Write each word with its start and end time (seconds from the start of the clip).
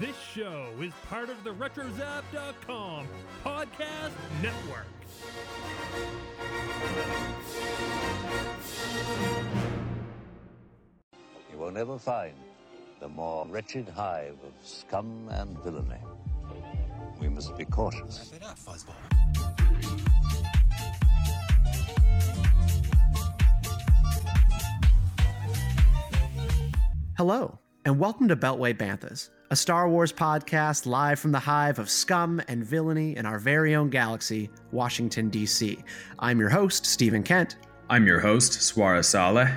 This 0.00 0.16
show 0.32 0.68
is 0.80 0.92
part 1.08 1.28
of 1.28 1.42
the 1.42 1.52
RetroZap.com 1.54 3.08
podcast 3.44 4.12
network. 4.40 4.86
You 11.50 11.58
will 11.58 11.72
never 11.72 11.98
find 11.98 12.34
the 13.00 13.08
more 13.08 13.44
wretched 13.48 13.88
hive 13.88 14.36
of 14.44 14.52
scum 14.64 15.28
and 15.32 15.58
villainy. 15.64 15.96
We 17.20 17.28
must 17.28 17.56
be 17.58 17.64
cautious. 17.64 18.32
it 18.32 18.44
up, 18.44 18.56
Fuzzball. 18.56 18.94
Hello, 27.16 27.58
and 27.84 27.98
welcome 27.98 28.28
to 28.28 28.36
Beltway 28.36 28.76
Banthas, 28.76 29.30
a 29.50 29.56
Star 29.56 29.88
Wars 29.88 30.12
podcast 30.12 30.86
live 30.86 31.18
from 31.18 31.32
the 31.32 31.38
hive 31.38 31.78
of 31.78 31.88
scum 31.88 32.40
and 32.48 32.64
villainy 32.64 33.16
in 33.16 33.24
our 33.24 33.38
very 33.38 33.74
own 33.74 33.88
galaxy, 33.88 34.50
Washington, 34.72 35.28
D.C. 35.28 35.78
I'm 36.18 36.38
your 36.38 36.48
host, 36.48 36.84
Stephen 36.86 37.22
Kent, 37.22 37.56
I'm 37.88 38.06
your 38.06 38.20
host, 38.20 38.52
Swara 38.52 39.04
Salih. 39.04 39.48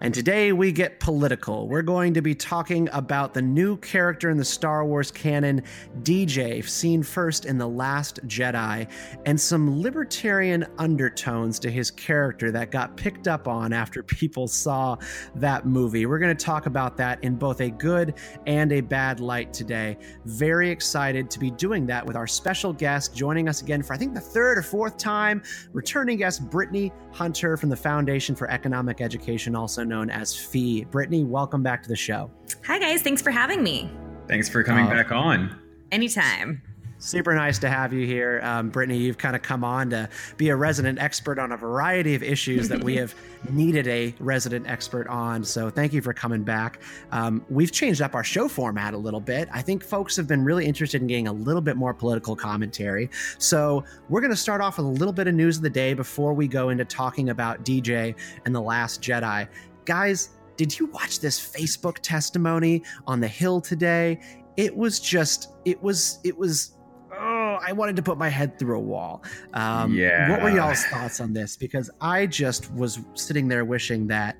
And 0.00 0.14
today 0.14 0.52
we 0.52 0.70
get 0.70 1.00
political. 1.00 1.66
We're 1.66 1.82
going 1.82 2.14
to 2.14 2.22
be 2.22 2.32
talking 2.32 2.88
about 2.92 3.34
the 3.34 3.42
new 3.42 3.76
character 3.78 4.30
in 4.30 4.36
the 4.36 4.44
Star 4.44 4.84
Wars 4.84 5.10
canon, 5.10 5.62
DJ, 6.02 6.66
seen 6.66 7.02
first 7.02 7.46
in 7.46 7.58
The 7.58 7.66
Last 7.66 8.24
Jedi, 8.28 8.88
and 9.26 9.40
some 9.40 9.82
libertarian 9.82 10.64
undertones 10.78 11.58
to 11.60 11.70
his 11.70 11.90
character 11.90 12.52
that 12.52 12.70
got 12.70 12.96
picked 12.96 13.26
up 13.26 13.48
on 13.48 13.72
after 13.72 14.02
people 14.18 14.46
saw 14.46 14.96
that 15.34 15.66
movie. 15.66 16.06
We're 16.06 16.20
going 16.20 16.36
to 16.36 16.44
talk 16.44 16.66
about 16.66 16.96
that 16.98 17.22
in 17.24 17.34
both 17.34 17.60
a 17.60 17.70
good 17.70 18.14
and 18.46 18.72
a 18.72 18.80
bad 18.80 19.18
light 19.18 19.52
today. 19.52 19.98
Very 20.24 20.70
excited 20.70 21.28
to 21.30 21.40
be 21.40 21.50
doing 21.50 21.86
that 21.86 22.06
with 22.06 22.14
our 22.14 22.28
special 22.28 22.72
guest 22.72 23.16
joining 23.16 23.48
us 23.48 23.62
again 23.62 23.82
for, 23.82 23.94
I 23.94 23.96
think, 23.96 24.14
the 24.14 24.20
third 24.20 24.58
or 24.58 24.62
fourth 24.62 24.96
time, 24.96 25.42
returning 25.72 26.18
guest 26.18 26.48
Brittany 26.48 26.92
Hunter 27.10 27.56
from 27.56 27.68
the 27.68 27.76
Foundation 27.76 28.36
for 28.36 28.48
Economic 28.48 29.00
Education, 29.00 29.56
also 29.56 29.87
known 29.88 30.10
as 30.10 30.34
FEE. 30.36 30.84
Brittany, 30.84 31.24
welcome 31.24 31.62
back 31.62 31.82
to 31.82 31.88
the 31.88 31.96
show. 31.96 32.30
Hi, 32.66 32.78
guys. 32.78 33.02
Thanks 33.02 33.22
for 33.22 33.30
having 33.30 33.62
me. 33.62 33.90
Thanks 34.28 34.48
for 34.48 34.62
coming 34.62 34.86
Oh. 34.86 34.90
back 34.90 35.10
on. 35.10 35.54
Anytime. 35.90 36.62
Super 37.00 37.32
nice 37.32 37.60
to 37.60 37.68
have 37.70 37.92
you 37.92 38.04
here. 38.04 38.40
Um, 38.42 38.70
Brittany, 38.70 38.98
you've 38.98 39.18
kind 39.18 39.36
of 39.36 39.42
come 39.42 39.62
on 39.62 39.88
to 39.90 40.08
be 40.36 40.48
a 40.48 40.56
resident 40.56 40.98
expert 40.98 41.38
on 41.38 41.52
a 41.52 41.56
variety 41.56 42.16
of 42.16 42.24
issues 42.24 42.68
that 42.70 42.82
we 42.82 42.96
have 43.00 43.14
needed 43.48 43.86
a 43.86 44.12
resident 44.18 44.66
expert 44.68 45.06
on. 45.06 45.44
So 45.44 45.70
thank 45.70 45.92
you 45.92 46.02
for 46.02 46.12
coming 46.12 46.42
back. 46.42 46.80
Um, 47.12 47.44
we've 47.48 47.70
changed 47.70 48.02
up 48.02 48.16
our 48.16 48.24
show 48.24 48.48
format 48.48 48.94
a 48.94 48.98
little 48.98 49.20
bit. 49.20 49.48
I 49.54 49.62
think 49.62 49.84
folks 49.84 50.16
have 50.16 50.26
been 50.26 50.42
really 50.42 50.66
interested 50.66 51.00
in 51.00 51.06
getting 51.06 51.28
a 51.28 51.32
little 51.32 51.62
bit 51.62 51.76
more 51.76 51.94
political 51.94 52.34
commentary. 52.34 53.10
So 53.38 53.84
we're 54.08 54.20
going 54.20 54.32
to 54.32 54.36
start 54.36 54.60
off 54.60 54.76
with 54.78 54.86
a 54.86 54.90
little 54.90 55.12
bit 55.14 55.28
of 55.28 55.34
news 55.34 55.58
of 55.58 55.62
the 55.62 55.70
day 55.70 55.94
before 55.94 56.34
we 56.34 56.48
go 56.48 56.70
into 56.70 56.84
talking 56.84 57.28
about 57.30 57.64
DJ 57.64 58.16
and 58.44 58.52
The 58.52 58.60
Last 58.60 59.00
Jedi. 59.02 59.46
Guys, 59.88 60.28
did 60.58 60.78
you 60.78 60.84
watch 60.88 61.18
this 61.18 61.40
Facebook 61.40 62.00
testimony 62.02 62.82
on 63.06 63.20
the 63.20 63.26
Hill 63.26 63.58
today? 63.58 64.20
It 64.58 64.76
was 64.76 65.00
just, 65.00 65.52
it 65.64 65.82
was, 65.82 66.18
it 66.24 66.36
was 66.36 66.74
oh, 67.10 67.58
I 67.66 67.72
wanted 67.72 67.96
to 67.96 68.02
put 68.02 68.18
my 68.18 68.28
head 68.28 68.58
through 68.58 68.76
a 68.76 68.82
wall. 68.82 69.24
Um, 69.54 69.94
Yeah. 69.94 70.30
What 70.30 70.42
were 70.42 70.50
y'all's 70.50 70.84
thoughts 70.84 71.20
on 71.20 71.32
this? 71.32 71.56
Because 71.56 71.90
I 72.02 72.26
just 72.26 72.70
was 72.74 73.00
sitting 73.14 73.48
there 73.48 73.64
wishing 73.64 74.06
that 74.08 74.36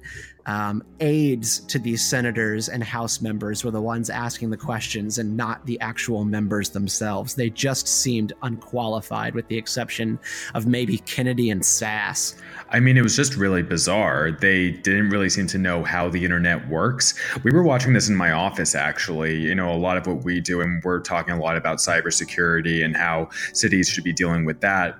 um, 0.46 0.82
aides 1.00 1.60
to 1.60 1.78
these 1.78 2.04
senators 2.04 2.68
and 2.68 2.82
House 2.82 3.20
members 3.20 3.64
were 3.64 3.70
the 3.70 3.82
ones 3.82 4.08
asking 4.08 4.50
the 4.50 4.56
questions 4.56 5.18
and 5.18 5.36
not 5.36 5.64
the 5.66 5.78
actual 5.80 6.24
members 6.24 6.70
themselves. 6.70 7.34
They 7.34 7.50
just 7.50 7.86
seemed 7.86 8.32
unqualified, 8.42 9.34
with 9.34 9.46
the 9.48 9.58
exception 9.58 10.18
of 10.54 10.66
maybe 10.66 10.98
Kennedy 10.98 11.50
and 11.50 11.60
Sasse. 11.60 12.34
I 12.70 12.80
mean, 12.80 12.96
it 12.96 13.02
was 13.02 13.14
just 13.14 13.36
really 13.36 13.62
bizarre. 13.62 14.30
They 14.32 14.70
didn't 14.70 15.10
really 15.10 15.28
seem 15.28 15.46
to 15.48 15.58
know 15.58 15.84
how 15.84 16.08
the 16.08 16.24
internet 16.24 16.66
works. 16.68 17.14
We 17.42 17.50
were 17.50 17.62
watching 17.62 17.92
this 17.92 18.08
in 18.08 18.16
my 18.16 18.32
office, 18.32 18.74
actually. 18.74 19.36
You 19.36 19.54
know, 19.54 19.70
a 19.70 19.76
lot 19.76 19.98
of 19.98 20.06
what 20.06 20.24
we 20.24 20.40
do, 20.40 20.62
and 20.62 20.82
we're 20.82 21.00
talking 21.00 21.34
a 21.34 21.38
lot 21.38 21.56
about 21.56 21.78
cybersecurity 21.78 22.84
and 22.84 22.96
how 22.96 23.28
cities 23.52 23.88
should 23.88 24.04
be 24.04 24.12
dealing 24.14 24.44
with 24.46 24.60
that. 24.62 24.96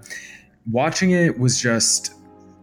Watching 0.71 1.13
it 1.13 1.39
was 1.39 1.59
just. 1.59 2.13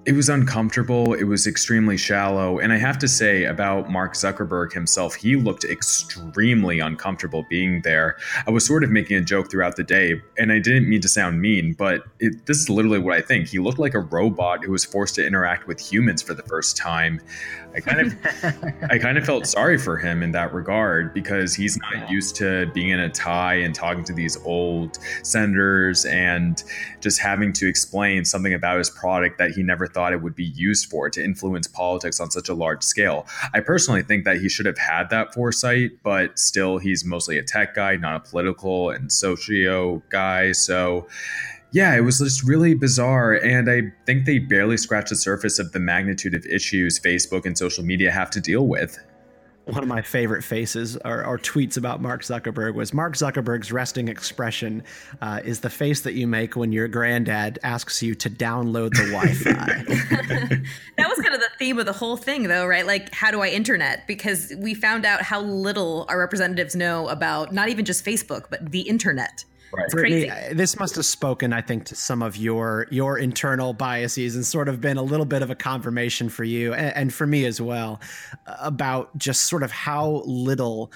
It 0.05 0.13
was 0.13 0.29
uncomfortable. 0.29 1.15
It 1.15 1.23
was 1.23 1.47
extremely 1.47 1.97
shallow. 1.97 2.59
And 2.59 2.71
I 2.71 2.77
have 2.77 2.99
to 2.99 3.07
say 3.07 3.45
about 3.45 3.89
Mark 3.89 4.13
Zuckerberg 4.13 4.71
himself, 4.71 5.15
he 5.15 5.35
looked 5.35 5.63
extremely 5.63 6.79
uncomfortable 6.79 7.43
being 7.49 7.81
there. 7.81 8.17
I 8.45 8.51
was 8.51 8.63
sort 8.63 8.83
of 8.83 8.91
making 8.91 9.17
a 9.17 9.21
joke 9.21 9.49
throughout 9.49 9.77
the 9.77 9.83
day, 9.83 10.21
and 10.37 10.51
I 10.51 10.59
didn't 10.59 10.87
mean 10.87 11.01
to 11.01 11.09
sound 11.09 11.41
mean, 11.41 11.73
but 11.73 12.03
it, 12.19 12.45
this 12.45 12.59
is 12.59 12.69
literally 12.69 12.99
what 12.99 13.17
I 13.17 13.21
think. 13.21 13.47
He 13.47 13.57
looked 13.57 13.79
like 13.79 13.95
a 13.95 13.99
robot 13.99 14.63
who 14.63 14.73
was 14.73 14.85
forced 14.85 15.15
to 15.15 15.25
interact 15.25 15.65
with 15.65 15.79
humans 15.79 16.21
for 16.21 16.35
the 16.35 16.43
first 16.43 16.77
time. 16.77 17.19
I 17.75 17.79
kind 17.79 18.01
of, 18.01 18.15
I 18.91 18.99
kind 18.99 19.17
of 19.17 19.25
felt 19.25 19.47
sorry 19.47 19.79
for 19.79 19.97
him 19.97 20.21
in 20.21 20.31
that 20.33 20.53
regard 20.53 21.15
because 21.15 21.55
he's 21.55 21.77
not 21.77 22.11
used 22.11 22.35
to 22.37 22.67
being 22.73 22.89
in 22.89 22.99
a 22.99 23.09
tie 23.09 23.55
and 23.55 23.73
talking 23.73 24.03
to 24.05 24.13
these 24.13 24.37
old 24.45 24.99
senators 25.23 26.05
and 26.05 26.63
just 27.01 27.19
having 27.19 27.51
to 27.53 27.67
explain 27.67 28.23
something 28.23 28.53
about 28.53 28.77
his 28.77 28.91
product 28.91 29.39
that 29.39 29.51
he 29.51 29.63
never 29.63 29.87
thought 29.95 30.13
it 30.13 30.21
would 30.21 30.35
be 30.35 30.43
used 30.43 30.89
for 30.91 31.09
to 31.09 31.23
influence 31.23 31.67
politics 31.67 32.19
on 32.19 32.29
such 32.29 32.49
a 32.49 32.53
large 32.53 32.83
scale. 32.83 33.25
I 33.53 33.61
personally 33.61 34.03
think 34.03 34.25
that 34.25 34.37
he 34.37 34.49
should 34.49 34.65
have 34.65 34.77
had 34.77 35.09
that 35.09 35.33
foresight, 35.33 35.91
but 36.03 36.37
still, 36.37 36.77
he's 36.77 37.05
mostly 37.05 37.37
a 37.37 37.43
tech 37.43 37.73
guy, 37.73 37.95
not 37.95 38.15
a 38.17 38.19
political 38.19 38.89
and 38.89 39.11
socio 39.11 40.03
guy. 40.09 40.51
So, 40.51 41.07
yeah, 41.71 41.95
it 41.95 42.01
was 42.01 42.19
just 42.19 42.43
really 42.43 42.75
bizarre. 42.75 43.33
And 43.33 43.71
I 43.71 43.93
think 44.05 44.25
they 44.25 44.39
barely 44.39 44.77
scratched 44.77 45.09
the 45.09 45.15
surface 45.15 45.59
of 45.59 45.71
the 45.71 45.79
magnitude 45.79 46.35
of 46.35 46.45
issues 46.45 46.99
Facebook 46.99 47.45
and 47.45 47.57
social 47.57 47.83
media 47.83 48.11
have 48.11 48.29
to 48.31 48.41
deal 48.41 48.67
with. 48.67 48.99
One 49.65 49.81
of 49.81 49.87
my 49.89 50.03
favorite 50.03 50.43
faces 50.43 50.95
or, 50.97 51.25
or 51.25 51.39
tweets 51.39 51.75
about 51.75 51.99
Mark 51.99 52.21
Zuckerberg 52.21 52.75
was 52.75 52.93
Mark 52.93 53.15
Zuckerberg's 53.15 53.71
resting 53.71 54.07
expression 54.07 54.83
uh, 55.21 55.41
is 55.43 55.61
the 55.61 55.71
face 55.71 56.01
that 56.01 56.13
you 56.13 56.27
make 56.27 56.55
when 56.55 56.71
your 56.71 56.87
granddad 56.87 57.57
asks 57.63 58.03
you 58.03 58.13
to 58.15 58.29
download 58.29 58.91
the 58.91 59.11
Wi-Fi. 59.11 60.61
That 60.97 61.09
was 61.09 61.19
kind 61.19 61.33
of 61.33 61.41
the 61.41 61.49
theme 61.57 61.77
of 61.79 61.85
the 61.85 61.93
whole 61.93 62.15
thing, 62.15 62.43
though, 62.43 62.65
right? 62.65 62.85
Like, 62.85 63.13
how 63.13 63.31
do 63.31 63.41
I 63.41 63.49
internet? 63.49 64.07
Because 64.07 64.53
we 64.57 64.73
found 64.73 65.05
out 65.05 65.21
how 65.21 65.41
little 65.41 66.05
our 66.09 66.19
representatives 66.19 66.75
know 66.75 67.07
about 67.09 67.53
not 67.53 67.69
even 67.69 67.85
just 67.85 68.05
Facebook, 68.05 68.45
but 68.49 68.71
the 68.71 68.81
internet. 68.81 69.45
Right. 69.73 69.89
Brittany, 69.89 70.27
crazy. 70.29 70.53
this 70.53 70.79
must 70.79 70.95
have 70.95 71.05
spoken, 71.05 71.51
I 71.51 71.61
think, 71.61 71.85
to 71.85 71.95
some 71.95 72.21
of 72.21 72.37
your 72.37 72.87
your 72.91 73.17
internal 73.17 73.73
biases 73.73 74.35
and 74.35 74.45
sort 74.45 74.69
of 74.69 74.79
been 74.79 74.97
a 74.97 75.03
little 75.03 75.25
bit 75.25 75.41
of 75.41 75.49
a 75.49 75.55
confirmation 75.55 76.29
for 76.29 76.43
you 76.43 76.73
and, 76.73 76.95
and 76.95 77.13
for 77.13 77.27
me 77.27 77.45
as 77.45 77.59
well 77.59 77.99
about 78.45 79.17
just 79.17 79.43
sort 79.43 79.63
of 79.63 79.71
how 79.71 80.23
little. 80.25 80.91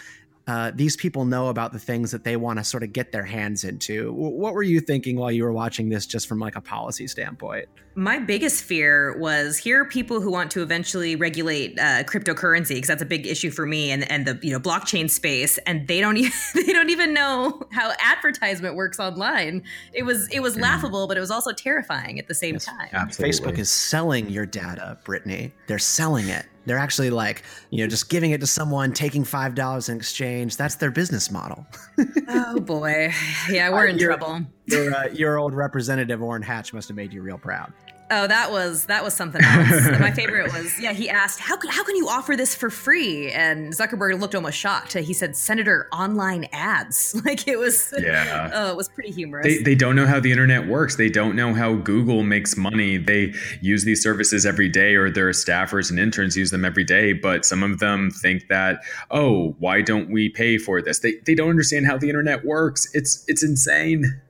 Uh, 0.49 0.71
these 0.73 0.95
people 0.97 1.25
know 1.25 1.49
about 1.49 1.73
the 1.73 1.77
things 1.77 2.09
that 2.09 2.23
they 2.23 2.35
want 2.35 2.57
to 2.57 2.65
sort 2.65 2.81
of 2.81 2.91
get 2.91 3.11
their 3.11 3.23
hands 3.23 3.63
into. 3.63 4.05
W- 4.05 4.35
What 4.35 4.55
were 4.55 4.63
you 4.63 4.79
thinking 4.79 5.15
while 5.15 5.31
you 5.31 5.43
were 5.43 5.53
watching 5.53 5.89
this, 5.89 6.07
just 6.07 6.27
from 6.27 6.39
like 6.39 6.55
a 6.55 6.61
policy 6.61 7.05
standpoint? 7.05 7.67
My 7.93 8.17
biggest 8.17 8.63
fear 8.63 9.15
was 9.19 9.57
here 9.59 9.81
are 9.81 9.85
people 9.85 10.21
who 10.21 10.31
want 10.31 10.49
to 10.51 10.63
eventually 10.63 11.15
regulate 11.15 11.77
uh, 11.77 12.03
cryptocurrency 12.03 12.69
because 12.69 12.87
that's 12.87 13.01
a 13.03 13.05
big 13.05 13.27
issue 13.27 13.51
for 13.51 13.67
me 13.67 13.91
and, 13.91 14.09
and 14.09 14.25
the 14.25 14.39
you 14.41 14.51
know 14.51 14.59
blockchain 14.59 15.07
space, 15.07 15.59
and 15.67 15.87
they 15.87 15.99
don't 16.01 16.17
even 16.23 16.31
they 16.55 16.73
don't 16.73 16.89
even 16.89 17.13
know 17.13 17.61
how 17.71 17.91
advertisement 18.03 18.75
works 18.75 18.99
online. 18.99 19.61
It 19.93 20.03
was 20.03 20.27
it 20.29 20.39
was 20.39 20.57
laughable, 20.57 21.07
but 21.07 21.15
it 21.15 21.19
was 21.19 21.29
also 21.31 21.51
terrifying 21.51 22.17
at 22.17 22.27
the 22.27 22.33
same 22.33 22.57
time. 22.57 22.89
Facebook 23.09 23.59
is 23.59 23.69
selling 23.69 24.31
your 24.31 24.47
data, 24.47 24.97
Brittany. 25.05 25.53
They're 25.67 25.77
selling 25.77 26.27
it. 26.29 26.47
They're 26.69 26.77
actually 26.77 27.09
like, 27.09 27.41
you 27.71 27.83
know, 27.83 27.89
just 27.89 28.09
giving 28.11 28.29
it 28.29 28.39
to 28.41 28.45
someone, 28.47 28.93
taking 28.93 29.23
five 29.23 29.55
dollars 29.55 29.89
in 29.89 29.97
exchange. 29.97 30.55
That's 30.55 30.75
their 30.75 30.91
business 30.91 31.31
model. 31.31 31.65
Oh 32.31 32.59
boy, 32.59 33.11
yeah, 33.49 33.69
we're 33.71 33.87
in 33.87 33.97
You're- 33.97 34.15
trouble. 34.15 34.41
your, 34.67 34.93
uh, 34.95 35.07
your 35.07 35.37
old 35.39 35.53
representative 35.55 36.21
Orrin 36.21 36.43
Hatch 36.43 36.73
must 36.73 36.87
have 36.87 36.95
made 36.95 37.11
you 37.11 37.21
real 37.23 37.37
proud. 37.39 37.73
Oh, 38.11 38.25
that 38.25 38.51
was 38.51 38.87
that 38.87 39.03
was 39.03 39.13
something 39.13 39.43
else. 39.43 39.87
My 39.99 40.11
favorite 40.11 40.51
was 40.51 40.79
yeah. 40.79 40.93
He 40.93 41.09
asked 41.09 41.39
how 41.39 41.55
can 41.55 41.69
how 41.69 41.83
can 41.83 41.95
you 41.95 42.07
offer 42.07 42.35
this 42.35 42.55
for 42.55 42.71
free? 42.71 43.31
And 43.31 43.71
Zuckerberg 43.71 44.19
looked 44.19 44.33
almost 44.33 44.57
shocked. 44.57 44.93
He 44.93 45.13
said, 45.13 45.35
"Senator, 45.35 45.87
online 45.91 46.47
ads." 46.51 47.15
Like 47.29 47.47
it 47.47 47.59
was. 47.59 47.93
Yeah. 47.99 48.49
Oh, 48.53 48.71
it 48.71 48.77
was 48.77 48.87
pretty 48.87 49.11
humorous. 49.11 49.45
They, 49.45 49.61
they 49.61 49.75
don't 49.75 49.95
know 49.95 50.07
how 50.07 50.19
the 50.19 50.31
internet 50.31 50.67
works. 50.67 50.95
They 50.95 51.09
don't 51.09 51.35
know 51.35 51.53
how 51.53 51.75
Google 51.75 52.23
makes 52.23 52.55
money. 52.55 52.97
They 52.97 53.33
use 53.61 53.83
these 53.83 54.01
services 54.01 54.45
every 54.45 54.69
day, 54.69 54.95
or 54.95 55.11
their 55.11 55.29
staffers 55.31 55.91
and 55.91 55.99
interns 55.99 56.37
use 56.37 56.49
them 56.49 56.65
every 56.65 56.85
day. 56.85 57.13
But 57.13 57.45
some 57.45 57.61
of 57.61 57.79
them 57.79 58.09
think 58.09 58.47
that, 58.47 58.79
oh, 59.11 59.55
why 59.59 59.81
don't 59.81 60.09
we 60.09 60.29
pay 60.29 60.57
for 60.57 60.81
this? 60.81 60.99
They, 60.99 61.15
they 61.25 61.35
don't 61.35 61.49
understand 61.49 61.85
how 61.85 61.97
the 61.97 62.07
internet 62.07 62.45
works. 62.45 62.87
It's 62.93 63.25
it's 63.27 63.43
insane. 63.43 64.21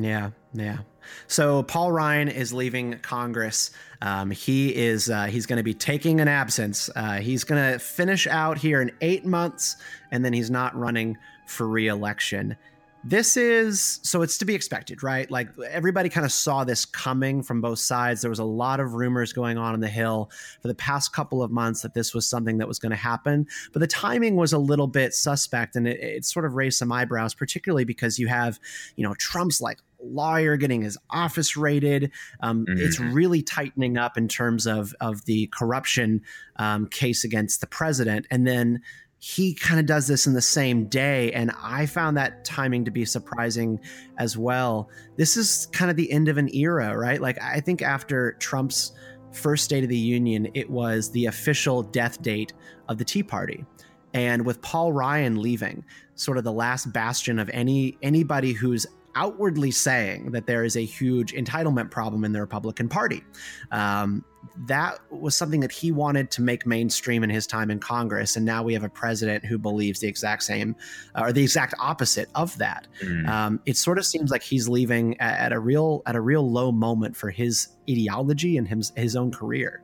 Yeah, 0.00 0.30
yeah. 0.54 0.78
So 1.26 1.62
Paul 1.62 1.92
Ryan 1.92 2.28
is 2.28 2.52
leaving 2.52 2.98
Congress. 3.00 3.70
Um, 4.02 4.30
he 4.30 4.74
is 4.74 5.10
uh, 5.10 5.26
he's 5.26 5.46
going 5.46 5.58
to 5.58 5.62
be 5.62 5.74
taking 5.74 6.20
an 6.20 6.28
absence. 6.28 6.88
Uh, 6.96 7.18
he's 7.18 7.44
going 7.44 7.72
to 7.72 7.78
finish 7.78 8.26
out 8.26 8.58
here 8.58 8.80
in 8.80 8.90
eight 9.00 9.24
months, 9.24 9.76
and 10.10 10.24
then 10.24 10.32
he's 10.32 10.50
not 10.50 10.74
running 10.74 11.18
for 11.46 11.68
reelection. 11.68 12.56
This 13.02 13.38
is 13.38 13.98
so 14.02 14.20
it's 14.20 14.36
to 14.38 14.44
be 14.44 14.54
expected, 14.54 15.02
right? 15.02 15.30
Like 15.30 15.48
everybody 15.70 16.10
kind 16.10 16.26
of 16.26 16.32
saw 16.32 16.64
this 16.64 16.84
coming 16.84 17.42
from 17.42 17.62
both 17.62 17.78
sides. 17.78 18.20
There 18.20 18.28
was 18.28 18.40
a 18.40 18.44
lot 18.44 18.78
of 18.78 18.92
rumors 18.92 19.32
going 19.32 19.56
on 19.56 19.72
in 19.72 19.80
the 19.80 19.88
Hill 19.88 20.30
for 20.60 20.68
the 20.68 20.74
past 20.74 21.14
couple 21.14 21.42
of 21.42 21.50
months 21.50 21.80
that 21.80 21.94
this 21.94 22.12
was 22.12 22.26
something 22.26 22.58
that 22.58 22.68
was 22.68 22.78
going 22.78 22.90
to 22.90 22.96
happen, 22.96 23.46
but 23.72 23.80
the 23.80 23.86
timing 23.86 24.36
was 24.36 24.52
a 24.52 24.58
little 24.58 24.86
bit 24.86 25.14
suspect, 25.14 25.76
and 25.76 25.88
it, 25.88 25.98
it 25.98 26.24
sort 26.26 26.44
of 26.44 26.54
raised 26.54 26.76
some 26.76 26.92
eyebrows, 26.92 27.32
particularly 27.32 27.84
because 27.84 28.18
you 28.18 28.28
have, 28.28 28.60
you 28.96 29.02
know, 29.02 29.14
Trump's 29.14 29.62
like 29.62 29.78
lawyer 30.02 30.56
getting 30.56 30.82
his 30.82 30.98
office 31.10 31.56
raided. 31.56 32.10
Um, 32.40 32.66
mm-hmm. 32.66 32.80
It's 32.80 33.00
really 33.00 33.42
tightening 33.42 33.96
up 33.96 34.16
in 34.16 34.28
terms 34.28 34.66
of 34.66 34.94
of 35.00 35.24
the 35.24 35.48
corruption 35.48 36.22
um, 36.56 36.86
case 36.86 37.24
against 37.24 37.60
the 37.60 37.66
president, 37.66 38.26
and 38.30 38.46
then 38.46 38.80
he 39.20 39.54
kind 39.54 39.78
of 39.78 39.84
does 39.84 40.06
this 40.06 40.26
in 40.26 40.32
the 40.32 40.40
same 40.40 40.86
day. 40.86 41.30
And 41.32 41.52
I 41.62 41.84
found 41.84 42.16
that 42.16 42.42
timing 42.42 42.86
to 42.86 42.90
be 42.90 43.04
surprising 43.04 43.78
as 44.16 44.36
well. 44.38 44.88
This 45.16 45.36
is 45.36 45.68
kind 45.72 45.90
of 45.90 45.96
the 45.98 46.10
end 46.10 46.28
of 46.28 46.38
an 46.38 46.48
era, 46.54 46.96
right? 46.96 47.20
Like, 47.20 47.40
I 47.42 47.60
think 47.60 47.82
after 47.82 48.32
Trump's 48.40 48.92
first 49.32 49.64
State 49.64 49.84
of 49.84 49.90
the 49.90 49.96
Union, 49.96 50.48
it 50.54 50.70
was 50.70 51.10
the 51.10 51.26
official 51.26 51.82
death 51.82 52.22
date 52.22 52.54
of 52.88 52.96
the 52.96 53.04
Tea 53.04 53.22
Party. 53.22 53.66
And 54.14 54.46
with 54.46 54.62
Paul 54.62 54.92
Ryan 54.92 55.40
leaving, 55.40 55.84
sort 56.14 56.38
of 56.38 56.44
the 56.44 56.52
last 56.52 56.90
bastion 56.92 57.38
of 57.38 57.50
any 57.52 57.96
anybody 58.02 58.52
who's 58.52 58.86
outwardly 59.14 59.70
saying 59.70 60.30
that 60.32 60.46
there 60.46 60.64
is 60.64 60.76
a 60.76 60.84
huge 60.84 61.32
entitlement 61.32 61.90
problem 61.90 62.24
in 62.24 62.32
the 62.32 62.40
Republican 62.40 62.88
Party. 62.88 63.24
Um, 63.70 64.24
that 64.66 64.98
was 65.10 65.36
something 65.36 65.60
that 65.60 65.72
he 65.72 65.92
wanted 65.92 66.30
to 66.32 66.42
make 66.42 66.66
mainstream 66.66 67.22
in 67.22 67.30
his 67.30 67.46
time 67.46 67.70
in 67.70 67.78
Congress, 67.78 68.36
and 68.36 68.44
now 68.44 68.62
we 68.62 68.72
have 68.72 68.84
a 68.84 68.88
president 68.88 69.44
who 69.44 69.58
believes 69.58 70.00
the 70.00 70.08
exact 70.08 70.42
same 70.42 70.74
uh, 71.14 71.22
or 71.24 71.32
the 71.32 71.42
exact 71.42 71.74
opposite 71.78 72.28
of 72.34 72.56
that. 72.58 72.86
Mm. 73.02 73.28
Um, 73.28 73.60
it 73.66 73.76
sort 73.76 73.98
of 73.98 74.06
seems 74.06 74.30
like 74.30 74.42
he's 74.42 74.68
leaving 74.68 75.18
at, 75.20 75.38
at, 75.38 75.52
a 75.52 75.58
real 75.58 76.02
at 76.06 76.16
a 76.16 76.20
real 76.20 76.50
low 76.50 76.72
moment 76.72 77.16
for 77.16 77.30
his 77.30 77.68
ideology 77.88 78.56
and 78.56 78.66
his 78.66 78.92
his 78.96 79.16
own 79.16 79.30
career. 79.30 79.82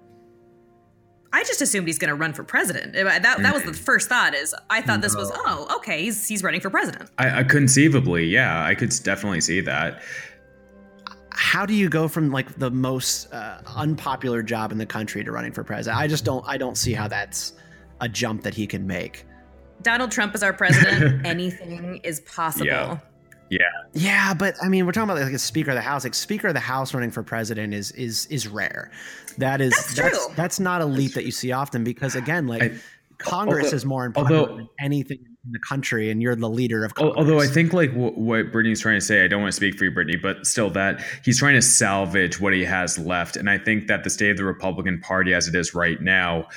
I 1.37 1.45
just 1.45 1.61
assumed 1.61 1.87
he's 1.87 1.99
going 1.99 2.09
to 2.09 2.15
run 2.15 2.33
for 2.33 2.45
president. 2.45 2.95
That, 2.95 3.23
that 3.23 3.53
was 3.53 3.63
the 3.63 3.73
mm. 3.73 3.77
first 3.77 4.09
thought. 4.09 4.33
Is 4.35 4.55
I 4.71 4.81
thought 4.81 5.03
this 5.03 5.15
was 5.15 5.31
oh 5.35 5.77
okay 5.77 6.03
he's 6.03 6.27
he's 6.27 6.43
running 6.43 6.63
for 6.63 6.71
president. 6.71 7.11
I, 7.19 7.41
I 7.41 7.43
conceivably 7.45 8.25
yeah 8.25 8.65
I 8.65 8.75
could 8.75 8.91
definitely 9.03 9.43
see 9.43 9.61
that. 9.61 10.01
How 11.33 11.67
do 11.67 11.75
you 11.75 11.91
go 11.91 12.09
from 12.09 12.31
like 12.31 12.59
the 12.59 12.71
most 12.71 13.31
uh, 13.35 13.59
unpopular 13.67 14.43
job 14.43 14.73
in 14.73 14.79
the 14.79 14.87
country 14.87 15.23
to 15.25 15.31
running 15.31 15.53
for 15.53 15.63
president? 15.63 16.01
I 16.01 16.07
just 16.07 16.25
don't 16.25 16.43
I 16.49 16.57
don't 16.57 16.79
see 16.79 16.95
how 16.95 17.07
that's 17.07 17.53
a 18.01 18.09
jump 18.09 18.43
that 18.45 18.55
he 18.55 18.67
can 18.67 18.87
make. 18.87 19.27
Donald 19.83 20.11
Trump 20.11 20.35
is 20.35 20.43
our 20.43 20.55
president. 20.55 21.27
Anything 21.27 22.01
is 22.03 22.21
possible. 22.21 22.67
Yeah. 22.67 22.99
Yeah. 23.51 23.61
Yeah, 23.93 24.35
but 24.35 24.55
I 24.63 24.69
mean, 24.69 24.87
we're 24.87 24.93
talking 24.93 25.11
about 25.11 25.23
like 25.23 25.33
a 25.33 25.39
Speaker 25.39 25.71
of 25.71 25.77
the 25.77 25.81
House. 25.83 26.05
Like 26.05 26.15
Speaker 26.15 26.49
of 26.49 26.55
the 26.55 26.61
House 26.61 26.95
running 26.95 27.11
for 27.11 27.23
president 27.23 27.75
is 27.75 27.93
is 27.93 28.27
is 28.27 28.49
rare. 28.49 28.91
That 29.39 29.61
is 29.61 29.73
that's 29.95 29.95
that's, 29.95 30.27
that's 30.35 30.61
not 30.61 30.81
a 30.81 30.87
leap 30.87 31.15
that 31.15 31.25
you 31.25 31.31
see 31.31 31.53
often 31.53 31.85
because 31.85 32.15
again, 32.15 32.47
like 32.47 32.63
I, 32.63 32.73
Congress 33.19 33.67
although, 33.67 33.77
is 33.77 33.85
more 33.85 34.05
important 34.05 34.37
although, 34.37 34.57
than 34.57 34.69
anything 34.81 35.19
in 35.45 35.53
the 35.53 35.59
country, 35.61 36.11
and 36.11 36.21
you're 36.21 36.35
the 36.35 36.51
leader 36.51 36.85
of 36.85 36.95
Congress. 36.95 37.17
Although 37.17 37.41
I 37.41 37.47
think 37.47 37.73
like 37.73 37.91
w- 37.93 38.13
what 38.13 38.53
Brittany's 38.53 38.81
trying 38.81 38.99
to 38.99 39.05
say, 39.05 39.25
I 39.25 39.29
don't 39.29 39.41
want 39.41 39.53
to 39.53 39.57
speak 39.57 39.77
for 39.79 39.85
you, 39.85 39.91
Brittany, 39.91 40.19
but 40.21 40.47
still 40.47 40.71
that 40.71 41.03
he's 41.25 41.39
trying 41.39 41.55
to 41.55 41.63
salvage 41.63 42.41
what 42.41 42.53
he 42.53 42.65
has 42.65 42.99
left, 42.99 43.37
and 43.37 43.49
I 43.49 43.59
think 43.59 43.87
that 43.87 44.05
the 44.05 44.11
state 44.11 44.31
of 44.31 44.37
the 44.37 44.45
Republican 44.45 45.01
Party 45.01 45.33
as 45.33 45.49
it 45.49 45.55
is 45.55 45.75
right 45.75 46.01
now 46.01 46.49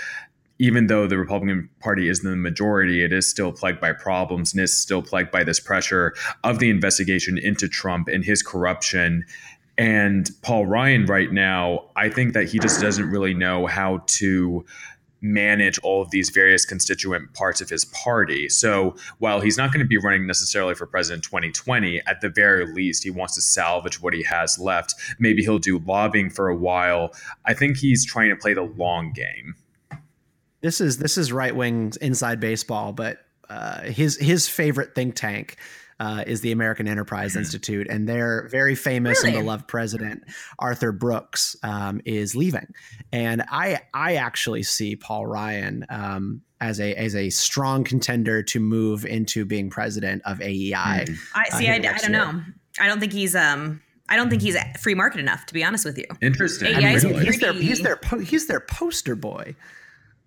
even 0.60 0.88
though 0.88 1.08
the 1.08 1.18
Republican 1.18 1.70
Party 1.80 2.10
is 2.10 2.20
the 2.20 2.36
majority, 2.36 3.04
it 3.04 3.14
is 3.14 3.30
still 3.30 3.52
plagued 3.52 3.80
by 3.80 3.94
problems 3.94 4.54
and 4.54 4.62
is 4.62 4.78
still 4.78 5.02
plagued 5.02 5.32
by 5.32 5.44
this 5.44 5.60
pressure 5.60 6.14
of 6.44 6.60
the 6.60 6.70
investigation 6.70 7.38
into 7.38 7.68
Trump 7.68 8.10
and 8.10 8.26
his 8.26 8.44
corruption. 8.44 9.26
And 9.78 10.30
Paul 10.42 10.66
Ryan, 10.66 11.06
right 11.06 11.32
now, 11.32 11.90
I 11.96 12.10
think 12.10 12.34
that 12.34 12.50
he 12.50 12.60
just 12.60 12.82
doesn't 12.82 13.10
really 13.10 13.34
know 13.34 13.66
how 13.68 14.04
to 14.08 14.66
manage 15.22 15.80
all 15.80 16.02
of 16.02 16.12
these 16.12 16.30
various 16.30 16.66
constituent 16.66 17.34
parts 17.34 17.62
of 17.62 17.70
his 17.70 17.86
party. 17.86 18.50
So 18.50 18.96
while 19.20 19.42
he's 19.42 19.58
not 19.58 19.72
going 19.72 19.84
to 19.84 19.88
be 19.88 19.98
running 19.98 20.28
necessarily 20.28 20.76
for 20.76 20.86
president 20.86 21.24
2020, 21.24 22.02
at 22.08 22.22
the 22.22 22.30
very 22.30 22.66
least, 22.74 23.04
he 23.04 23.10
wants 23.10 23.36
to 23.36 23.42
salvage 23.42 24.02
what 24.02 24.14
he 24.14 24.24
has 24.24 24.60
left. 24.60 24.96
Maybe 25.20 25.42
he'll 25.42 25.60
do 25.60 25.80
lobbying 25.80 26.30
for 26.30 26.50
a 26.50 26.56
while. 26.56 27.14
I 27.46 27.54
think 27.54 27.78
he's 27.78 28.06
trying 28.06 28.30
to 28.30 28.36
play 28.36 28.54
the 28.54 28.64
long 28.64 29.12
game. 29.14 29.56
This 30.62 30.82
is 30.82 30.98
this 30.98 31.18
is 31.18 31.32
right 31.32 31.56
wing 31.56 31.94
inside 32.02 32.40
baseball, 32.40 32.94
but 32.94 33.20
uh, 33.50 33.82
his 33.84 34.18
his 34.18 34.48
favorite 34.48 34.94
think 34.96 35.16
tank 35.16 35.58
uh, 36.00 36.24
is 36.26 36.42
the 36.42 36.52
American 36.52 36.88
Enterprise 36.88 37.32
mm-hmm. 37.32 37.40
Institute, 37.40 37.88
and 37.90 38.08
they're 38.08 38.48
very 38.50 38.76
famous 38.76 39.24
really? 39.24 39.36
and 39.36 39.46
beloved 39.46 39.68
president 39.68 40.24
Arthur 40.58 40.92
Brooks 40.92 41.56
um, 41.64 42.02
is 42.06 42.36
leaving, 42.36 42.68
and 43.12 43.44
I 43.50 43.82
I 43.94 44.16
actually 44.16 44.64
see 44.64 44.96
Paul 44.96 45.26
Ryan 45.26 45.86
um, 45.90 46.42
as 46.62 46.80
a 46.80 46.94
as 46.96 47.16
a 47.16 47.30
strong 47.30 47.84
contender 47.84 48.44
to 48.44 48.60
move 48.60 49.06
into 49.06 49.46
being 49.46 49.70
president 49.70 50.22
of 50.26 50.42
AEI. 50.42 51.06
Mm-hmm. 51.08 51.38
I 51.38 51.50
see. 51.58 51.68
Uh, 51.68 51.72
I, 51.72 51.76
I 51.76 51.98
don't 51.98 52.12
know. 52.12 52.42
I 52.80 52.88
don't 52.88 53.00
think 53.00 53.14
he's 53.14 53.36
um 53.36 53.82
I 54.10 54.16
don't 54.16 54.30
think 54.30 54.42
he's 54.42 54.58
free 54.80 54.96
market 54.96 55.20
enough, 55.20 55.46
to 55.48 55.54
be 55.54 55.64
honest 55.64 55.86
with 55.86 55.98
you. 55.98 56.06
Interesting. 56.22 56.76
AEI 56.76 56.96
really? 56.96 57.26
he's, 57.26 57.40
their, 57.40 57.54
he's 57.54 57.82
their 57.82 58.00
he's 58.24 58.48
their 58.48 58.60
poster 58.60 59.16
boy. 59.16 59.56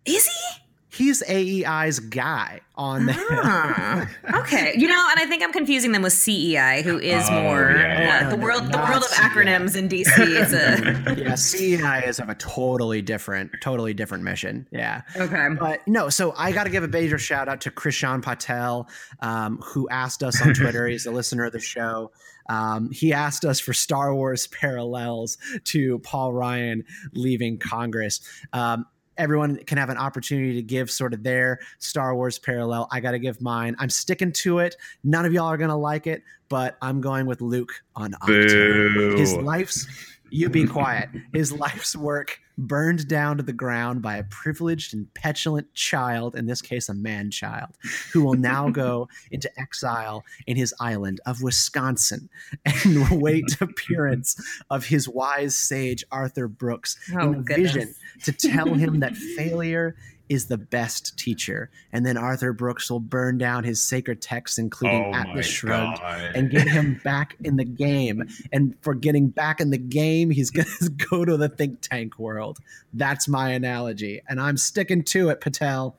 Is 0.05 0.27
he? 0.27 0.63
He's 0.95 1.23
AEI's 1.23 2.01
guy 2.01 2.61
on 2.75 3.07
there. 3.07 3.17
Ah, 3.31 4.07
okay, 4.41 4.75
you 4.77 4.87
know, 4.87 5.09
and 5.11 5.21
I 5.21 5.25
think 5.25 5.43
I'm 5.43 5.53
confusing 5.53 5.93
them 5.93 6.03
with 6.03 6.13
CEI, 6.13 6.83
who 6.83 6.99
is 6.99 7.27
oh, 7.31 7.43
more 7.43 7.71
yeah, 7.75 8.25
uh, 8.27 8.31
the 8.31 8.37
world 8.37 8.71
the 8.71 8.77
world 8.77 9.03
of 9.03 9.09
acronyms 9.13 9.75
in 9.75 9.89
DC. 9.89 10.19
Is 10.19 10.53
a 10.53 11.15
yeah, 11.19 11.35
CEI 11.37 12.05
is 12.07 12.21
of 12.21 12.29
a 12.29 12.35
totally 12.35 13.01
different, 13.01 13.53
totally 13.63 13.95
different 13.95 14.23
mission. 14.23 14.67
Yeah. 14.71 15.01
Okay. 15.17 15.49
But 15.59 15.81
no, 15.89 16.11
so 16.11 16.35
I 16.37 16.53
got 16.53 16.65
to 16.65 16.71
give 16.71 16.85
a 16.85 16.89
major 16.89 17.19
shout 17.19 17.49
out 17.49 17.63
to 17.63 17.71
Krishan 17.71 18.23
Patel, 18.23 18.87
um, 19.21 19.63
who 19.65 19.89
asked 19.89 20.23
us 20.23 20.43
on 20.43 20.53
Twitter. 20.53 20.87
He's 20.87 21.07
a 21.07 21.11
listener 21.11 21.47
of 21.47 21.53
the 21.53 21.61
show. 21.61 22.13
Um, 22.51 22.91
he 22.91 23.15
asked 23.15 23.47
us 23.47 23.61
for 23.61 23.73
Star 23.73 24.15
Wars 24.15 24.47
parallels 24.49 25.39
to 25.65 26.01
Paul 26.01 26.35
Ryan 26.35 26.85
leaving 27.15 27.59
Congress. 27.59 28.21
Um, 28.53 28.85
everyone 29.19 29.57
can 29.65 29.79
have 29.79 29.91
an 29.91 29.97
opportunity 29.97 30.55
to 30.55 30.63
give 30.63 30.91
sort 30.91 31.15
of 31.15 31.23
their 31.23 31.61
Star 31.79 32.15
Wars 32.15 32.39
parallel. 32.39 32.89
I 32.91 33.01
got 33.01 33.13
to 33.13 33.19
give 33.19 33.41
mine. 33.41 33.77
I'm 33.79 33.91
sticking 33.91 34.33
to 34.33 34.61
it. 34.61 34.77
None 35.05 35.25
of 35.25 35.33
y'all 35.33 35.47
are 35.47 35.57
going 35.57 35.71
to 35.71 35.77
like 35.77 36.07
it, 36.07 36.23
but 36.49 36.77
I'm 36.83 37.01
going 37.01 37.27
with 37.27 37.41
Luke 37.41 37.73
on 37.97 38.13
Ahch-To. 38.23 39.17
His 39.17 39.35
life's 39.37 39.87
you 40.33 40.49
be 40.49 40.67
quiet. 40.79 41.09
His 41.33 41.53
life's 41.53 41.95
work 41.97 42.39
burned 42.59 43.09
down 43.09 43.39
to 43.39 43.43
the 43.43 43.53
ground 43.53 44.03
by 44.03 44.17
a 44.17 44.25
privileged 44.25 44.95
and 44.95 45.13
petulant 45.15 45.73
child, 45.75 46.37
in 46.37 46.47
this 46.47 46.61
case, 46.61 46.89
a 46.89 46.95
man 46.95 47.31
child, 47.31 47.71
who 48.13 48.23
will 48.23 48.35
now 48.35 48.69
go 48.69 49.09
into 49.31 49.51
exile 49.59 50.25
in 50.47 50.57
his 50.57 50.75
island 50.81 51.21
of 51.27 51.43
Wisconsin 51.43 52.29
and 52.65 53.21
wait 53.21 53.61
appearance 53.61 54.37
of 54.71 54.87
his 54.87 55.09
wise 55.09 55.55
sage 55.55 56.05
Arthur 56.11 56.49
Brooks 56.49 56.99
oh, 57.15 57.33
in 57.33 57.35
a 57.35 57.43
vision 57.43 57.95
to 58.25 58.33
tell 58.33 58.75
him 58.75 59.01
that 59.01 59.17
failure 59.17 59.97
is 60.33 60.47
the 60.47 60.57
best 60.57 61.19
teacher. 61.19 61.71
And 61.93 62.07
then 62.07 62.17
Arthur 62.17 62.53
Brooks 62.53 62.91
will 62.91 63.01
burn 63.01 63.37
down 63.37 63.65
his 63.65 63.83
sacred 63.83 64.23
texts, 64.23 64.59
including 64.59 65.13
oh 65.15 65.15
Atlas 65.15 65.47
Shrugged, 65.47 66.01
God. 66.01 66.33
and 66.35 66.51
get 66.51 66.67
him 66.67 67.01
back 67.05 67.37
in 67.45 67.57
the 67.57 67.65
game. 67.65 68.27
And 68.53 68.75
for 68.81 68.95
getting 68.95 69.29
back 69.29 69.61
in 69.61 69.71
the 69.71 69.79
game, 69.79 70.31
he's 70.31 70.51
going 70.51 70.67
to 70.81 70.89
go 70.91 71.25
to 71.25 71.37
the 71.37 71.49
think 71.49 71.81
tank 71.83 72.19
world. 72.19 72.59
That's 72.95 73.29
my 73.29 73.51
analogy. 73.51 74.23
And 74.29 74.41
I'm 74.41 74.57
sticking 74.57 75.05
to 75.05 75.29
it, 75.29 75.41
Patel. 75.41 75.97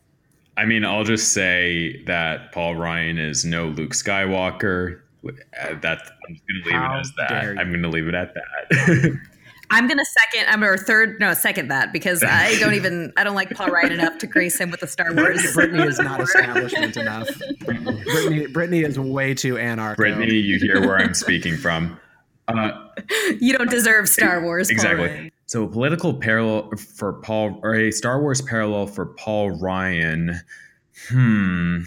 I 0.58 0.66
mean, 0.66 0.84
I'll 0.84 1.04
just 1.04 1.34
say 1.34 2.04
that 2.06 2.52
Paul 2.52 2.76
Ryan 2.76 3.18
is 3.18 3.46
no 3.46 3.68
Luke 3.68 3.92
Skywalker. 3.92 5.02
Uh, 5.26 5.76
that 5.82 6.02
I'm 6.28 6.36
just 6.36 6.46
going 6.48 6.64
to 6.64 6.70
leave 6.70 6.74
How 6.74 6.98
it 6.98 7.00
as 7.00 7.12
that. 7.18 7.32
I'm 7.32 7.70
going 7.70 7.82
to 7.82 7.90
leave 7.90 8.08
it 8.08 8.14
at 8.14 8.34
that. 8.34 9.20
I'm 9.74 9.88
gonna 9.88 10.06
second. 10.06 10.48
I'm 10.50 10.64
or 10.64 10.78
third. 10.78 11.20
No, 11.20 11.34
second 11.34 11.70
that 11.70 11.92
because 11.92 12.24
I 12.28 12.58
don't 12.60 12.76
even. 12.76 13.12
I 13.18 13.24
don't 13.24 13.36
like 13.36 13.50
Paul 13.50 13.68
Ryan 13.68 13.94
enough 13.94 14.20
to 14.20 14.28
grace 14.28 14.60
him 14.60 14.70
with 14.70 14.82
the 14.82 14.88
Star 14.88 15.14
Wars. 15.14 15.54
Brittany 15.54 15.84
is 15.84 15.98
not 16.00 16.20
establishment 16.22 16.96
enough. 16.96 17.28
Brittany, 17.60 18.48
Brittany 18.48 18.82
is 18.82 19.00
way 19.00 19.34
too 19.34 19.56
anarcho. 19.56 19.98
Brittany, 19.98 20.36
you 20.36 20.60
hear 20.60 20.80
where 20.82 20.98
I'm 20.98 21.14
speaking 21.14 21.58
from. 21.58 22.00
Uh, 22.48 22.72
you 23.40 23.58
don't 23.58 23.70
deserve 23.70 24.08
Star 24.08 24.42
Wars. 24.44 24.70
Exactly. 24.70 25.32
So, 25.48 25.64
a 25.64 25.68
political 25.68 26.14
parallel 26.14 26.72
for 26.78 27.14
Paul, 27.14 27.60
or 27.64 27.74
a 27.76 27.92
Star 27.92 28.22
Wars 28.22 28.42
parallel 28.42 28.88
for 28.88 29.06
Paul 29.06 29.52
Ryan. 29.52 30.40
Hmm. 31.10 31.82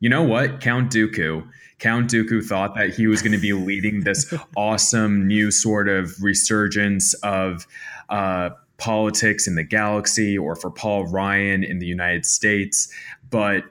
you 0.00 0.08
know 0.08 0.22
what? 0.22 0.60
Count 0.60 0.92
Dooku. 0.92 1.46
Count 1.80 2.10
Dooku 2.10 2.44
thought 2.44 2.74
that 2.74 2.94
he 2.94 3.06
was 3.06 3.22
going 3.22 3.32
to 3.32 3.38
be 3.38 3.52
leading 3.52 4.00
this 4.00 4.32
awesome 4.56 5.26
new 5.26 5.50
sort 5.50 5.88
of 5.88 6.22
resurgence 6.22 7.14
of 7.14 7.66
uh, 8.10 8.50
politics 8.76 9.46
in 9.46 9.56
the 9.56 9.64
galaxy 9.64 10.38
or 10.38 10.54
for 10.54 10.70
Paul 10.70 11.06
Ryan 11.06 11.64
in 11.64 11.78
the 11.78 11.86
United 11.86 12.24
States. 12.24 12.92
But 13.30 13.64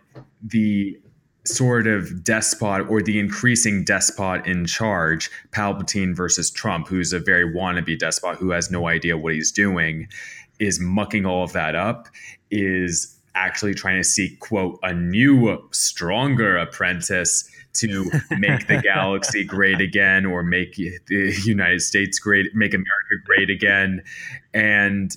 the 0.44 1.00
sort 1.46 1.88
of 1.88 2.24
despot 2.24 2.88
or 2.90 3.02
the 3.02 3.20
increasing 3.20 3.84
despot 3.84 4.46
in 4.46 4.66
charge, 4.66 5.30
Palpatine 5.52 6.16
versus 6.16 6.52
Trump, 6.52 6.88
who's 6.88 7.14
a 7.14 7.20
very 7.20 7.46
wannabe 7.46 7.98
despot 7.98 8.38
who 8.38 8.52
has 8.52 8.70
no 8.70 8.88
idea 8.88 9.18
what 9.18 9.34
he's 9.34 9.52
doing, 9.52 10.08
is 10.60 10.80
mucking 10.80 11.26
all 11.26 11.44
of 11.44 11.54
that 11.54 11.76
up, 11.76 12.08
is 12.52 13.16
actually 13.36 13.74
trying 13.74 13.98
to 13.98 14.04
seek, 14.04 14.40
quote, 14.40 14.78
a 14.84 14.94
new, 14.94 15.58
stronger 15.72 16.58
apprentice 16.58 17.49
to 17.74 18.10
make 18.38 18.68
the 18.68 18.82
galaxy 18.84 19.44
great 19.44 19.82
again 19.82 20.26
or 20.26 20.44
make 20.44 20.76
the 20.76 21.34
United 21.44 21.82
States 21.82 22.20
great, 22.20 22.54
make 22.56 22.74
America 22.74 23.16
great 23.26 23.50
again. 23.50 24.04
And 24.54 25.16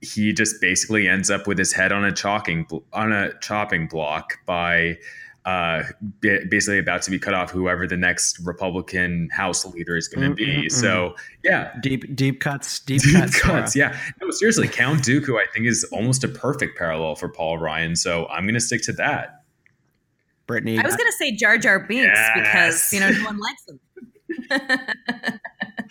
he 0.00 0.32
just 0.32 0.60
basically 0.60 1.08
ends 1.08 1.30
up 1.30 1.46
with 1.46 1.58
his 1.58 1.72
head 1.72 1.92
on 1.92 2.04
a 2.04 2.12
chalking 2.12 2.66
on 2.92 3.12
a 3.12 3.36
chopping 3.40 3.88
block 3.88 4.34
by 4.46 4.96
uh, 5.44 5.82
basically 6.20 6.78
about 6.78 7.00
to 7.00 7.10
be 7.10 7.18
cut 7.18 7.32
off 7.32 7.50
whoever 7.50 7.86
the 7.86 7.96
next 7.96 8.38
Republican 8.40 9.30
House 9.32 9.64
leader 9.64 9.96
is 9.96 10.06
going 10.06 10.28
to 10.28 10.34
be. 10.34 10.68
So 10.68 11.14
yeah, 11.42 11.74
deep 11.80 12.14
deep 12.14 12.40
cuts, 12.40 12.80
deep, 12.80 13.00
deep 13.00 13.14
cuts, 13.14 13.40
cuts. 13.40 13.76
Yeah, 13.76 13.98
no, 14.20 14.30
seriously, 14.30 14.68
Count 14.68 15.00
Dooku 15.00 15.40
I 15.40 15.46
think 15.52 15.66
is 15.66 15.84
almost 15.90 16.22
a 16.22 16.28
perfect 16.28 16.76
parallel 16.76 17.14
for 17.14 17.30
Paul 17.30 17.58
Ryan. 17.58 17.96
So 17.96 18.26
I'm 18.26 18.44
going 18.44 18.54
to 18.54 18.60
stick 18.60 18.82
to 18.82 18.92
that. 18.94 19.37
Brittany, 20.48 20.78
I 20.78 20.82
was 20.82 20.96
going 20.96 21.08
to 21.08 21.16
say 21.16 21.30
Jar 21.36 21.58
Jar 21.58 21.78
Binks 21.78 22.18
yes. 22.18 22.30
because 22.34 22.92
you 22.92 22.98
know 22.98 23.10
no 23.10 23.24
one 23.24 23.38
likes 23.38 23.68
him. 23.68 25.38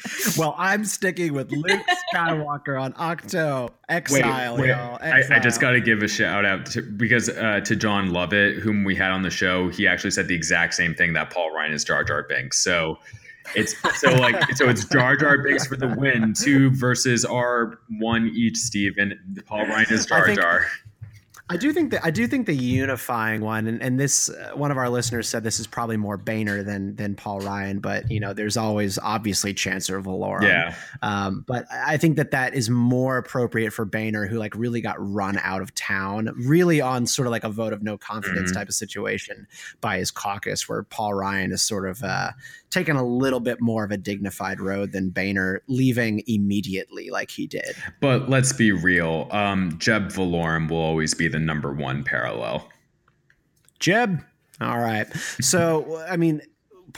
well, 0.38 0.56
I'm 0.58 0.86
sticking 0.86 1.34
with 1.34 1.52
Luke 1.52 1.82
Skywalker 2.14 2.80
on 2.80 2.94
Ahch-To 2.94 3.70
Exile, 3.90 4.56
wait, 4.56 4.62
wait. 4.62 4.70
y'all. 4.70 4.98
Exile. 5.02 5.34
I, 5.34 5.40
I, 5.40 5.40
just 5.40 5.62
got 5.62 5.72
to 5.72 5.82
give 5.82 6.04
a 6.04 6.08
shout 6.08 6.46
out 6.46 6.66
to, 6.68 6.82
because 6.82 7.30
uh, 7.30 7.62
to 7.62 7.76
John 7.76 8.12
Lovett, 8.12 8.58
whom 8.58 8.84
we 8.84 8.96
had 8.96 9.12
on 9.12 9.22
the 9.24 9.30
show, 9.30 9.70
he 9.70 9.88
actually 9.88 10.12
said 10.12 10.28
the 10.28 10.36
exact 10.36 10.74
same 10.74 10.94
thing 10.94 11.14
that 11.14 11.32
Paul 11.32 11.54
Ryan 11.54 11.74
is 11.74 11.84
Jar 11.84 12.04
Jar 12.04 12.24
Binks. 12.28 12.64
So 12.64 12.98
it's 13.56 13.76
so 14.00 14.12
like 14.14 14.56
so 14.56 14.70
it's 14.70 14.86
Jar 14.86 15.16
Jar 15.16 15.42
Binks 15.42 15.68
for 15.68 15.78
the 15.78 15.88
win, 15.88 16.34
two 16.34 16.70
versus 16.72 17.26
our 17.26 17.80
one 18.00 18.32
each. 18.36 18.58
Steve 18.58 18.96
and 18.98 19.16
Paul 19.46 19.66
Ryan 19.68 19.88
is 19.90 20.06
Jar 20.06 20.34
Jar. 20.34 20.66
I 21.50 21.56
do 21.56 21.72
think 21.72 21.92
that 21.92 22.04
I 22.04 22.12
do 22.12 22.28
think 22.28 22.46
the 22.46 22.56
unifying 22.56 23.40
one, 23.40 23.68
and, 23.68 23.82
and 23.82 23.98
this 23.98 24.30
uh, 24.30 24.52
one 24.54 24.70
of 24.70 24.78
our 24.78 24.90
listeners 24.90 25.30
said 25.30 25.44
this 25.44 25.62
is 25.62 25.68
probably 25.68 25.96
more 25.96 26.18
Boehner 26.18 26.62
than 26.62 26.96
than 26.98 27.16
Paul 27.16 27.40
Ryan, 27.40 27.80
but 27.80 28.12
you 28.12 28.20
know, 28.20 28.34
there's 28.34 28.58
always 28.58 29.00
obviously 29.00 29.54
Chancellor 29.54 30.02
Valorum. 30.02 30.44
Yeah. 30.44 30.76
Um, 31.02 31.46
but 31.48 31.66
I 31.72 31.96
think 31.96 32.18
that 32.18 32.32
that 32.32 32.54
is 32.54 32.70
more 32.70 33.18
appropriate 33.18 33.72
for 33.72 33.86
Boehner, 33.86 34.28
who 34.28 34.38
like 34.38 34.56
really 34.56 34.82
got 34.82 34.98
run 35.00 35.38
out 35.38 35.62
of 35.62 35.74
town, 35.74 36.34
really 36.36 36.82
on 36.82 37.06
sort 37.08 37.28
of 37.28 37.32
like 37.32 37.46
a 37.46 37.50
vote 37.50 37.72
of 37.72 37.82
no 37.82 37.98
confidence 37.98 38.50
mm-hmm. 38.50 38.60
type 38.60 38.68
of 38.68 38.76
situation 38.76 39.48
by 39.80 40.00
his 40.00 40.12
caucus, 40.12 40.68
where 40.68 40.84
Paul 40.84 41.14
Ryan 41.14 41.54
is 41.54 41.62
sort 41.62 41.88
of 41.88 42.04
uh, 42.04 42.32
taken 42.78 42.96
a 42.96 43.04
little 43.04 43.40
bit 43.40 43.60
more 43.60 43.84
of 43.84 43.90
a 43.90 43.98
dignified 43.98 44.62
road 44.62 44.92
than 44.92 45.10
Boehner, 45.10 45.64
leaving 45.68 46.22
immediately 46.28 47.10
like 47.10 47.32
he 47.32 47.48
did. 47.48 47.76
But 48.02 48.30
let's 48.30 48.54
be 48.54 48.72
real. 48.72 49.28
Um, 49.32 49.76
Jeb 49.80 50.10
Valorum 50.10 50.70
will 50.70 50.78
always 50.78 51.16
be 51.16 51.28
the 51.28 51.40
number 51.40 51.74
one 51.74 52.04
parallel. 52.04 52.70
Jeb. 53.80 54.24
All 54.62 54.78
right. 54.78 55.12
So, 55.42 56.06
I 56.08 56.18
mean, 56.18 56.42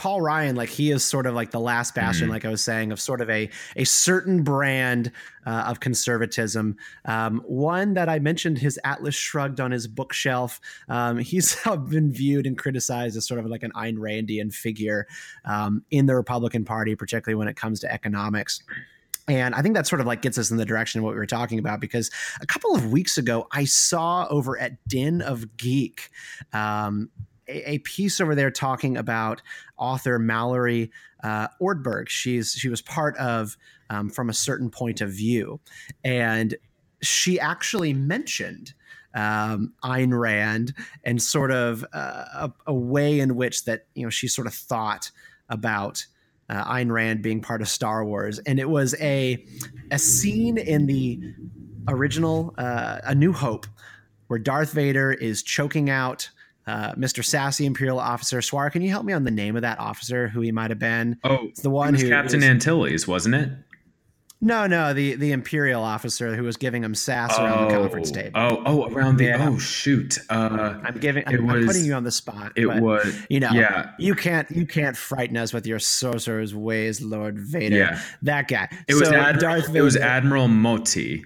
Paul 0.00 0.22
Ryan, 0.22 0.56
like 0.56 0.70
he 0.70 0.90
is 0.92 1.04
sort 1.04 1.26
of 1.26 1.34
like 1.34 1.50
the 1.50 1.60
last 1.60 1.94
bastion, 1.94 2.28
mm 2.28 2.30
like 2.30 2.46
I 2.46 2.48
was 2.48 2.62
saying, 2.62 2.90
of 2.90 2.98
sort 2.98 3.20
of 3.20 3.28
a 3.28 3.50
a 3.76 3.84
certain 3.84 4.42
brand 4.42 5.12
uh, 5.44 5.64
of 5.66 5.80
conservatism. 5.80 6.78
Um, 7.04 7.42
one 7.44 7.92
that 7.92 8.08
I 8.08 8.18
mentioned, 8.18 8.56
his 8.56 8.80
Atlas 8.82 9.14
Shrugged 9.14 9.60
on 9.60 9.72
his 9.72 9.86
bookshelf. 9.86 10.58
Um, 10.88 11.18
he's 11.18 11.54
been 11.90 12.10
viewed 12.10 12.46
and 12.46 12.56
criticized 12.56 13.14
as 13.14 13.28
sort 13.28 13.40
of 13.40 13.46
like 13.46 13.62
an 13.62 13.72
Ayn 13.72 13.98
Randian 13.98 14.54
figure 14.54 15.06
um, 15.44 15.84
in 15.90 16.06
the 16.06 16.14
Republican 16.14 16.64
Party, 16.64 16.94
particularly 16.94 17.36
when 17.36 17.48
it 17.48 17.56
comes 17.56 17.78
to 17.80 17.92
economics. 17.92 18.62
And 19.28 19.54
I 19.54 19.60
think 19.60 19.74
that 19.74 19.86
sort 19.86 20.00
of 20.00 20.06
like 20.06 20.22
gets 20.22 20.38
us 20.38 20.50
in 20.50 20.56
the 20.56 20.64
direction 20.64 21.00
of 21.00 21.04
what 21.04 21.10
we 21.10 21.18
were 21.18 21.26
talking 21.26 21.58
about 21.58 21.78
because 21.78 22.10
a 22.40 22.46
couple 22.46 22.74
of 22.74 22.90
weeks 22.90 23.18
ago, 23.18 23.46
I 23.52 23.66
saw 23.66 24.26
over 24.30 24.58
at 24.58 24.82
Den 24.88 25.20
of 25.20 25.58
Geek 25.58 26.08
um, 26.54 27.10
a, 27.50 27.70
a, 27.72 27.78
piece 27.78 28.20
over 28.20 28.34
there 28.34 28.50
talking 28.50 28.96
about 28.96 29.42
author 29.76 30.18
Mallory 30.18 30.90
uh, 31.22 31.48
Ortberg. 31.60 32.08
She's 32.08 32.52
she 32.52 32.68
was 32.68 32.80
part 32.80 33.16
of 33.16 33.56
um, 33.90 34.08
from 34.10 34.30
a 34.30 34.34
certain 34.34 34.70
point 34.70 35.00
of 35.00 35.10
view, 35.10 35.60
and 36.04 36.54
she 37.02 37.40
actually 37.40 37.92
mentioned 37.92 38.72
um, 39.14 39.72
Ayn 39.82 40.18
Rand 40.18 40.74
and 41.04 41.20
sort 41.20 41.50
of 41.50 41.84
uh, 41.92 42.24
a, 42.34 42.52
a, 42.68 42.74
way 42.74 43.20
in 43.20 43.34
which 43.36 43.64
that 43.64 43.86
you 43.94 44.04
know 44.04 44.10
she 44.10 44.28
sort 44.28 44.46
of 44.46 44.54
thought 44.54 45.10
about 45.48 46.06
uh, 46.48 46.64
Ayn 46.64 46.90
Rand 46.90 47.22
being 47.22 47.40
part 47.40 47.60
of 47.60 47.68
Star 47.68 48.04
Wars, 48.04 48.38
and 48.40 48.58
it 48.58 48.70
was 48.70 48.94
a 49.00 49.44
a 49.90 49.98
scene 49.98 50.58
in 50.58 50.86
the 50.86 51.20
original 51.88 52.54
uh, 52.58 53.00
A 53.04 53.14
New 53.14 53.32
Hope 53.32 53.66
where 54.28 54.38
Darth 54.38 54.72
Vader 54.72 55.12
is 55.12 55.42
choking 55.42 55.90
out 55.90 56.30
uh, 56.70 56.94
Mr. 56.94 57.24
Sassy 57.24 57.66
Imperial 57.66 57.98
Officer 57.98 58.40
Swar. 58.40 58.70
Can 58.70 58.82
you 58.82 58.90
help 58.90 59.04
me 59.04 59.12
on 59.12 59.24
the 59.24 59.30
name 59.30 59.56
of 59.56 59.62
that 59.62 59.78
officer 59.80 60.28
who 60.28 60.40
he 60.40 60.52
might 60.52 60.70
have 60.70 60.78
been? 60.78 61.18
Oh, 61.24 61.38
it's 61.48 61.62
the 61.62 61.70
one 61.70 61.94
who 61.94 62.08
Captain 62.08 62.40
was, 62.40 62.48
Antilles, 62.48 63.08
wasn't 63.08 63.34
it? 63.34 63.50
No, 64.42 64.66
no, 64.66 64.94
the 64.94 65.16
the 65.16 65.32
Imperial 65.32 65.82
officer 65.82 66.34
who 66.34 66.44
was 66.44 66.56
giving 66.56 66.82
him 66.82 66.94
sass 66.94 67.34
oh, 67.36 67.44
around 67.44 67.68
the 67.68 67.74
conference 67.74 68.10
table. 68.10 68.40
Oh, 68.40 68.62
oh, 68.64 68.88
around 68.90 69.18
the 69.18 69.24
yeah. 69.24 69.48
oh 69.48 69.58
shoot. 69.58 70.18
Uh, 70.30 70.78
I'm 70.82 70.98
giving. 70.98 71.24
I'm, 71.26 71.46
was, 71.46 71.56
I'm, 71.56 71.66
putting 71.66 71.84
you 71.84 71.92
on 71.92 72.04
the 72.04 72.10
spot. 72.10 72.52
It 72.56 72.66
but, 72.66 72.80
was. 72.80 73.14
You 73.28 73.40
know. 73.40 73.50
Yeah. 73.52 73.90
You 73.98 74.14
can't. 74.14 74.50
You 74.50 74.66
can't 74.66 74.96
frighten 74.96 75.36
us 75.36 75.52
with 75.52 75.66
your 75.66 75.78
sorcerer's 75.78 76.54
ways, 76.54 77.02
Lord 77.02 77.38
Vader. 77.38 77.76
Yeah. 77.76 78.00
That 78.22 78.48
guy. 78.48 78.68
It 78.88 78.94
so 78.94 79.00
was 79.00 79.08
Admiral, 79.10 79.40
Darth 79.40 79.66
Vader. 79.66 79.78
It 79.78 79.82
was 79.82 79.96
Admiral 79.96 80.48
Motti. 80.48 81.22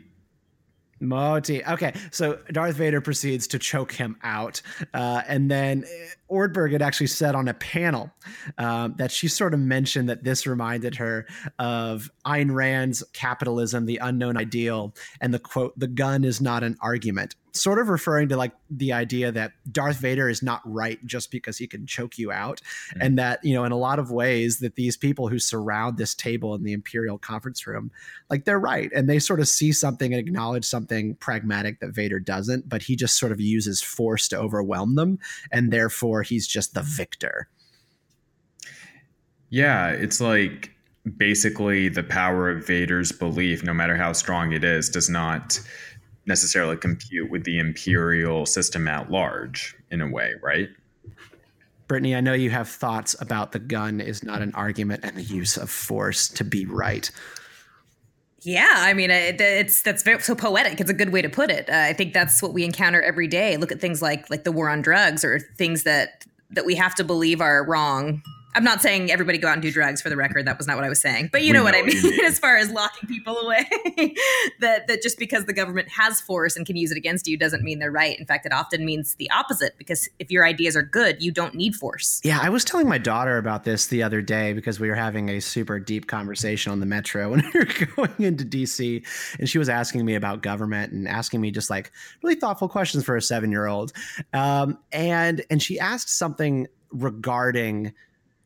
Motti. 1.07 1.67
Okay, 1.69 1.95
so 2.11 2.39
Darth 2.51 2.77
Vader 2.77 3.01
proceeds 3.01 3.47
to 3.49 3.59
choke 3.59 3.93
him 3.93 4.17
out, 4.23 4.63
uh, 4.93 5.23
and 5.27 5.51
then 5.51 5.85
Ortberg 6.31 6.73
had 6.73 6.83
actually 6.83 7.09
said 7.09 7.35
on 7.35 7.49
a 7.49 7.55
panel 7.55 8.11
um, 8.59 8.95
that 8.99 9.11
she 9.11 9.29
sort 9.29 9.55
of 9.55 9.61
mentioned 9.61 10.09
that 10.09 10.25
this 10.25 10.47
reminded 10.47 10.97
her 10.97 11.27
of 11.59 12.11
Ayn 12.27 12.55
Rand's 12.55 13.05
Capitalism, 13.13 13.87
the 13.87 13.99
Unknown 13.99 14.37
Ideal, 14.37 14.95
and 15.21 15.35
the 15.35 15.39
quote, 15.39 15.79
the 15.79 15.87
gun 15.87 16.25
is 16.25 16.41
not 16.41 16.63
an 16.63 16.77
argument 16.81 17.35
sort 17.55 17.79
of 17.79 17.89
referring 17.89 18.29
to 18.29 18.37
like 18.37 18.53
the 18.69 18.93
idea 18.93 19.31
that 19.31 19.53
Darth 19.71 19.99
Vader 19.99 20.29
is 20.29 20.43
not 20.43 20.61
right 20.65 20.99
just 21.07 21.31
because 21.31 21.57
he 21.57 21.69
can 21.69 21.87
choke 21.87 22.19
you 22.19 22.33
out 22.33 22.61
mm-hmm. 22.61 23.01
and 23.01 23.19
that 23.19 23.45
you 23.45 23.55
know 23.55 23.65
in 23.65 23.73
a 23.73 23.77
lot 23.77 24.01
of 24.01 24.11
ways 24.11 24.59
that 24.59 24.75
these 24.75 24.97
people 24.97 25.29
who 25.29 25.39
surround 25.39 25.97
this 25.97 26.15
table 26.15 26.55
in 26.55 26.65
the 26.65 26.73
imperial 26.73 27.17
conference 27.17 27.67
room 27.67 27.93
like 28.29 28.45
they're 28.45 28.59
right 28.59 28.91
and 28.93 29.09
they 29.09 29.21
sort 29.21 29.39
of 29.39 29.49
see 29.49 29.73
something 29.73 30.13
and 30.13 30.21
acknowledge 30.21 30.65
something 30.65 31.15
pragmatic 31.17 31.79
that 31.79 31.95
Vader 31.95 32.19
doesn't 32.19 32.69
but 32.69 32.83
he 32.83 32.97
just 32.97 33.17
sort 33.17 33.31
of 33.31 33.41
uses 33.41 33.81
force 33.81 34.27
to 34.29 34.37
overwhelm 34.37 34.97
them 34.97 35.19
and 35.53 35.73
therefore 35.73 36.14
he's 36.23 36.47
just 36.47 36.75
the 36.75 36.83
victor 36.83 37.49
yeah 39.51 39.89
it's 39.89 40.21
like 40.21 40.71
basically 41.17 41.89
the 41.89 42.03
power 42.03 42.51
of 42.51 42.67
Vader's 42.67 43.13
belief 43.13 43.63
no 43.63 43.75
matter 43.75 43.97
how 43.97 44.13
strong 44.13 44.53
it 44.53 44.65
is 44.65 44.89
does 44.89 45.11
not 45.11 45.61
necessarily 46.27 46.77
compute 46.77 47.31
with 47.31 47.45
the 47.45 47.59
imperial 47.59 48.47
system 48.47 48.89
at 48.89 49.11
large 49.11 49.75
in 49.91 50.01
a 50.01 50.09
way, 50.09 50.33
right? 50.43 50.69
Brittany, 51.87 52.17
I 52.17 52.21
know 52.21 52.33
you 52.33 52.49
have 52.51 52.69
thoughts 52.69 53.15
about 53.21 53.53
the 53.53 53.59
gun 53.59 54.01
is 54.01 54.23
not 54.23 54.41
an 54.41 54.55
argument 54.55 55.05
and 55.05 55.17
the 55.17 55.23
use 55.23 55.59
of 55.59 55.69
force 55.69 56.29
to 56.29 56.45
be 56.45 56.65
right. 56.65 57.11
Yeah, 58.45 58.75
I 58.77 58.93
mean, 58.93 59.11
it, 59.11 59.41
it's 59.41 59.81
that's 59.81 60.03
very, 60.03 60.21
so 60.21 60.35
poetic. 60.35 60.79
It's 60.79 60.91
a 60.91 60.95
good 60.95 61.11
way 61.11 61.23
to 61.23 61.31
put 61.31 61.51
it. 61.51 61.69
Uh, 61.71 61.77
I 61.77 61.95
think 61.95 62.13
that's 62.13 62.43
what 62.43 62.53
we 62.53 62.63
encounter 62.63 63.01
every 63.01 63.27
day. 63.27 63.57
Look 63.57 63.73
at 63.73 63.81
things 63.81 64.03
like 64.03 64.29
like 64.29 64.45
the 64.45 64.53
war 64.53 64.69
on 64.69 64.83
drugs 64.83 65.25
or 65.25 65.41
things 65.41 65.85
that 65.85 66.25
that 66.51 66.67
we 66.67 66.75
have 66.75 66.95
to 66.97 67.05
believe 67.05 67.41
are 67.41 67.65
wrong 67.67 68.23
I'm 68.55 68.65
not 68.65 68.81
saying 68.81 69.11
everybody 69.11 69.39
go 69.39 69.49
out 69.49 69.55
and 69.55 69.63
do 69.63 69.73
drugs 69.73 70.01
for 70.01 70.09
the 70.09 70.17
record. 70.17 70.47
That 70.47 70.59
was 70.59 70.67
not 70.67 70.77
what 70.77 70.85
I 70.85 70.89
was 70.89 71.01
saying. 71.01 71.31
But 71.33 71.43
you 71.43 71.49
We 71.49 71.59
know, 71.59 71.65
what 71.65 71.75
I 71.75 71.83
mean, 71.83 72.01
mean. 72.03 72.25
as 72.25 72.39
far 72.39 72.57
as 72.57 72.71
locking 72.71 73.09
people 73.09 73.37
away, 73.37 73.65
that 74.61 74.87
that 74.87 75.03
just 75.03 75.19
because 75.19 75.47
the 75.47 75.53
government 75.53 75.89
has 75.89 76.21
force 76.21 76.57
and 76.57 76.65
can 76.65 76.77
use 76.77 76.91
it 76.91 76.97
against 76.97 77.27
you 77.27 77.37
doesn't 77.37 77.63
mean 77.63 77.81
they're 77.81 77.91
right. 77.91 78.19
In 78.19 78.27
fact, 78.27 78.47
it 78.47 78.53
often 78.53 78.85
means 78.85 79.17
the 79.17 79.31
opposite 79.31 79.77
because 79.77 80.09
if 80.19 80.31
your 80.31 80.47
ideas 80.47 80.77
are 80.77 80.83
good, 80.83 81.23
you 81.23 81.33
don't 81.33 81.55
need 81.55 81.75
force. 81.75 82.21
Yeah, 82.23 82.39
I 82.41 82.49
was 82.49 82.65
telling 82.65 82.89
my 82.89 82.99
daughter 82.99 83.39
about 83.39 83.65
this 83.65 83.89
the 83.89 84.03
other 84.03 84.23
day 84.23 84.53
because 84.53 84.79
we 84.79 84.89
were 84.89 84.95
having 84.95 85.29
a 85.31 85.41
super 85.41 85.81
deep 85.81 86.07
conversation 86.07 86.71
on 86.71 86.81
the 86.81 86.87
metro 86.87 87.31
when 87.31 87.43
we 87.53 87.61
were 87.61 87.87
going 87.97 88.15
into 88.19 88.45
DC. 88.45 89.05
And 89.39 89.49
she 89.49 89.59
was 89.59 89.69
asking 89.69 90.05
me 90.05 90.15
about 90.15 90.43
government 90.43 90.93
and 90.93 91.09
asking 91.09 91.41
me 91.41 91.51
just 91.51 91.71
like 91.71 91.91
really 92.23 92.37
thoughtful 92.37 92.69
questions 92.69 93.05
for 93.05 93.17
a 93.17 93.23
seven 93.23 93.51
year 93.51 93.67
old. 93.67 93.93
Um, 94.33 94.79
and, 94.93 95.45
and 95.51 95.63
she 95.63 95.79
asked 95.79 96.09
something 96.09 96.69
regarding 96.91 97.93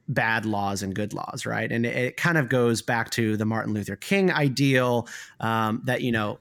bad 0.08 0.46
laws 0.46 0.82
and 0.82 0.94
good 0.94 1.12
laws, 1.12 1.44
right? 1.44 1.70
And 1.70 1.84
it, 1.84 1.96
it 1.96 2.16
kind 2.16 2.38
of 2.38 2.48
goes 2.48 2.82
back 2.82 3.10
to 3.10 3.36
the 3.36 3.44
Martin 3.44 3.74
Luther 3.74 3.96
King 3.96 4.32
ideal 4.32 5.06
um, 5.40 5.82
that, 5.84 6.02
you 6.02 6.12
know, 6.12 6.38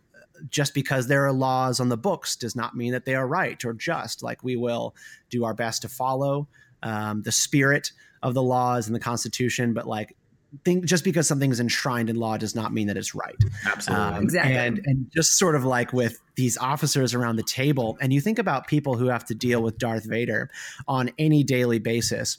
just 0.50 0.74
because 0.74 1.07
there 1.07 1.25
are 1.25 1.33
laws 1.33 1.79
on 1.79 1.89
the 1.89 1.97
books 1.97 2.36
does 2.36 2.55
not 2.55 2.75
mean 2.75 2.93
that 2.93 3.05
they 3.05 3.15
are 3.15 3.27
right 3.27 3.63
or 3.65 3.74
just. 3.74 4.24
Like 4.24 4.43
we 4.43 4.55
will 4.55 4.95
do 5.29 5.45
our 5.45 5.53
best 5.53 5.81
to 5.81 5.89
follow 5.89 6.47
um, 6.83 7.24
the 7.24 7.31
spirit 7.31 7.91
of 8.24 8.33
the 8.33 8.43
laws 8.43 8.88
and 8.88 8.95
the 8.95 9.00
Constitution, 9.00 9.74
but 9.74 9.88
like 9.88 10.15
think 10.63 10.86
just 10.86 11.03
because 11.03 11.27
something 11.27 11.51
is 11.51 11.59
enshrined 11.59 12.09
in 12.09 12.15
law 12.15 12.38
does 12.38 12.55
not 12.55 12.74
mean 12.74 12.88
that 12.88 12.97
it's 12.97 13.13
right. 13.13 13.36
Absolutely. 13.65 14.05
Um, 14.05 14.24
Exactly. 14.24 14.55
And 14.55 14.81
and 14.86 15.12
just 15.13 15.38
sort 15.38 15.55
of 15.55 15.65
like 15.65 15.93
with 15.93 16.19
these 16.36 16.57
officers 16.57 17.13
around 17.13 17.36
the 17.36 17.43
table, 17.43 17.97
and 18.01 18.13
you 18.13 18.21
think 18.21 18.39
about 18.39 18.67
people 18.67 18.95
who 18.95 19.07
have 19.07 19.25
to 19.25 19.36
deal 19.36 19.62
with 19.62 19.77
Darth 19.77 20.05
Vader 20.05 20.50
on 20.88 21.12
any 21.17 21.43
daily 21.43 21.79
basis. 21.79 22.38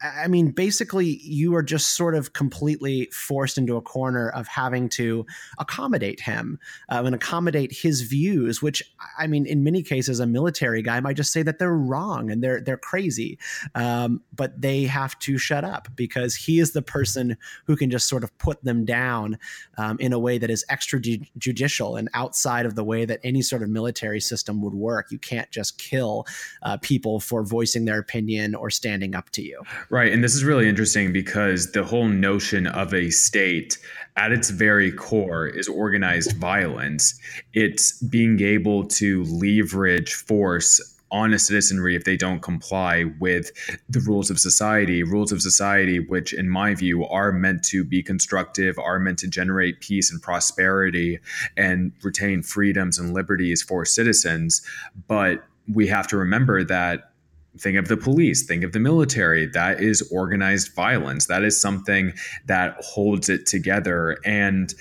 I 0.00 0.28
mean, 0.28 0.50
basically, 0.50 1.18
you 1.22 1.54
are 1.54 1.62
just 1.62 1.92
sort 1.94 2.14
of 2.14 2.32
completely 2.32 3.06
forced 3.12 3.58
into 3.58 3.76
a 3.76 3.82
corner 3.82 4.28
of 4.30 4.46
having 4.46 4.88
to 4.90 5.26
accommodate 5.58 6.20
him 6.20 6.58
uh, 6.88 7.02
and 7.04 7.14
accommodate 7.14 7.72
his 7.72 8.02
views. 8.02 8.62
Which, 8.62 8.82
I 9.18 9.26
mean, 9.26 9.46
in 9.46 9.64
many 9.64 9.82
cases, 9.82 10.20
a 10.20 10.26
military 10.26 10.82
guy 10.82 11.00
might 11.00 11.16
just 11.16 11.32
say 11.32 11.42
that 11.42 11.58
they're 11.58 11.76
wrong 11.76 12.30
and 12.30 12.42
they're 12.42 12.60
they're 12.60 12.76
crazy, 12.76 13.38
um, 13.74 14.22
but 14.34 14.60
they 14.60 14.84
have 14.84 15.18
to 15.20 15.38
shut 15.38 15.64
up 15.64 15.88
because 15.96 16.34
he 16.34 16.60
is 16.60 16.72
the 16.72 16.82
person 16.82 17.36
who 17.66 17.76
can 17.76 17.90
just 17.90 18.08
sort 18.08 18.22
of 18.22 18.36
put 18.38 18.62
them 18.62 18.84
down 18.84 19.38
um, 19.78 19.98
in 20.00 20.12
a 20.12 20.18
way 20.18 20.38
that 20.38 20.50
is 20.50 20.64
extrajudicial 20.70 21.98
and 21.98 22.08
outside 22.14 22.66
of 22.66 22.74
the 22.74 22.84
way 22.84 23.04
that 23.04 23.20
any 23.24 23.42
sort 23.42 23.62
of 23.62 23.68
military 23.68 24.20
system 24.20 24.62
would 24.62 24.74
work. 24.74 25.10
You 25.10 25.18
can't 25.18 25.50
just 25.50 25.78
kill 25.78 26.26
uh, 26.62 26.76
people 26.78 27.20
for 27.20 27.42
voicing 27.42 27.84
their 27.84 27.98
opinion 27.98 28.54
or 28.54 28.70
standing 28.70 29.14
up 29.14 29.30
to 29.30 29.42
you. 29.42 29.60
Right. 29.90 30.12
And 30.12 30.22
this 30.22 30.34
is 30.34 30.44
really 30.44 30.68
interesting 30.68 31.12
because 31.12 31.72
the 31.72 31.82
whole 31.82 32.08
notion 32.08 32.66
of 32.66 32.92
a 32.92 33.08
state 33.10 33.78
at 34.16 34.32
its 34.32 34.50
very 34.50 34.92
core 34.92 35.46
is 35.46 35.66
organized 35.66 36.32
violence. 36.36 37.18
It's 37.54 37.98
being 38.02 38.40
able 38.42 38.84
to 38.88 39.24
leverage 39.24 40.12
force 40.12 40.94
on 41.10 41.32
a 41.32 41.38
citizenry 41.38 41.96
if 41.96 42.04
they 42.04 42.16
don't 42.18 42.42
comply 42.42 43.04
with 43.18 43.50
the 43.88 44.00
rules 44.00 44.28
of 44.28 44.38
society, 44.38 45.02
rules 45.02 45.32
of 45.32 45.40
society, 45.40 46.00
which, 46.00 46.34
in 46.34 46.50
my 46.50 46.74
view, 46.74 47.06
are 47.06 47.32
meant 47.32 47.64
to 47.64 47.82
be 47.82 48.02
constructive, 48.02 48.78
are 48.78 48.98
meant 48.98 49.18
to 49.20 49.26
generate 49.26 49.80
peace 49.80 50.12
and 50.12 50.20
prosperity 50.20 51.18
and 51.56 51.92
retain 52.02 52.42
freedoms 52.42 52.98
and 52.98 53.14
liberties 53.14 53.62
for 53.62 53.86
citizens. 53.86 54.60
But 55.06 55.44
we 55.72 55.86
have 55.86 56.06
to 56.08 56.18
remember 56.18 56.62
that 56.64 57.12
think 57.58 57.76
of 57.76 57.88
the 57.88 57.96
police 57.96 58.46
think 58.46 58.62
of 58.64 58.72
the 58.72 58.80
military. 58.80 59.46
That 59.46 59.80
is 59.80 60.02
organized 60.12 60.74
violence. 60.74 61.26
That 61.26 61.42
is 61.42 61.60
something 61.60 62.12
that 62.46 62.76
holds 62.80 63.28
it 63.28 63.46
together. 63.46 64.18
And 64.24 64.74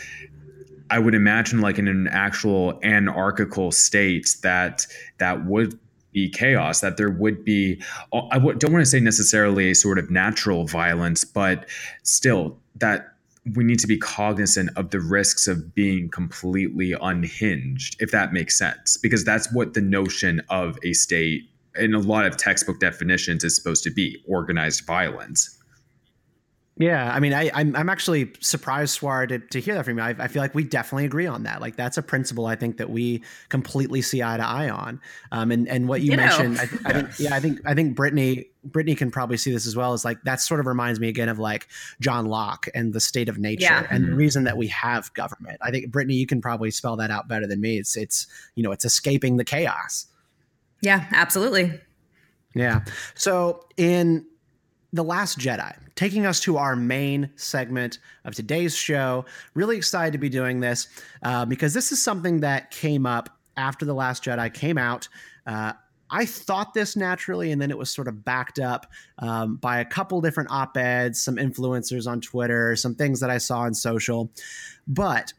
i 0.90 0.98
would 0.98 1.14
imagine 1.14 1.60
like 1.60 1.78
in 1.78 1.88
an 1.88 2.08
actual 2.08 2.80
anarchical 2.82 3.74
state 3.74 4.38
that 4.42 4.88
that 5.18 5.46
would 5.46 5.78
be 6.14 6.30
chaos 6.30 6.80
that 6.80 6.96
there 6.96 7.10
would 7.10 7.44
be 7.44 7.82
uh, 8.14 8.22
i 8.32 8.36
w- 8.36 8.58
don't 8.58 8.72
want 8.72 8.82
to 8.82 8.90
say 8.90 9.02
necessarily 9.02 9.72
a 9.72 9.76
sort 9.76 10.00
of 10.00 10.10
natural 10.10 10.66
violence 10.66 11.26
but 11.26 11.68
still 12.04 12.58
that 12.74 13.18
we 13.56 13.64
need 13.64 13.80
to 13.80 13.88
be 13.88 13.98
cognizant 13.98 14.70
of 14.76 14.90
the 14.90 15.00
risks 15.00 15.48
of 15.48 15.74
being 15.74 16.10
completely 16.10 16.94
unhinged 17.02 17.96
if 18.02 18.12
that 18.12 18.34
makes 18.34 18.58
sense. 18.58 18.98
Because 18.98 19.24
that's 19.24 19.52
what 19.54 19.74
the 19.74 19.82
notion 19.82 20.42
of 20.50 20.78
a 20.84 20.94
state 20.94 21.50
in 21.80 21.94
a 21.94 22.00
lot 22.00 22.26
of 22.26 22.38
textbook 22.38 22.80
definitions 22.80 23.44
is 23.44 23.56
supposed 23.56 23.84
to 23.84 23.92
be 23.92 24.24
organized 24.28 24.86
violence. 24.86 25.54
Yeah, 26.80 27.12
I 27.12 27.20
mean, 27.20 27.34
I, 27.34 27.50
I'm 27.56 27.76
I'm 27.76 27.90
actually 27.90 28.32
surprised, 28.40 28.94
Swar, 28.94 29.26
to, 29.26 29.40
to 29.40 29.60
hear 29.60 29.74
that 29.74 29.84
from 29.86 29.98
you. 29.98 30.04
I, 30.04 30.10
I 30.20 30.28
feel 30.28 30.44
like 30.44 30.54
we 30.54 30.64
definitely 30.64 31.06
agree 31.06 31.26
on 31.26 31.42
that. 31.42 31.60
Like 31.60 31.76
that's 31.76 31.98
a 31.98 32.04
principle 32.04 32.46
I 32.46 32.56
think 32.56 32.78
that 32.78 32.92
we 32.92 33.24
completely 33.50 34.04
see 34.04 34.22
eye 34.22 34.38
to 34.38 34.46
eye 34.46 34.70
on. 34.70 35.02
Um, 35.32 35.50
and 35.50 35.68
and 35.68 35.88
what 35.88 36.02
you 36.02 36.12
Ditto. 36.12 36.22
mentioned, 36.22 36.60
I, 36.60 36.66
th- 36.68 36.82
I 36.86 36.94
think, 37.02 37.10
yeah, 37.20 37.34
I 37.36 37.40
think 37.40 37.62
I 37.66 37.74
think 37.74 37.96
Brittany 37.96 38.46
Brittany 38.64 38.94
can 38.94 39.10
probably 39.10 39.38
see 39.38 39.52
this 39.52 39.66
as 39.66 39.76
well. 39.76 39.96
Is 39.96 40.06
like 40.06 40.22
that 40.26 40.40
sort 40.40 40.60
of 40.60 40.68
reminds 40.68 41.00
me 41.00 41.10
again 41.10 41.30
of 41.30 41.40
like 41.40 41.68
John 42.00 42.28
Locke 42.28 42.68
and 42.76 42.94
the 42.94 43.00
state 43.00 43.28
of 43.28 43.40
nature 43.40 43.64
Yeah. 43.64 43.88
and 43.90 44.10
the 44.10 44.14
reason 44.16 44.44
that 44.44 44.56
we 44.56 44.68
have 44.68 45.12
government. 45.16 45.58
I 45.64 45.72
think 45.72 45.92
Brittany, 45.92 46.14
you 46.14 46.28
can 46.28 46.42
probably 46.42 46.70
spell 46.70 46.96
that 46.98 47.10
out 47.10 47.28
better 47.28 47.48
than 47.48 47.60
me. 47.60 47.80
It's 47.80 47.98
it's 47.98 48.28
you 48.54 48.62
know 48.62 48.72
it's 48.72 48.86
escaping 48.86 49.38
the 49.38 49.46
chaos. 49.46 50.06
Yeah, 50.82 51.06
absolutely. 51.12 51.80
Yeah. 52.56 52.82
So 53.16 53.66
in 53.78 54.26
The 54.94 55.04
Last 55.04 55.40
Jedi, 55.40 55.76
taking 55.96 56.26
us 56.26 56.40
to 56.42 56.58
our 56.58 56.76
main 56.76 57.30
segment 57.36 58.00
of 58.26 58.36
today's 58.36 58.76
show, 58.76 59.26
really 59.54 59.78
excited 59.78 60.14
to 60.14 60.18
be 60.18 60.30
doing 60.30 60.60
this 60.60 60.88
uh, 61.24 61.46
because 61.46 61.74
this 61.74 61.92
is 61.92 62.02
something 62.02 62.42
that 62.42 62.72
came 62.72 63.06
up 63.06 63.30
after 63.58 63.86
The 63.86 63.94
Last 63.94 64.24
Jedi 64.24 64.54
came 64.54 64.78
out. 64.78 65.08
Uh, 65.46 65.74
I 66.10 66.26
thought 66.26 66.74
this 66.74 66.96
naturally, 66.96 67.52
and 67.52 67.62
then 67.62 67.70
it 67.70 67.78
was 67.78 67.90
sort 67.90 68.08
of 68.08 68.24
backed 68.24 68.60
up 68.60 68.90
um, 69.20 69.58
by 69.58 69.80
a 69.80 69.86
couple 69.86 70.22
different 70.22 70.50
op 70.52 70.78
eds, 70.78 71.22
some 71.22 71.36
influencers 71.36 72.08
on 72.08 72.22
Twitter, 72.22 72.76
some 72.76 72.96
things 72.96 73.20
that 73.20 73.30
I 73.30 73.40
saw 73.40 73.60
on 73.62 73.74
social. 73.74 74.32
But 74.88 75.34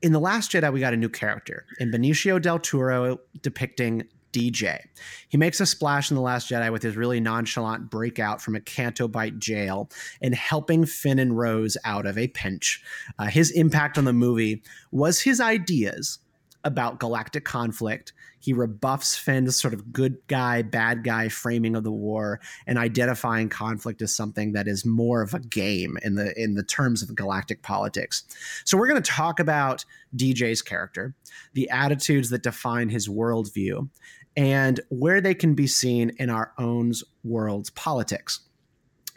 in 0.00 0.12
The 0.12 0.20
Last 0.20 0.52
Jedi, 0.52 0.72
we 0.72 0.80
got 0.80 0.94
a 0.94 0.96
new 0.96 1.08
character 1.08 1.66
in 1.78 1.90
Benicio 1.90 2.40
del 2.40 2.58
Toro 2.60 3.18
depicting 3.42 4.04
DJ. 4.34 4.80
He 5.28 5.38
makes 5.38 5.60
a 5.60 5.66
splash 5.66 6.10
in 6.10 6.16
The 6.16 6.20
Last 6.20 6.50
Jedi 6.50 6.70
with 6.72 6.82
his 6.82 6.96
really 6.96 7.20
nonchalant 7.20 7.90
breakout 7.90 8.42
from 8.42 8.56
a 8.56 8.60
Canto 8.60 9.06
Bight 9.06 9.38
jail 9.38 9.88
and 10.20 10.34
helping 10.34 10.84
Finn 10.84 11.18
and 11.18 11.38
Rose 11.38 11.76
out 11.84 12.04
of 12.04 12.18
a 12.18 12.28
pinch. 12.28 12.82
Uh, 13.18 13.26
his 13.26 13.50
impact 13.52 13.96
on 13.96 14.04
the 14.04 14.12
movie 14.12 14.62
was 14.90 15.20
his 15.20 15.40
ideas 15.40 16.18
about 16.64 16.98
galactic 16.98 17.44
conflict. 17.44 18.12
He 18.40 18.52
rebuffs 18.52 19.16
Finn's 19.16 19.56
sort 19.56 19.74
of 19.74 19.92
good 19.92 20.16
guy, 20.26 20.62
bad 20.62 21.04
guy 21.04 21.28
framing 21.28 21.76
of 21.76 21.84
the 21.84 21.92
war 21.92 22.40
and 22.66 22.78
identifying 22.78 23.48
conflict 23.48 24.02
as 24.02 24.14
something 24.14 24.52
that 24.52 24.66
is 24.66 24.84
more 24.84 25.22
of 25.22 25.34
a 25.34 25.40
game 25.40 25.96
in 26.02 26.14
the 26.14 26.34
in 26.42 26.54
the 26.54 26.62
terms 26.62 27.02
of 27.02 27.14
galactic 27.14 27.62
politics. 27.62 28.24
So 28.64 28.76
we're 28.76 28.88
going 28.88 29.02
to 29.02 29.10
talk 29.10 29.40
about 29.40 29.84
DJ's 30.16 30.62
character, 30.62 31.14
the 31.52 31.70
attitudes 31.70 32.30
that 32.30 32.42
define 32.42 32.88
his 32.88 33.08
worldview, 33.08 33.88
and 34.36 34.80
where 34.88 35.20
they 35.20 35.34
can 35.34 35.54
be 35.54 35.66
seen 35.66 36.10
in 36.18 36.30
our 36.30 36.52
own 36.58 36.92
world's 37.22 37.70
politics. 37.70 38.40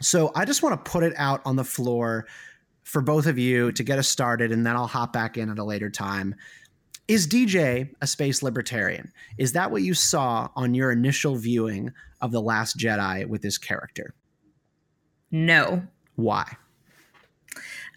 So 0.00 0.30
I 0.34 0.44
just 0.44 0.62
want 0.62 0.84
to 0.84 0.90
put 0.90 1.02
it 1.02 1.14
out 1.16 1.42
on 1.44 1.56
the 1.56 1.64
floor 1.64 2.26
for 2.84 3.02
both 3.02 3.26
of 3.26 3.38
you 3.38 3.72
to 3.72 3.82
get 3.82 3.98
us 3.98 4.08
started, 4.08 4.52
and 4.52 4.64
then 4.64 4.76
I'll 4.76 4.86
hop 4.86 5.12
back 5.12 5.36
in 5.36 5.50
at 5.50 5.58
a 5.58 5.64
later 5.64 5.90
time. 5.90 6.34
Is 7.08 7.26
DJ 7.26 7.90
a 8.00 8.06
space 8.06 8.42
libertarian? 8.42 9.12
Is 9.38 9.52
that 9.52 9.70
what 9.70 9.82
you 9.82 9.94
saw 9.94 10.48
on 10.56 10.74
your 10.74 10.92
initial 10.92 11.36
viewing 11.36 11.92
of 12.20 12.32
The 12.32 12.40
Last 12.40 12.78
Jedi 12.78 13.26
with 13.26 13.42
this 13.42 13.58
character? 13.58 14.14
No. 15.30 15.82
Why? 16.16 16.56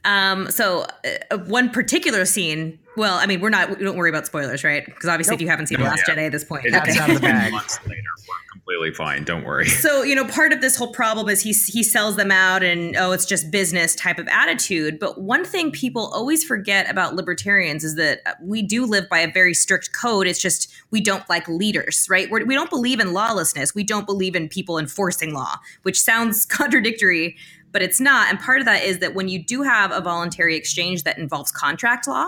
Um, 0.05 0.49
so 0.49 0.85
uh, 1.31 1.37
one 1.39 1.69
particular 1.69 2.25
scene. 2.25 2.79
Well, 2.97 3.15
I 3.17 3.25
mean, 3.25 3.39
we're 3.39 3.49
not. 3.49 3.69
We 3.69 3.83
don't 3.85 3.95
worry 3.95 4.09
about 4.09 4.25
spoilers, 4.25 4.63
right? 4.63 4.85
Because 4.85 5.07
obviously, 5.07 5.35
if 5.35 5.41
you 5.41 5.47
haven't 5.47 5.67
seen 5.67 5.77
the 5.77 5.85
No, 5.85 5.91
Last 5.91 6.03
yeah. 6.07 6.15
Jedi 6.15 6.25
at 6.25 6.31
this 6.33 6.43
point, 6.43 6.65
That's 6.69 6.89
okay. 6.89 6.99
out 6.99 7.09
of 7.09 7.15
the 7.15 7.21
bag. 7.21 7.51
Months 7.53 7.79
later, 7.85 8.01
we're 8.27 8.51
completely 8.51 8.93
fine. 8.93 9.23
Don't 9.23 9.45
worry. 9.45 9.67
So 9.67 10.03
you 10.03 10.13
know, 10.13 10.25
part 10.25 10.51
of 10.51 10.59
this 10.59 10.75
whole 10.75 10.91
problem 10.91 11.29
is 11.29 11.41
he 11.41 11.53
he 11.53 11.83
sells 11.83 12.17
them 12.17 12.31
out, 12.31 12.63
and 12.63 12.97
oh, 12.97 13.13
it's 13.13 13.25
just 13.25 13.49
business 13.49 13.95
type 13.95 14.19
of 14.19 14.27
attitude. 14.27 14.99
But 14.99 15.21
one 15.21 15.45
thing 15.45 15.71
people 15.71 16.07
always 16.13 16.43
forget 16.43 16.89
about 16.89 17.15
libertarians 17.15 17.85
is 17.85 17.95
that 17.95 18.37
we 18.41 18.61
do 18.61 18.85
live 18.85 19.07
by 19.07 19.19
a 19.19 19.31
very 19.31 19.53
strict 19.53 19.93
code. 19.93 20.27
It's 20.27 20.41
just 20.41 20.69
we 20.91 20.99
don't 20.99 21.27
like 21.29 21.47
leaders, 21.47 22.07
right? 22.09 22.29
We're, 22.29 22.45
we 22.45 22.55
don't 22.55 22.69
believe 22.69 22.99
in 22.99 23.13
lawlessness. 23.13 23.73
We 23.73 23.85
don't 23.85 24.05
believe 24.05 24.35
in 24.35 24.49
people 24.49 24.77
enforcing 24.77 25.33
law, 25.33 25.55
which 25.83 26.01
sounds 26.01 26.45
contradictory, 26.61 27.37
but 27.71 27.81
it's 27.81 27.99
not. 27.99 28.29
And 28.29 28.39
part 28.39 28.59
of 28.59 28.65
that 28.65 28.83
is 28.83 28.99
that 28.99 29.13
when 29.15 29.27
you 29.27 29.43
do 29.43 29.61
have 29.63 29.91
a 29.91 30.01
voluntary 30.01 30.55
exchange 30.55 31.03
that 31.03 31.17
involves 31.17 31.51
contract 31.51 32.07
law, 32.07 32.27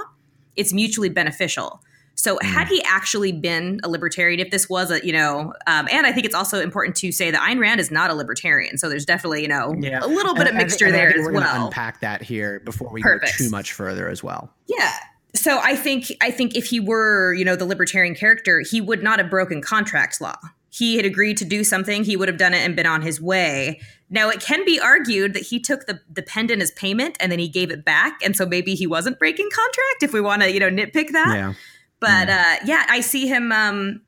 it's 0.56 0.74
mutually 0.74 1.10
beneficial. 1.10 1.82
So 2.16 2.38
had 2.44 2.68
he 2.68 2.82
actually 2.84 3.32
been 3.32 3.80
a 3.84 3.90
libertarian, 3.90 4.40
if 4.40 4.52
this 4.52 4.70
was 4.70 4.92
a, 4.92 5.04
you 5.06 5.12
know, 5.12 5.54
um, 5.66 5.88
and 5.92 6.06
I 6.06 6.12
think 6.12 6.26
it's 6.28 6.36
also 6.36 6.62
important 6.62 6.96
to 6.98 7.12
say 7.12 7.32
that 7.32 7.42
Ayn 7.42 7.60
Rand 7.60 7.80
is 7.80 7.90
not 7.90 8.12
a 8.12 8.14
libertarian. 8.14 8.78
So 8.78 8.88
there's 8.88 9.06
definitely, 9.06 9.42
you 9.42 9.48
know, 9.48 9.76
Yeah. 9.80 10.00
a 10.02 10.06
little 10.08 10.36
bit 10.36 10.42
And 10.48 10.50
of 10.50 10.56
mixture 10.64 10.86
think- 10.86 10.96
and 10.96 10.96
there 10.96 11.20
as 11.20 11.26
we're 11.26 11.34
well. 11.34 11.66
unpack 11.66 12.02
that 12.02 12.22
here 12.22 12.62
before 12.64 12.92
we 12.94 13.02
Perfect. 13.02 13.38
go 13.40 13.46
too 13.46 13.50
much 13.50 13.74
further 13.74 14.08
as 14.10 14.24
well. 14.24 14.54
Yeah. 14.68 14.92
So 15.36 15.58
I 15.64 15.76
think 15.76 16.14
I 16.22 16.30
think 16.30 16.56
if 16.56 16.66
he 16.68 16.80
were, 16.80 17.34
you 17.34 17.44
know, 17.44 17.56
the 17.56 17.66
libertarian 17.66 18.14
character, 18.14 18.60
he 18.62 18.80
would 18.80 19.02
not 19.02 19.18
have 19.18 19.32
broken 19.32 19.64
contract 19.64 20.22
law. 20.22 20.36
He 20.70 20.96
had 20.98 21.06
agreed 21.06 21.38
to 21.38 21.46
do 21.46 21.64
something, 21.64 22.04
he 22.04 22.16
would 22.16 22.28
have 22.28 22.38
done 22.38 22.54
it 22.54 22.60
and 22.64 22.76
been 22.76 22.86
on 22.86 23.02
his 23.02 23.20
way. 23.20 23.80
Now 24.14 24.30
it 24.30 24.40
can 24.40 24.64
be 24.64 24.80
argued 24.80 25.34
that 25.34 25.42
he 25.44 25.60
took 25.60 25.88
the, 25.88 26.00
the 26.10 26.22
pendant 26.22 26.62
as 26.62 26.72
payment 26.72 27.18
and 27.20 27.32
then 27.32 27.40
he 27.40 27.50
gave 27.50 27.72
it 27.72 27.84
back. 27.84 28.20
And 28.24 28.36
so 28.38 28.46
maybe 28.46 28.76
he 28.76 28.86
wasn't 28.88 29.18
breaking 29.20 29.50
contract 29.52 30.04
if 30.04 30.14
we 30.14 30.22
want 30.22 30.44
to, 30.44 30.52
you 30.54 30.60
know, 30.60 30.70
nitpick 30.70 31.10
that. 31.12 31.34
Yeah. 31.36 31.54
But 32.00 32.30
uh, 32.30 32.56
yeah, 32.66 32.86
I 32.90 33.02
see 33.02 33.28
him. 33.28 33.52
Um, 33.52 34.02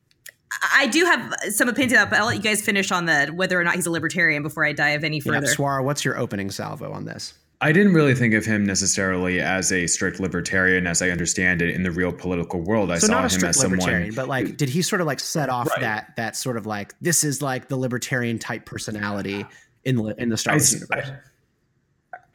I 0.62 0.84
I 0.84 0.88
do 0.88 1.04
have 1.06 1.34
some 1.50 1.68
opinions 1.70 1.94
about, 1.94 2.10
but 2.12 2.20
I'll 2.20 2.28
let 2.28 2.36
you 2.38 2.42
guys 2.44 2.62
finish 2.62 2.92
on 2.92 3.06
the 3.06 3.28
whether 3.36 3.60
or 3.60 3.64
not 3.64 3.76
he's 3.76 3.88
a 3.88 3.92
libertarian 3.92 4.44
before 4.44 4.64
I 4.64 4.74
dive 4.74 5.04
any 5.04 5.18
Yeah. 5.18 5.34
further. 5.34 5.48
Swara, 5.48 5.84
what's 5.84 6.06
your 6.06 6.18
opening 6.18 6.52
salvo 6.52 6.92
on 6.92 7.06
this? 7.06 7.34
I 7.62 7.72
didn't 7.72 7.94
really 7.94 8.14
think 8.14 8.34
of 8.34 8.46
him 8.46 8.66
necessarily 8.66 9.40
as 9.40 9.72
a 9.72 9.88
strict 9.88 10.20
libertarian, 10.20 10.86
as 10.88 11.02
I 11.02 11.10
understand 11.10 11.62
it 11.62 11.74
in 11.74 11.84
the 11.84 11.90
real 11.92 12.12
political 12.12 12.60
world. 12.62 12.92
I 12.92 12.98
so 13.00 13.08
saw 13.08 13.14
not 13.22 13.32
a 13.34 13.36
him 13.36 13.46
as 13.46 13.60
someone. 13.60 14.12
but 14.14 14.28
like, 14.28 14.58
did 14.58 14.68
he 14.70 14.82
sort 14.82 15.00
of 15.02 15.08
like 15.08 15.22
set 15.22 15.50
off 15.50 15.70
Right. 15.70 15.80
that 15.82 16.16
that 16.18 16.36
sort 16.36 16.58
of 16.58 16.66
like 16.66 16.94
this 17.02 17.24
is 17.24 17.42
like 17.42 17.70
the 17.70 17.78
libertarian 17.78 18.38
type 18.40 18.66
personality 18.66 19.46
in 19.86 19.96
the 19.96 20.16
in 20.22 20.30
the 20.30 20.38
Star 20.38 20.54
Wars 20.56 20.74
s- 20.74 20.82
universe? 20.82 21.10
I- 21.10 21.20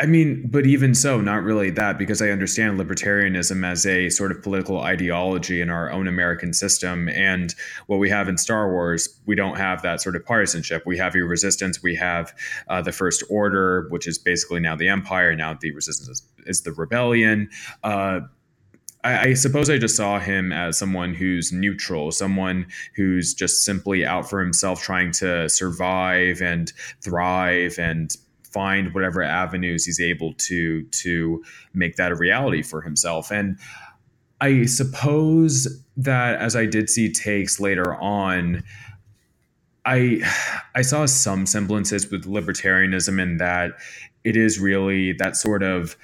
I 0.02 0.06
mean, 0.06 0.48
but 0.50 0.64
even 0.64 0.94
so, 0.94 1.20
not 1.20 1.42
really 1.42 1.68
that, 1.72 1.98
because 1.98 2.22
I 2.22 2.30
understand 2.30 2.78
libertarianism 2.78 3.66
as 3.66 3.84
a 3.84 4.08
sort 4.08 4.32
of 4.32 4.42
political 4.42 4.80
ideology 4.80 5.60
in 5.60 5.68
our 5.68 5.90
own 5.92 6.08
American 6.08 6.54
system. 6.54 7.06
And 7.10 7.54
what 7.86 7.98
we 7.98 8.08
have 8.08 8.26
in 8.26 8.38
Star 8.38 8.72
Wars, 8.72 9.20
we 9.26 9.34
don't 9.34 9.58
have 9.58 9.82
that 9.82 10.00
sort 10.00 10.16
of 10.16 10.24
partisanship. 10.24 10.84
We 10.86 10.96
have 10.96 11.14
your 11.14 11.26
resistance, 11.26 11.82
we 11.82 11.96
have 11.96 12.32
uh, 12.68 12.80
the 12.80 12.92
First 12.92 13.22
Order, 13.28 13.88
which 13.90 14.06
is 14.08 14.16
basically 14.16 14.60
now 14.60 14.74
the 14.74 14.88
Empire, 14.88 15.36
now 15.36 15.52
the 15.52 15.70
resistance 15.72 16.08
is, 16.08 16.22
is 16.46 16.62
the 16.62 16.72
rebellion. 16.72 17.50
Uh, 17.84 18.20
I, 19.04 19.18
I 19.28 19.34
suppose 19.34 19.70
I 19.70 19.78
just 19.78 19.96
saw 19.96 20.18
him 20.18 20.52
as 20.52 20.78
someone 20.78 21.14
who's 21.14 21.52
neutral, 21.52 22.12
someone 22.12 22.66
who's 22.96 23.34
just 23.34 23.62
simply 23.62 24.04
out 24.04 24.28
for 24.28 24.40
himself, 24.40 24.82
trying 24.82 25.12
to 25.12 25.48
survive 25.48 26.40
and 26.40 26.72
thrive 27.02 27.78
and 27.78 28.14
find 28.42 28.92
whatever 28.94 29.22
avenues 29.22 29.84
he's 29.84 30.00
able 30.00 30.34
to 30.34 30.82
to 30.84 31.42
make 31.72 31.96
that 31.96 32.12
a 32.12 32.16
reality 32.16 32.62
for 32.62 32.82
himself. 32.82 33.30
And 33.30 33.56
I 34.40 34.64
suppose 34.64 35.82
that 35.96 36.40
as 36.40 36.56
I 36.56 36.66
did 36.66 36.90
see 36.90 37.12
takes 37.12 37.60
later 37.60 37.94
on, 37.94 38.62
I 39.84 40.20
I 40.74 40.82
saw 40.82 41.06
some 41.06 41.46
semblances 41.46 42.10
with 42.10 42.24
libertarianism 42.24 43.20
in 43.20 43.36
that 43.38 43.72
it 44.24 44.36
is 44.36 44.58
really 44.58 45.12
that 45.14 45.36
sort 45.36 45.62
of 45.62 45.96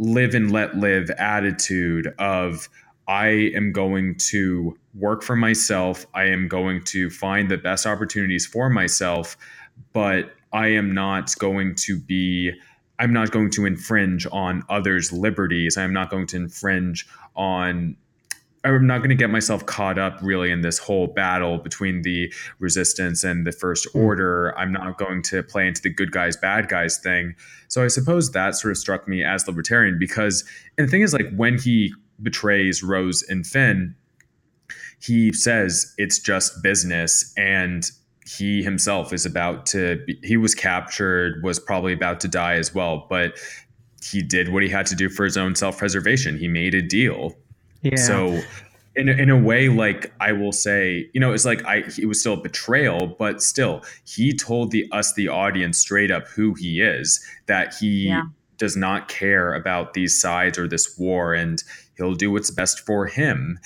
live 0.00 0.34
and 0.34 0.50
let 0.50 0.78
live 0.78 1.10
attitude 1.10 2.12
of 2.18 2.68
I 3.06 3.50
am 3.54 3.70
going 3.70 4.16
to 4.30 4.78
work 4.94 5.22
for 5.22 5.36
myself. 5.36 6.06
I 6.14 6.24
am 6.24 6.48
going 6.48 6.82
to 6.86 7.10
find 7.10 7.50
the 7.50 7.58
best 7.58 7.86
opportunities 7.86 8.46
for 8.46 8.70
myself, 8.70 9.36
but 9.92 10.32
I 10.54 10.68
am 10.68 10.94
not 10.94 11.36
going 11.38 11.74
to 11.76 12.00
be 12.00 12.52
I'm 12.98 13.12
not 13.12 13.30
going 13.30 13.50
to 13.52 13.64
infringe 13.66 14.26
on 14.30 14.62
others' 14.68 15.12
liberties. 15.12 15.76
I'm 15.76 15.92
not 15.92 16.10
going 16.10 16.26
to 16.28 16.36
infringe 16.36 17.06
on 17.34 17.96
I'm 18.62 18.86
not 18.86 18.98
going 18.98 19.10
to 19.10 19.16
get 19.16 19.30
myself 19.30 19.64
caught 19.64 19.98
up 19.98 20.18
really 20.22 20.50
in 20.50 20.60
this 20.60 20.78
whole 20.78 21.06
battle 21.06 21.58
between 21.58 22.02
the 22.02 22.32
resistance 22.58 23.24
and 23.24 23.46
the 23.46 23.52
first 23.52 23.88
hmm. 23.92 23.98
order. 23.98 24.58
I'm 24.58 24.72
not 24.72 24.98
going 24.98 25.22
to 25.24 25.42
play 25.42 25.66
into 25.66 25.82
the 25.82 25.90
good 25.90 26.12
guys, 26.12 26.36
bad 26.36 26.68
guys 26.68 26.98
thing. 26.98 27.34
So 27.68 27.84
I 27.84 27.88
suppose 27.88 28.32
that 28.32 28.54
sort 28.54 28.72
of 28.72 28.78
struck 28.78 29.08
me 29.08 29.24
as 29.24 29.46
libertarian 29.46 29.98
because, 29.98 30.44
and 30.76 30.86
the 30.86 30.90
thing 30.90 31.02
is, 31.02 31.12
like, 31.12 31.30
when 31.34 31.58
he 31.58 31.92
betrays 32.22 32.82
Rose 32.82 33.22
and 33.22 33.46
Finn, 33.46 33.94
he 35.00 35.32
says 35.32 35.94
it's 35.96 36.18
just 36.18 36.62
business 36.62 37.32
and 37.36 37.90
he 38.26 38.62
himself 38.62 39.12
is 39.12 39.26
about 39.26 39.66
to 39.66 40.02
be, 40.06 40.18
he 40.22 40.36
was 40.36 40.54
captured 40.54 41.42
was 41.42 41.58
probably 41.58 41.92
about 41.92 42.20
to 42.20 42.28
die 42.28 42.54
as 42.54 42.74
well 42.74 43.06
but 43.08 43.38
he 44.02 44.22
did 44.22 44.50
what 44.50 44.62
he 44.62 44.68
had 44.68 44.86
to 44.86 44.94
do 44.94 45.08
for 45.08 45.24
his 45.24 45.36
own 45.36 45.54
self-preservation 45.54 46.38
he 46.38 46.46
made 46.46 46.74
a 46.74 46.82
deal 46.82 47.34
Yeah. 47.82 47.96
so 47.96 48.40
in 48.96 49.08
a, 49.08 49.12
in 49.12 49.30
a 49.30 49.38
way 49.38 49.68
like 49.68 50.12
I 50.20 50.32
will 50.32 50.52
say, 50.52 51.08
you 51.12 51.20
know, 51.20 51.32
it's 51.32 51.44
like 51.44 51.64
I 51.64 51.84
it 51.98 52.06
was 52.06 52.20
still 52.20 52.34
a 52.34 52.40
betrayal, 52.40 53.14
but 53.18 53.42
still 53.42 53.82
he 54.04 54.34
told 54.36 54.70
the 54.72 54.86
us 54.92 55.14
the 55.14 55.28
audience 55.28 55.78
straight 55.78 56.10
up 56.10 56.26
who 56.28 56.54
he 56.54 56.80
is, 56.80 57.24
that 57.46 57.74
he 57.74 58.08
Yeah. 58.08 58.24
does 58.58 58.76
not 58.76 59.08
care 59.08 59.54
about 59.54 59.94
these 59.94 60.20
sides 60.20 60.58
or 60.58 60.68
this 60.68 60.98
war 60.98 61.32
and 61.34 61.62
he'll 61.96 62.14
do 62.14 62.30
what's 62.30 62.50
best 62.50 62.80
for 62.80 63.06
him. 63.06 63.58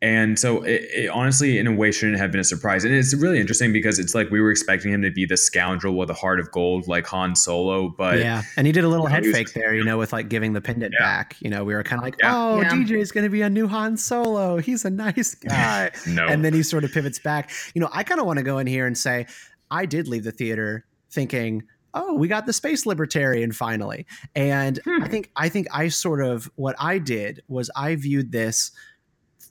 And 0.00 0.38
so 0.38 0.62
it, 0.62 0.82
it 0.94 1.08
honestly 1.08 1.58
in 1.58 1.66
a 1.66 1.72
way 1.74 1.90
shouldn't 1.90 2.18
have 2.18 2.30
been 2.30 2.40
a 2.40 2.44
surprise. 2.44 2.84
And 2.84 2.94
it's 2.94 3.12
really 3.14 3.40
interesting 3.40 3.72
because 3.72 3.98
it's 3.98 4.14
like 4.14 4.30
we 4.30 4.40
were 4.40 4.50
expecting 4.52 4.92
him 4.92 5.02
to 5.02 5.10
be 5.10 5.26
the 5.26 5.36
scoundrel 5.36 5.96
with 5.96 6.08
a 6.08 6.14
heart 6.14 6.38
of 6.38 6.50
gold 6.52 6.86
like 6.86 7.04
Han 7.08 7.34
Solo, 7.34 7.88
but 7.88 8.18
yeah, 8.20 8.42
and 8.56 8.64
he 8.66 8.72
did 8.72 8.84
a 8.84 8.88
little 8.88 9.06
Yeah, 9.06 9.14
head 9.16 9.22
he 9.24 9.30
was- 9.30 9.36
fake 9.36 9.52
there, 9.54 9.74
you 9.74 9.82
know, 9.82 9.98
with 9.98 10.12
like 10.12 10.28
giving 10.28 10.52
the 10.52 10.60
pendant 10.60 10.94
Yeah. 10.98 11.04
back. 11.04 11.36
You 11.40 11.50
know, 11.50 11.64
we 11.64 11.74
were 11.74 11.82
kind 11.82 11.98
of 11.98 12.04
like, 12.04 12.14
Yeah. 12.22 12.32
"Oh, 12.32 12.60
Yeah. 12.60 12.70
DJ 12.70 13.00
is 13.00 13.10
going 13.10 13.24
to 13.24 13.30
be 13.30 13.42
a 13.42 13.50
new 13.50 13.66
Han 13.66 13.96
Solo. 13.96 14.58
He's 14.58 14.84
a 14.84 14.90
nice 14.90 15.34
guy." 15.48 15.90
no. 16.06 16.26
and 16.26 16.44
then 16.44 16.54
he 16.54 16.62
sort 16.62 16.84
of 16.84 16.92
pivots 16.92 17.18
back. 17.18 17.50
You 17.74 17.80
know, 17.80 17.88
I 17.92 18.04
kind 18.04 18.20
of 18.20 18.26
want 18.26 18.38
to 18.38 18.44
go 18.44 18.58
in 18.58 18.66
here 18.68 18.86
and 18.86 18.96
say, 18.96 19.26
I 19.70 19.84
did 19.84 20.06
leave 20.06 20.22
the 20.24 20.30
theater 20.32 20.84
thinking, 21.10 21.64
oh, 21.94 22.14
we 22.14 22.28
got 22.28 22.46
the 22.46 22.52
space 22.52 22.86
libertarian 22.86 23.50
finally. 23.50 24.06
And 24.36 24.78
Hmm. 24.84 25.02
I 25.02 25.08
think 25.08 25.30
I 25.34 25.48
think 25.48 25.66
I 25.72 25.88
sort 25.88 26.22
of 26.22 26.48
what 26.54 26.76
I 26.78 26.98
did 26.98 27.42
was 27.48 27.68
I 27.74 27.96
viewed 27.96 28.30
this 28.30 28.70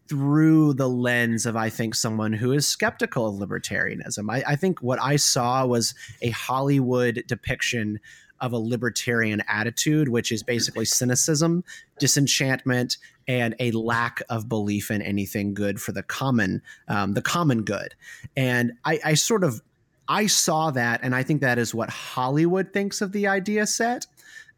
through 0.09 0.73
the 0.73 0.89
lens 0.89 1.45
of 1.45 1.55
I 1.55 1.69
think 1.69 1.95
someone 1.95 2.33
who 2.33 2.51
is 2.51 2.67
skeptical 2.67 3.27
of 3.27 3.35
libertarianism. 3.35 4.29
I, 4.29 4.43
I 4.47 4.55
think 4.55 4.81
what 4.81 5.01
I 5.01 5.15
saw 5.15 5.65
was 5.65 5.93
a 6.21 6.29
Hollywood 6.29 7.23
depiction 7.27 7.99
of 8.39 8.53
a 8.53 8.57
libertarian 8.57 9.41
attitude, 9.47 10.09
which 10.09 10.31
is 10.31 10.43
basically 10.43 10.85
cynicism, 10.85 11.63
disenchantment, 11.99 12.97
and 13.27 13.55
a 13.59 13.71
lack 13.71 14.21
of 14.29 14.47
belief 14.47 14.91
in 14.91 15.01
anything 15.01 15.53
good 15.53 15.81
for 15.81 15.91
the 15.91 16.03
common, 16.03 16.61
um, 16.87 17.13
the 17.13 17.21
common 17.21 17.63
good. 17.63 17.95
And 18.35 18.73
I, 18.85 18.99
I 19.03 19.13
sort 19.15 19.43
of 19.43 19.61
I 20.09 20.27
saw 20.27 20.71
that, 20.71 21.01
and 21.03 21.13
I 21.13 21.23
think 21.23 21.41
that 21.41 21.57
is 21.59 21.75
what 21.75 21.89
Hollywood 21.89 22.71
thinks 22.71 23.01
of 23.01 23.11
the 23.11 23.27
idea 23.27 23.67
set. 23.67 24.05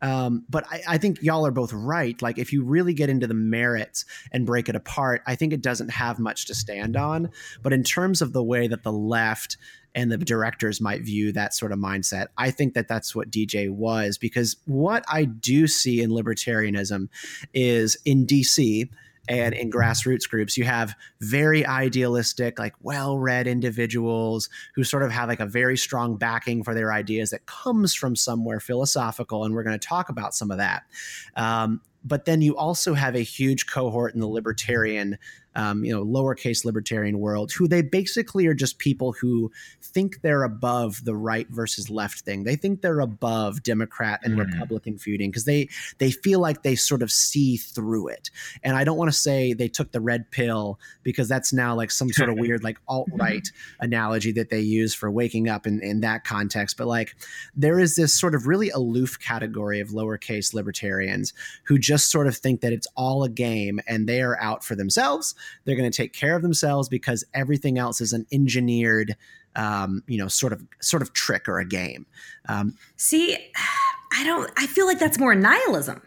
Um, 0.02 0.46
but 0.50 0.66
I, 0.70 0.82
I 0.88 0.98
think 0.98 1.22
y'all 1.22 1.46
are 1.46 1.52
both 1.52 1.74
right. 1.74 2.20
Like, 2.22 2.38
if 2.38 2.54
you 2.54 2.64
really 2.64 2.94
get 2.94 3.10
into 3.10 3.28
the 3.28 3.34
merits 3.34 4.06
and 4.32 4.46
break 4.46 4.70
it 4.70 4.76
apart, 4.76 5.22
I 5.28 5.36
think 5.36 5.54
it 5.54 5.62
doesn't 5.62 5.90
have 5.90 6.20
much 6.20 6.46
to 6.48 6.56
stand 6.56 6.96
on. 6.96 7.32
But 7.62 7.74
in 7.74 7.84
terms 7.84 8.22
of 8.22 8.34
the 8.34 8.44
way 8.44 8.68
that 8.68 8.84
the 8.84 8.92
left 8.92 9.58
and 9.96 10.12
the 10.12 10.18
directors 10.18 10.80
might 10.80 11.02
view 11.02 11.32
that 11.32 11.54
sort 11.54 11.72
of 11.72 11.80
mindset, 11.80 12.28
I 12.38 12.52
think 12.52 12.74
that 12.76 12.88
that's 12.88 13.16
what 13.16 13.32
DJ 13.32 13.70
was. 13.70 14.18
Because 14.18 14.56
what 14.66 15.04
I 15.10 15.26
do 15.26 15.68
see 15.68 16.02
in 16.02 16.12
libertarianism 16.12 17.10
is 17.54 17.98
in 18.06 18.26
DC 18.26 18.90
and 19.30 19.54
in 19.54 19.70
grassroots 19.70 20.28
groups, 20.28 20.58
you 20.58 20.66
have 20.66 20.96
very 21.22 21.64
idealistic, 21.66 22.58
like 22.58 22.74
well 22.82 23.18
read 23.18 23.48
individuals 23.48 24.50
who 24.74 24.84
sort 24.84 25.04
of 25.04 25.12
have 25.12 25.30
like 25.30 25.40
a 25.40 25.46
very 25.46 25.78
strong 25.78 26.18
backing 26.18 26.64
for 26.64 26.74
their 26.74 26.92
ideas 26.92 27.30
that 27.30 27.46
comes 27.46 27.94
from 27.94 28.16
somewhere 28.16 28.60
philosophical. 28.60 29.46
And 29.46 29.54
we're 29.54 29.64
going 29.64 29.80
to 29.80 29.88
talk 29.88 30.10
about 30.10 30.34
some 30.34 30.50
of 30.50 30.58
that. 30.58 30.84
Um, 31.36 31.82
but 32.04 32.26
then 32.26 32.42
you 32.42 32.58
also 32.58 32.96
have 32.96 33.16
a 33.16 33.20
huge 33.20 33.68
cohort 33.68 34.16
in 34.16 34.20
the 34.20 34.28
libertarian, 34.28 35.18
um, 35.56 35.84
you 35.84 35.94
know, 35.94 36.06
lowercase 36.06 36.64
libertarian 36.64 37.20
world 37.20 37.52
who 37.52 37.68
they 37.68 37.82
basically 37.82 38.46
are 38.48 38.54
just 38.54 38.78
people 38.80 39.14
who 39.14 39.52
think 39.82 40.22
they're 40.22 40.44
above 40.44 41.04
the 41.06 41.16
right 41.16 41.48
versus 41.50 41.90
left 41.90 42.22
thing. 42.22 42.44
They 42.44 42.56
think 42.56 42.82
they're 42.82 43.00
above 43.00 43.64
Democrat 43.64 44.20
and 44.24 44.36
Mhm. 44.36 44.52
Republican 44.52 44.98
feuding 44.98 45.32
because 45.32 45.46
they 45.46 45.68
they 45.98 46.12
feel 46.12 46.40
like 46.40 46.64
they 46.64 46.76
sort 46.76 47.02
of 47.02 47.12
see 47.12 47.58
through 47.58 48.10
it. 48.10 48.30
And 48.64 48.76
I 48.78 48.84
don't 48.84 48.98
want 48.98 49.12
to 49.12 49.18
say 49.18 49.54
they 49.54 49.68
took 49.68 49.92
the 49.92 50.02
red 50.02 50.30
pill 50.32 50.80
because 51.04 51.28
that's 51.28 51.52
now 51.52 51.76
like 51.76 51.92
some 51.92 52.12
sort 52.12 52.30
of 52.30 52.36
weird 52.40 52.64
like 52.64 52.78
alt 52.88 53.10
right 53.14 53.48
analogy 53.80 54.32
that 54.34 54.50
they 54.50 54.60
use 54.60 54.94
for 54.94 55.10
waking 55.10 55.50
up 55.50 55.66
in, 55.66 55.82
in 55.82 56.02
that 56.02 56.24
context. 56.24 56.78
But 56.78 56.88
like 56.88 57.16
there 57.56 57.80
is 57.80 57.96
this 57.96 58.14
sort 58.14 58.36
of 58.36 58.48
really 58.48 58.70
aloof 58.70 59.20
category 59.20 59.80
of 59.80 59.90
lowercase 59.90 60.54
libertarians 60.54 61.34
who 61.64 61.78
just 61.80 62.12
sort 62.12 62.28
of 62.28 62.36
think 62.38 62.62
that 62.62 62.74
it's 62.74 62.88
all 62.96 63.24
a 63.24 63.30
game 63.30 63.80
and 63.88 64.08
they 64.08 64.22
are 64.22 64.40
out 64.42 64.64
for 64.64 64.76
themselves. 64.76 65.36
They're 65.66 65.76
going 65.76 65.90
to 65.90 65.96
take 65.96 66.14
care 66.14 66.36
of 66.36 66.42
themselves 66.42 66.90
because 66.90 67.24
everything 67.34 67.78
else 67.78 68.02
is 68.02 68.14
an 68.14 68.26
engineered, 68.32 69.16
um, 69.56 70.04
you 70.08 70.18
know, 70.18 70.28
sort 70.28 70.54
of 70.54 70.66
sort 70.82 71.02
of 71.02 71.14
trick 71.14 71.48
or 71.48 71.60
a 71.60 71.66
game. 71.66 72.06
Um, 72.48 72.76
See, 72.98 73.36
I 74.14 74.24
don't. 74.24 74.52
I 74.58 74.68
feel 74.68 74.86
like 74.86 75.00
that's 75.00 75.20
more 75.20 75.36
nihilism 75.36 76.02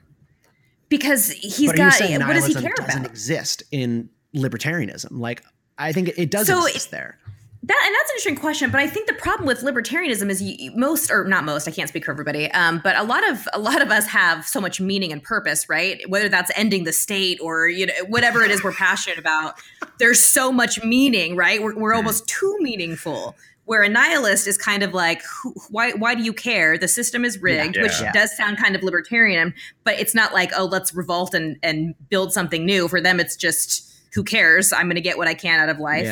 because 0.88 1.30
he's 1.30 1.70
but 1.70 1.78
are 1.80 1.84
you 2.06 2.18
got. 2.18 2.28
What 2.28 2.34
does 2.34 2.46
he 2.46 2.54
care 2.54 2.72
doesn't 2.76 3.00
about? 3.02 3.10
exist 3.10 3.62
in 3.70 4.08
libertarianism? 4.34 5.08
Like, 5.12 5.42
I 5.78 5.92
think 5.92 6.10
it 6.16 6.30
does 6.30 6.46
So 6.46 6.66
exist 6.66 6.90
there. 6.90 7.18
That 7.64 7.81
and 7.87 7.94
that's 7.94 8.11
an 8.11 8.14
interesting 8.16 8.37
question, 8.37 8.70
but 8.72 8.81
I 8.81 8.88
think 8.88 9.07
the 9.07 9.14
problem 9.14 9.46
with 9.46 9.61
libertarianism 9.61 10.29
is 10.31 10.42
you, 10.42 10.72
most, 10.75 11.12
or 11.12 11.25
not 11.25 11.44
most, 11.44 11.68
I 11.68 11.70
can't 11.70 11.88
speak 11.88 12.05
for 12.05 12.11
everybody, 12.11 12.51
um, 12.51 12.81
but 12.83 12.96
a 12.96 13.05
lot 13.05 13.29
of 13.31 13.46
a 13.53 13.61
lot 13.61 13.81
of 13.81 13.90
us 13.92 14.05
have 14.09 14.44
so 14.44 14.61
much 14.61 14.81
meaning 14.81 15.12
and 15.12 15.22
purpose, 15.22 15.68
right? 15.68 16.01
Whether 16.09 16.29
that's 16.29 16.51
ending 16.57 16.83
the 16.83 16.92
state 16.92 17.38
or 17.40 17.68
you 17.68 17.87
know 17.87 17.92
whatever 18.09 18.42
it 18.42 18.51
is 18.51 18.64
we're 18.64 18.72
passionate 18.72 19.16
about, 19.18 19.55
there's 20.01 20.18
so 20.18 20.51
much 20.51 20.83
meaning, 20.83 21.37
right? 21.37 21.62
We're, 21.62 21.77
we're 21.77 21.94
almost 21.94 22.27
too 22.29 22.57
meaningful. 22.61 23.37
Where 23.64 23.85
a 23.85 23.88
nihilist 23.88 24.48
is 24.48 24.59
kind 24.59 24.83
of 24.83 24.92
like, 24.92 25.22
who, 25.22 25.55
why 25.70 25.92
why 25.92 26.16
do 26.16 26.25
you 26.25 26.33
care? 26.33 26.77
The 26.77 26.88
system 26.88 27.25
is 27.25 27.40
rigged, 27.40 27.77
Yeah. 27.77 27.83
which 27.83 28.01
Yeah. 28.01 28.11
does 28.11 28.37
sound 28.37 28.59
kind 28.59 28.75
of 28.75 28.83
libertarian, 28.83 29.55
but 29.85 30.01
it's 30.01 30.16
not 30.16 30.33
like, 30.35 30.51
oh, 30.57 30.64
let's 30.64 30.92
revolt 30.92 31.33
and 31.33 31.57
and 31.62 31.94
build 32.11 32.33
something 32.33 32.66
new. 32.66 32.88
For 32.88 33.01
them, 33.01 33.20
it's 33.20 33.37
just 33.37 33.88
who 34.14 34.25
cares? 34.25 34.72
I'm 34.72 34.87
going 34.87 34.96
to 34.96 35.01
get 35.01 35.16
what 35.16 35.29
I 35.29 35.35
can 35.35 35.61
out 35.61 35.68
of 35.68 35.79
life. 35.79 36.05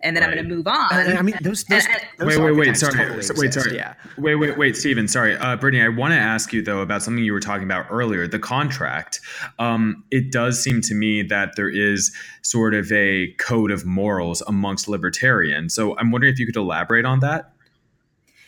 Yeah. 0.00 0.08
And 0.08 0.16
then 0.16 0.22
I'm 0.22 0.30
going 0.30 0.42
to 0.42 0.54
move 0.54 0.66
on. 0.66 0.88
And- 0.92 1.08
and 1.10 1.18
I 1.18 1.22
mean, 1.22 1.36
those, 1.42 1.64
those, 1.64 1.84
And- 1.86 2.00
those 2.18 2.36
wait, 2.36 2.38
wait, 2.38 2.56
wait. 2.56 2.76
Sorry. 2.76 2.92
totally 2.92 3.10
wait, 3.16 3.18
exist, 3.18 3.54
sorry. 3.54 3.76
Yeah. 3.76 3.94
Wait, 4.18 4.34
wait, 4.36 4.56
wait, 4.58 4.76
Stephen. 4.76 5.08
Sorry. 5.08 5.36
Uh, 5.36 5.56
Brittany, 5.56 5.82
I 5.82 5.88
want 5.88 6.12
to 6.12 6.18
ask 6.18 6.52
you, 6.52 6.62
though, 6.62 6.80
about 6.80 7.02
something 7.02 7.22
you 7.22 7.32
were 7.32 7.40
talking 7.40 7.64
about 7.64 7.86
earlier 7.90 8.26
the 8.26 8.38
contract. 8.38 9.20
Um, 9.58 10.04
it 10.10 10.32
does 10.32 10.62
seem 10.62 10.80
to 10.82 10.94
me 10.94 11.22
that 11.22 11.56
there 11.56 11.68
is 11.68 12.14
sort 12.42 12.74
of 12.74 12.90
a 12.92 13.32
code 13.38 13.70
of 13.70 13.84
morals 13.84 14.42
amongst 14.46 14.88
libertarians. 14.88 15.74
So 15.74 15.96
I'm 15.98 16.10
wondering 16.10 16.32
if 16.32 16.38
you 16.38 16.46
could 16.46 16.56
elaborate 16.56 17.04
on 17.04 17.20
that. 17.20 17.52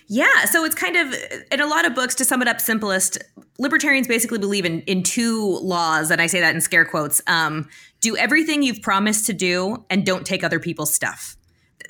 Yeah, 0.09 0.45
so 0.45 0.65
it's 0.65 0.75
kind 0.75 0.97
of 0.97 1.15
in 1.51 1.61
a 1.61 1.67
lot 1.67 1.87
of 1.87 1.95
books 1.95 2.15
to 2.17 2.25
sum 2.25 2.43
it 2.43 2.49
up 2.49 2.61
simplest, 2.61 3.19
libertarians 3.59 4.07
basically 4.07 4.39
believe 4.39 4.65
in 4.67 4.81
in 4.83 5.03
two 5.03 5.59
laws, 5.63 6.11
and 6.11 6.21
I 6.21 6.27
say 6.27 6.41
that 6.41 6.55
in 6.55 6.61
scare 6.61 6.85
quotes. 6.85 7.23
Um, 7.27 7.69
do 8.01 8.15
everything 8.17 8.63
you've 8.63 8.83
promised 8.83 9.25
to 9.27 9.33
do 9.33 9.85
and 9.89 10.05
don't 10.05 10.27
take 10.27 10.45
other 10.45 10.59
people's 10.59 10.93
stuff. 10.93 11.37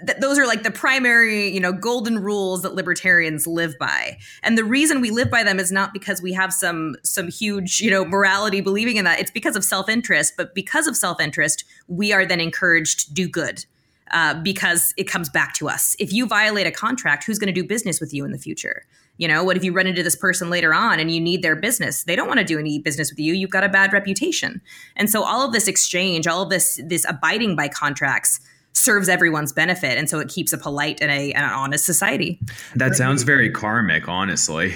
Th- 0.06 0.18
those 0.18 0.38
are 0.38 0.46
like 0.46 0.62
the 0.62 0.70
primary, 0.70 1.48
you 1.48 1.60
know, 1.60 1.72
golden 1.72 2.18
rules 2.18 2.62
that 2.62 2.74
libertarians 2.74 3.46
live 3.46 3.74
by. 3.78 4.18
And 4.42 4.56
the 4.56 4.64
reason 4.64 5.00
we 5.00 5.10
live 5.10 5.30
by 5.30 5.42
them 5.42 5.58
is 5.58 5.72
not 5.72 5.92
because 5.92 6.22
we 6.22 6.32
have 6.32 6.52
some 6.52 6.96
some 7.02 7.28
huge, 7.28 7.80
you 7.80 7.90
know, 7.90 8.04
morality 8.04 8.60
believing 8.60 8.96
in 8.96 9.04
that. 9.04 9.20
It's 9.20 9.30
because 9.30 9.56
of 9.56 9.64
self-interest, 9.64 10.34
but 10.36 10.54
because 10.54 10.86
of 10.86 10.96
self-interest, 10.96 11.64
we 11.88 12.12
are 12.12 12.26
then 12.26 12.40
encouraged 12.40 13.08
to 13.08 13.14
do 13.14 13.28
good 13.28 13.64
uh, 14.12 14.34
because 14.42 14.94
it 14.96 15.04
comes 15.04 15.28
back 15.28 15.54
to 15.54 15.68
us. 15.68 15.96
If 15.98 16.12
you 16.12 16.26
violate 16.26 16.66
a 16.66 16.70
contract, 16.70 17.24
who's 17.24 17.38
going 17.38 17.52
to 17.52 17.60
do 17.60 17.66
business 17.66 18.00
with 18.00 18.12
you 18.12 18.24
in 18.24 18.32
the 18.32 18.38
future? 18.38 18.86
You 19.18 19.28
know, 19.28 19.44
what 19.44 19.56
if 19.56 19.64
you 19.64 19.72
run 19.72 19.86
into 19.86 20.02
this 20.02 20.16
person 20.16 20.50
later 20.50 20.72
on 20.72 20.98
and 20.98 21.10
you 21.10 21.20
need 21.20 21.42
their 21.42 21.54
business? 21.54 22.04
They 22.04 22.16
don't 22.16 22.28
want 22.28 22.40
to 22.40 22.44
do 22.44 22.58
any 22.58 22.78
business 22.78 23.10
with 23.10 23.18
you. 23.18 23.34
You've 23.34 23.50
got 23.50 23.62
a 23.62 23.68
bad 23.68 23.92
reputation. 23.92 24.60
And 24.96 25.10
so 25.10 25.22
all 25.22 25.46
of 25.46 25.52
this 25.52 25.68
exchange, 25.68 26.26
all 26.26 26.42
of 26.42 26.50
this 26.50 26.80
this 26.84 27.06
abiding 27.08 27.54
by 27.56 27.68
contracts 27.68 28.40
serves 28.72 29.08
everyone's 29.08 29.52
benefit. 29.52 29.98
And 29.98 30.08
so 30.08 30.18
it 30.18 30.28
keeps 30.28 30.52
a 30.52 30.58
polite 30.58 31.00
and 31.00 31.10
a, 31.10 31.32
an 31.32 31.44
honest 31.44 31.84
society. 31.84 32.40
That 32.74 32.94
sounds 32.94 33.22
very 33.22 33.50
karmic, 33.50 34.08
honestly. 34.08 34.74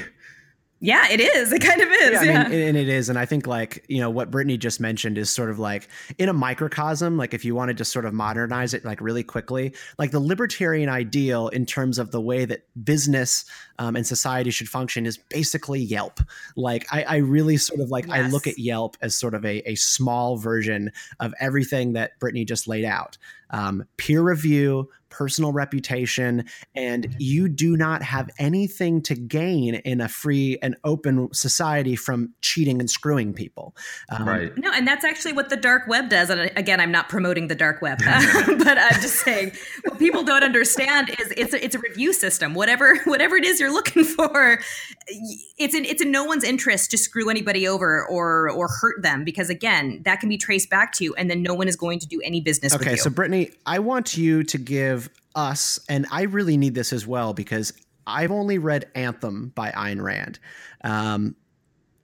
Yeah, 0.81 1.09
it 1.11 1.21
is. 1.21 1.53
It 1.53 1.61
kind 1.61 1.81
of 1.81 1.89
is. 1.89 2.13
Yeah, 2.13 2.23
Yeah. 2.23 2.43
I 2.43 2.49
mean, 2.49 2.61
and 2.61 2.77
it 2.77 2.89
is, 2.89 3.09
and 3.09 3.19
I 3.19 3.25
think 3.25 3.47
like 3.47 3.85
you 3.89 3.99
know 3.99 4.11
what 4.11 4.31
Brittany 4.31 4.59
just 4.59 4.79
mentioned 4.79 5.17
is 5.17 5.31
sort 5.31 5.49
of 5.49 5.59
like 5.59 5.89
in 6.19 6.29
a 6.29 6.35
microcosm. 6.35 7.17
Like 7.17 7.33
if 7.33 7.45
you 7.45 7.55
wanted 7.55 7.79
to 7.79 7.85
sort 7.85 8.05
of 8.05 8.13
modernize 8.13 8.75
it 8.75 8.85
like 8.85 9.01
really 9.01 9.23
quickly, 9.23 9.75
like 9.99 10.11
the 10.11 10.21
libertarian 10.21 10.91
ideal 10.91 11.49
in 11.49 11.65
terms 11.65 11.99
of 11.99 12.11
the 12.11 12.21
way 12.21 12.45
that 12.45 12.67
business 12.85 13.47
um, 13.79 13.97
and 13.97 14.07
society 14.07 14.51
should 14.51 14.69
function 14.69 15.07
is 15.07 15.17
basically 15.17 15.81
Yelp. 15.81 16.21
Like 16.57 16.87
I, 16.93 17.05
I 17.05 17.17
really 17.17 17.57
sort 17.57 17.81
of 17.81 17.89
like 17.89 18.11
I 18.11 18.29
look 18.29 18.47
at 18.47 18.59
Yelp 18.59 18.99
as 19.01 19.17
sort 19.17 19.35
of 19.35 19.45
a 19.47 19.69
a 19.71 19.77
small 19.77 20.37
version 20.37 20.93
of 21.21 21.33
everything 21.41 21.95
that 21.95 22.19
Brittany 22.21 22.45
just 22.45 22.69
laid 22.69 22.85
out. 22.85 23.17
Um, 23.51 23.85
peer 23.97 24.23
review, 24.23 24.91
personal 25.17 25.51
reputation, 25.51 26.45
and 26.75 27.17
you 27.19 27.49
do 27.49 27.75
not 27.75 28.03
have 28.03 28.29
anything 28.39 29.01
to 29.01 29.15
gain 29.15 29.77
in 29.77 30.03
a 30.03 30.09
free 30.09 30.59
and 30.61 30.77
open 30.85 31.33
society 31.33 31.97
from 31.97 32.35
cheating 32.43 32.81
and 32.81 32.91
screwing 32.91 33.33
people. 33.33 33.75
Um, 34.11 34.29
right. 34.29 34.57
No, 34.59 34.71
and 34.73 34.87
that's 34.87 35.05
actually 35.07 35.33
what 35.33 35.49
the 35.49 35.57
dark 35.57 35.87
web 35.89 36.11
does. 36.11 36.29
And 36.29 36.53
again, 36.55 36.81
I'm 36.81 36.93
not 36.93 37.09
promoting 37.09 37.49
the 37.49 37.55
dark 37.55 37.81
web, 37.81 37.99
but 38.05 38.79
I'm 38.79 39.01
just 39.01 39.25
saying 39.25 39.53
what 39.85 39.99
people 39.99 40.23
don't 40.23 40.45
understand 40.45 41.09
is 41.19 41.33
it's 41.35 41.55
a, 41.55 41.65
it's 41.65 41.75
a 41.75 41.79
review 41.79 42.13
system. 42.13 42.53
Whatever 42.53 42.99
whatever 43.05 43.37
it 43.37 43.45
is 43.45 43.59
you're 43.59 43.73
looking 43.73 44.05
for, 44.05 44.61
it's 45.09 45.75
in 45.75 45.87
it's 45.87 46.03
in 46.03 46.11
no 46.11 46.25
one's 46.25 46.45
interest 46.45 46.91
to 46.91 46.99
screw 46.99 47.31
anybody 47.31 47.67
over 47.67 48.05
or 48.07 48.51
or 48.51 48.69
hurt 48.69 49.03
them 49.03 49.25
because 49.25 49.49
again, 49.49 50.03
that 50.05 50.21
can 50.21 50.29
be 50.29 50.37
traced 50.37 50.69
back 50.69 50.93
to 50.93 51.05
you, 51.05 51.15
and 51.15 51.31
then 51.31 51.43
no 51.43 51.55
one 51.55 51.69
is 51.69 51.77
going 51.77 52.01
to 52.01 52.07
do 52.07 52.21
any 52.23 52.43
business 52.43 52.75
with 52.75 52.83
Okay, 52.83 52.93
you. 52.93 52.97
so 52.99 53.09
Brittany, 53.09 53.51
I 53.65 53.79
want 53.79 54.19
you 54.19 54.43
to 54.45 54.59
give 54.59 55.06
us, 55.35 55.79
and 55.89 56.07
I 56.11 56.23
really 56.23 56.57
need 56.57 56.75
this 56.75 56.93
as 56.93 57.07
well 57.07 57.35
because 57.35 57.73
I've 58.07 58.31
only 58.31 58.59
read 58.59 58.87
Anthem 58.95 59.53
by 59.55 59.71
Ayn 59.73 60.01
Rand. 60.03 60.39
Um, 60.85 61.37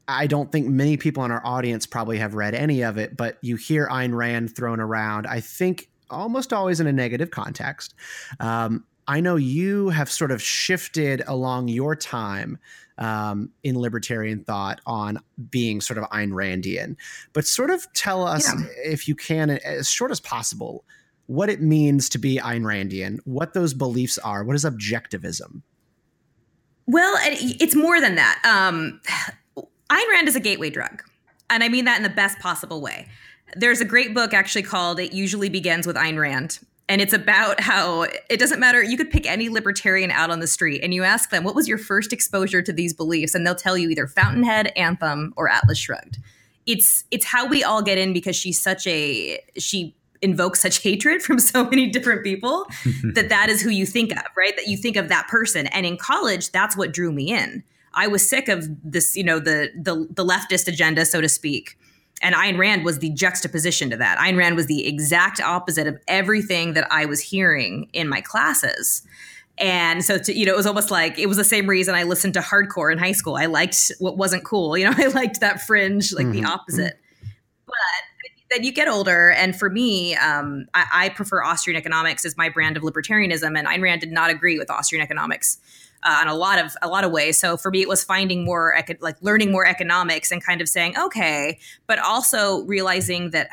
I 0.08 0.26
don't 0.26 0.50
think 0.50 0.66
many 0.66 0.96
people 0.96 1.24
in 1.24 1.30
our 1.30 1.44
audience 1.46 1.86
probably 1.86 2.18
have 2.18 2.34
read 2.34 2.54
any 2.54 2.82
of 2.82 2.98
it, 2.98 3.16
but 3.16 3.38
you 3.40 3.56
hear 3.56 3.86
Ayn 3.88 4.14
Rand 4.14 4.54
thrown 4.54 4.80
around. 4.80 5.26
I 5.26 5.40
think 5.40 5.88
almost 6.10 6.52
always 6.52 6.80
in 6.80 6.86
a 6.86 6.92
negative 6.92 7.30
context. 7.30 7.94
Um, 8.40 8.84
I 9.08 9.20
know 9.20 9.36
you 9.36 9.88
have 9.90 10.10
sort 10.10 10.30
of 10.30 10.42
shifted 10.42 11.22
along 11.26 11.68
your 11.68 11.96
time 11.96 12.58
um, 12.98 13.50
in 13.62 13.78
libertarian 13.78 14.44
thought 14.44 14.80
on 14.86 15.18
being 15.50 15.80
sort 15.80 15.98
of 15.98 16.04
Ayn 16.10 16.30
Randian, 16.30 16.96
but 17.32 17.46
sort 17.46 17.70
of 17.70 17.90
tell 17.94 18.26
us, 18.26 18.52
Yeah. 18.52 18.66
if 18.84 19.08
you 19.08 19.14
can, 19.14 19.50
as 19.50 19.88
short 19.90 20.10
as 20.10 20.20
possible, 20.20 20.84
what 21.26 21.48
it 21.48 21.60
means 21.60 22.08
to 22.10 22.18
be 22.18 22.38
Ayn 22.38 22.62
Randian, 22.62 23.18
what 23.24 23.54
those 23.54 23.74
beliefs 23.74 24.18
are, 24.18 24.44
what 24.44 24.56
is 24.56 24.64
objectivism? 24.64 25.62
Well, 26.86 27.14
it's 27.22 27.74
more 27.74 28.00
than 28.00 28.16
that. 28.16 28.40
Um, 28.44 29.00
Ayn 29.56 30.10
Rand 30.10 30.28
is 30.28 30.36
a 30.36 30.40
gateway 30.40 30.70
drug. 30.70 31.02
And 31.48 31.62
I 31.62 31.68
mean 31.68 31.84
that 31.84 31.96
in 31.96 32.02
the 32.02 32.08
best 32.08 32.38
possible 32.38 32.80
way. 32.80 33.08
There's 33.54 33.80
a 33.80 33.84
great 33.84 34.14
book 34.14 34.34
actually 34.34 34.62
called 34.62 34.98
It 34.98 35.12
Usually 35.12 35.48
Begins 35.48 35.86
with 35.86 35.96
Ayn 35.96 36.18
Rand. 36.18 36.58
And 36.88 37.00
it's 37.00 37.12
about 37.12 37.60
how 37.60 38.02
it 38.02 38.38
doesn't 38.38 38.58
matter. 38.58 38.82
You 38.82 38.96
could 38.96 39.10
pick 39.10 39.26
any 39.26 39.48
libertarian 39.48 40.10
out 40.10 40.30
on 40.30 40.40
the 40.40 40.46
street 40.46 40.82
and 40.82 40.92
you 40.92 41.04
ask 41.04 41.30
them, 41.30 41.44
what 41.44 41.54
was 41.54 41.68
your 41.68 41.78
first 41.78 42.12
exposure 42.12 42.60
to 42.62 42.72
these 42.72 42.92
beliefs? 42.92 43.34
And 43.34 43.46
they'll 43.46 43.54
tell 43.54 43.78
you 43.78 43.88
either 43.90 44.06
Fountainhead, 44.06 44.72
Anthem, 44.76 45.32
or 45.36 45.48
Atlas 45.48 45.78
Shrugged. 45.78 46.18
It's 46.66 47.04
it's 47.10 47.24
how 47.24 47.46
we 47.46 47.64
all 47.64 47.82
get 47.82 47.98
in 47.98 48.12
because 48.12 48.36
she's 48.36 48.60
such 48.60 48.86
a 48.86 49.40
she 49.58 49.96
invokes 50.22 50.60
such 50.60 50.78
hatred 50.82 51.20
from 51.22 51.38
so 51.52 51.64
many 51.64 51.88
different 51.88 52.22
people 52.24 52.66
that 53.14 53.28
that 53.28 53.48
is 53.50 53.60
who 53.60 53.70
you 53.70 53.84
think 53.86 54.12
of, 54.12 54.22
right? 54.36 54.56
That 54.56 54.68
you 54.68 54.76
think 54.76 54.96
of 54.96 55.08
that 55.08 55.28
person. 55.28 55.66
And 55.68 55.84
in 55.84 55.96
college, 55.96 56.50
that's 56.52 56.76
what 56.76 56.92
drew 56.92 57.12
me 57.12 57.30
in. 57.32 57.62
I 57.94 58.06
was 58.06 58.26
sick 58.28 58.48
of 58.48 58.66
this, 58.82 59.16
you 59.16 59.24
know, 59.24 59.38
the 59.38 59.70
the 59.76 60.06
the 60.10 60.24
leftist 60.24 60.66
agenda, 60.68 61.04
so 61.04 61.20
to 61.20 61.28
speak. 61.28 61.76
And 62.22 62.34
Ayn 62.36 62.56
Rand 62.56 62.84
was 62.84 63.00
the 63.00 63.10
juxtaposition 63.10 63.90
to 63.90 63.96
that. 63.96 64.16
Ayn 64.18 64.36
Rand 64.38 64.54
was 64.56 64.66
the 64.66 64.86
exact 64.86 65.40
opposite 65.40 65.86
of 65.88 65.98
everything 66.06 66.74
that 66.74 66.86
I 66.90 67.04
was 67.04 67.20
hearing 67.20 67.90
in 67.92 68.08
my 68.08 68.20
classes. 68.20 69.02
And 69.58 70.04
so, 70.04 70.18
to, 70.18 70.32
you 70.32 70.46
know, 70.46 70.52
it 70.52 70.56
was 70.56 70.66
almost 70.66 70.90
like 70.90 71.18
it 71.18 71.26
was 71.26 71.36
the 71.36 71.44
same 71.44 71.68
reason 71.68 71.94
I 71.94 72.04
listened 72.04 72.34
to 72.34 72.40
hardcore 72.40 72.90
in 72.92 72.98
high 72.98 73.12
school. 73.12 73.34
I 73.36 73.46
liked 73.46 73.90
what 73.98 74.16
wasn't 74.16 74.44
cool. 74.44 74.78
You 74.78 74.86
know, 74.88 74.94
I 74.96 75.08
liked 75.08 75.40
that 75.40 75.60
fringe, 75.62 76.12
like 76.14 76.30
the 76.30 76.42
Mhm. 76.42 76.46
opposite. 76.46 76.98
But 77.66 77.74
then 78.52 78.64
you 78.64 78.72
get 78.72 78.88
older, 78.88 79.30
and 79.30 79.56
for 79.56 79.70
me, 79.70 80.14
um, 80.16 80.66
I, 80.74 80.86
I 80.92 81.08
prefer 81.08 81.42
Austrian 81.42 81.78
economics 81.78 82.24
as 82.24 82.36
my 82.36 82.48
brand 82.48 82.76
of 82.76 82.82
libertarianism. 82.82 83.58
And 83.58 83.66
Ayn 83.66 83.82
Rand 83.82 84.00
did 84.00 84.12
not 84.12 84.30
agree 84.30 84.58
with 84.58 84.70
Austrian 84.70 85.02
economics 85.02 85.58
uh, 86.02 86.20
in 86.22 86.28
a 86.28 86.34
lot 86.34 86.58
of 86.58 86.76
a 86.82 86.88
lot 86.88 87.04
of 87.04 87.12
ways. 87.12 87.38
So 87.38 87.56
for 87.56 87.70
me, 87.70 87.80
it 87.82 87.88
was 87.88 88.04
finding 88.04 88.44
more 88.44 88.74
like 89.00 89.16
learning 89.20 89.52
more 89.52 89.66
economics 89.66 90.30
and 90.30 90.44
kind 90.44 90.60
of 90.60 90.68
saying 90.68 90.96
okay, 90.98 91.58
but 91.86 91.98
also 91.98 92.62
realizing 92.64 93.30
that 93.30 93.48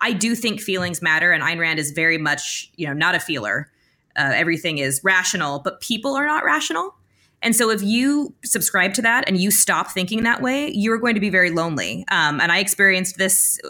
I 0.00 0.12
do 0.12 0.34
think 0.34 0.60
feelings 0.60 1.02
matter, 1.02 1.32
and 1.32 1.42
Ayn 1.42 1.58
Rand 1.58 1.78
is 1.78 1.90
very 1.90 2.18
much 2.18 2.70
you 2.76 2.86
know 2.86 2.92
not 2.92 3.14
a 3.14 3.20
feeler. 3.20 3.70
Uh, 4.16 4.32
everything 4.34 4.78
is 4.78 5.02
rational, 5.04 5.58
but 5.58 5.80
people 5.80 6.14
are 6.14 6.26
not 6.26 6.42
rational. 6.42 6.94
And 7.42 7.54
so, 7.54 7.70
if 7.70 7.82
you 7.82 8.34
subscribe 8.44 8.94
to 8.94 9.02
that 9.02 9.28
and 9.28 9.38
you 9.38 9.50
stop 9.50 9.90
thinking 9.90 10.22
that 10.22 10.42
way, 10.42 10.70
you're 10.72 10.98
going 10.98 11.14
to 11.14 11.20
be 11.20 11.30
very 11.30 11.50
lonely. 11.50 12.04
Um, 12.10 12.40
and 12.40 12.50
I 12.50 12.58
experienced 12.58 13.18
this 13.18 13.60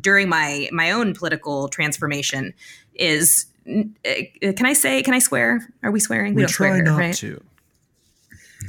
during 0.00 0.28
my 0.28 0.68
my 0.72 0.90
own 0.90 1.14
political 1.14 1.68
transformation. 1.68 2.54
Is 2.94 3.46
uh, 3.68 3.82
can 4.40 4.66
I 4.66 4.72
say? 4.72 5.02
Can 5.02 5.14
I 5.14 5.18
swear? 5.18 5.68
Are 5.82 5.90
we 5.90 6.00
swearing? 6.00 6.34
We 6.34 6.42
don't 6.42 6.50
try 6.50 6.68
swear 6.68 6.82
not 6.82 6.98
right? 6.98 7.14
to. 7.16 7.42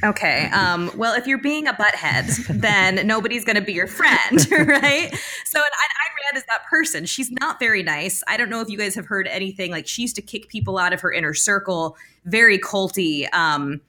Okay. 0.03 0.49
Um, 0.51 0.91
well, 0.95 1.13
if 1.13 1.27
you're 1.27 1.37
being 1.37 1.67
a 1.67 1.73
butthead, 1.73 2.45
then 2.59 3.05
nobody's 3.07 3.45
going 3.45 3.55
to 3.55 3.61
be 3.61 3.73
your 3.73 3.87
friend, 3.87 4.47
right? 4.51 5.13
So, 5.45 5.59
and 5.59 5.71
Ayn 5.71 6.13
Rand 6.23 6.37
is 6.37 6.43
that 6.47 6.65
person. 6.69 7.05
She's 7.05 7.31
not 7.31 7.59
very 7.59 7.83
nice. 7.83 8.23
I 8.27 8.37
don't 8.37 8.49
know 8.49 8.59
if 8.59 8.69
you 8.69 8.77
guys 8.77 8.95
have 8.95 9.05
heard 9.05 9.27
anything. 9.27 9.71
Like, 9.71 9.87
she 9.87 10.01
used 10.01 10.15
to 10.15 10.21
kick 10.21 10.49
people 10.49 10.77
out 10.77 10.93
of 10.93 11.01
her 11.01 11.11
inner 11.11 11.33
circle, 11.33 11.95
very 12.25 12.59
culty. 12.59 13.33
Um, 13.33 13.81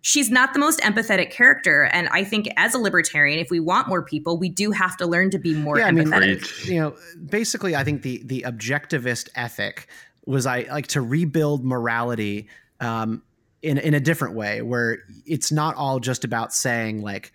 she's 0.00 0.30
not 0.30 0.52
the 0.52 0.58
most 0.58 0.80
empathetic 0.80 1.30
character. 1.30 1.84
And 1.84 2.08
I 2.08 2.24
think 2.24 2.48
as 2.56 2.74
a 2.74 2.78
libertarian, 2.78 3.38
if 3.38 3.50
we 3.50 3.60
want 3.60 3.88
more 3.88 4.02
people, 4.02 4.38
we 4.38 4.48
do 4.48 4.70
have 4.70 4.96
to 4.98 5.06
learn 5.06 5.30
to 5.30 5.38
be 5.38 5.54
more 5.54 5.78
yeah, 5.78 5.90
empathetic. 5.90 6.14
I 6.14 6.20
mean, 6.20 6.74
you 6.74 6.80
know, 6.80 6.96
basically, 7.26 7.74
I 7.76 7.84
think 7.84 8.02
the 8.02 8.22
the 8.24 8.44
objectivist 8.46 9.28
ethic 9.34 9.88
was 10.26 10.46
I 10.46 10.66
like 10.70 10.88
to 10.88 11.00
rebuild 11.00 11.64
morality 11.64 12.48
um, 12.80 13.22
in 13.62 13.78
in 13.78 13.94
a 13.94 14.00
different 14.00 14.34
way, 14.34 14.62
where 14.62 14.98
it's 15.26 15.50
not 15.50 15.74
all 15.74 16.00
just 16.00 16.24
about 16.24 16.52
saying 16.52 17.02
like 17.02 17.32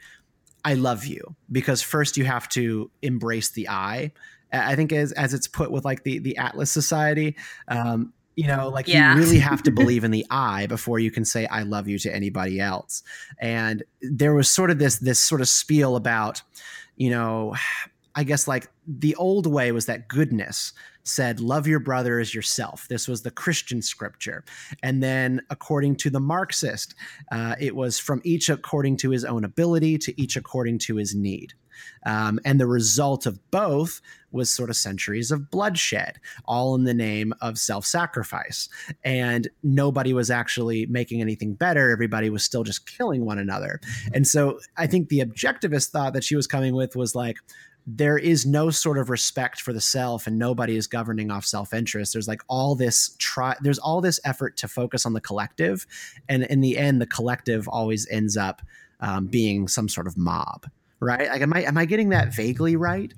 I 0.63 0.75
love 0.75 1.05
you, 1.05 1.35
because 1.51 1.81
first 1.81 2.17
you 2.17 2.25
have 2.25 2.47
to 2.49 2.89
embrace 3.01 3.49
the 3.49 3.69
I. 3.69 4.11
I 4.51 4.75
think 4.75 4.93
as 4.93 5.11
as 5.13 5.33
it's 5.33 5.47
put 5.47 5.71
with 5.71 5.83
like 5.83 6.03
the 6.03 6.19
the 6.19 6.37
Atlas 6.37 6.71
Society, 6.71 7.35
um, 7.67 8.13
you 8.35 8.47
know 8.47 8.69
like 8.69 8.87
yeah. 8.87 9.13
you 9.13 9.19
really 9.19 9.39
have 9.39 9.63
to 9.63 9.71
believe 9.79 10.03
in 10.03 10.11
the 10.11 10.25
i 10.29 10.65
before 10.67 10.99
you 10.99 11.11
can 11.11 11.25
say 11.25 11.45
i 11.47 11.63
love 11.63 11.87
you 11.87 11.97
to 11.99 12.13
anybody 12.13 12.59
else. 12.59 13.03
And 13.39 13.83
there 14.01 14.33
was 14.33 14.49
sort 14.49 14.71
of 14.71 14.79
this 14.79 14.97
this 14.97 15.19
sort 15.19 15.41
of 15.41 15.47
spiel 15.47 15.95
about 15.95 16.41
you 16.95 17.09
know 17.09 17.55
i 18.15 18.23
guess 18.23 18.47
like 18.47 18.69
the 18.87 19.15
old 19.15 19.47
way 19.47 19.71
was 19.71 19.85
that 19.87 20.07
goodness 20.07 20.73
said 21.05 21.41
love 21.41 21.67
your 21.67 21.79
brother 21.79 22.19
as 22.19 22.33
yourself. 22.33 22.87
This 22.87 23.07
was 23.07 23.23
the 23.23 23.31
christian 23.31 23.81
scripture. 23.81 24.43
And 24.81 25.03
then 25.03 25.41
according 25.49 25.97
to 25.97 26.09
the 26.09 26.19
marxist 26.19 26.95
uh, 27.31 27.55
it 27.59 27.75
was 27.75 27.99
from 27.99 28.21
each 28.23 28.49
according 28.49 28.97
to 28.97 29.09
his 29.09 29.25
own 29.25 29.43
ability 29.43 29.97
to 29.99 30.21
each 30.21 30.35
according 30.35 30.79
to 30.79 30.95
his 30.95 31.13
need 31.13 31.53
um, 32.05 32.39
and 32.45 32.59
the 32.59 32.67
result 32.67 33.25
of 33.25 33.39
both 33.51 34.01
was 34.33 34.49
sort 34.49 34.69
of 34.69 34.75
centuries 34.75 35.31
of 35.31 35.49
bloodshed, 35.49 36.19
all 36.45 36.75
in 36.75 36.83
the 36.83 36.93
name 36.93 37.33
of 37.39 37.57
self 37.57 37.85
sacrifice. 37.85 38.67
And 39.05 39.47
nobody 39.61 40.11
was 40.11 40.29
actually 40.29 40.85
making 40.87 41.21
anything 41.21 41.53
better. 41.53 41.91
Everybody 41.91 42.29
was 42.29 42.43
still 42.43 42.63
just 42.63 42.85
killing 42.85 43.25
one 43.25 43.37
another. 43.37 43.79
And 44.13 44.27
so 44.27 44.59
I 44.75 44.87
think 44.87 45.09
the 45.09 45.19
objectivist 45.19 45.91
thought 45.91 46.13
that 46.13 46.23
she 46.23 46.35
was 46.35 46.47
coming 46.47 46.75
with 46.75 46.95
was 46.95 47.15
like, 47.15 47.37
there 47.85 48.17
is 48.17 48.45
no 48.45 48.69
sort 48.69 48.97
of 48.97 49.09
respect 49.09 49.61
for 49.61 49.73
the 49.73 49.81
self 49.81 50.25
and 50.25 50.39
nobody 50.39 50.77
is 50.77 50.87
governing 50.87 51.29
off 51.29 51.45
self-interest 51.45 52.13
there's 52.13 52.29
like 52.29 52.41
all 52.47 52.75
this 52.75 53.13
try 53.19 53.55
there's 53.61 53.79
all 53.79 53.99
this 53.99 54.21
effort 54.23 54.55
to 54.55 54.69
focus 54.69 55.05
on 55.05 55.11
the 55.11 55.19
collective 55.19 55.85
and 56.29 56.43
in 56.43 56.61
the 56.61 56.77
end 56.77 57.01
the 57.01 57.05
collective 57.05 57.67
always 57.67 58.07
ends 58.09 58.37
up 58.37 58.61
um, 59.01 59.27
being 59.27 59.67
some 59.67 59.89
sort 59.89 60.07
of 60.07 60.17
mob 60.17 60.65
right? 61.03 61.29
Like, 61.29 61.41
am 61.41 61.53
I 61.53 61.63
am 61.63 61.77
I 61.77 61.85
getting 61.85 62.09
that 62.09 62.33
vaguely 62.33 62.75
right? 62.75 63.13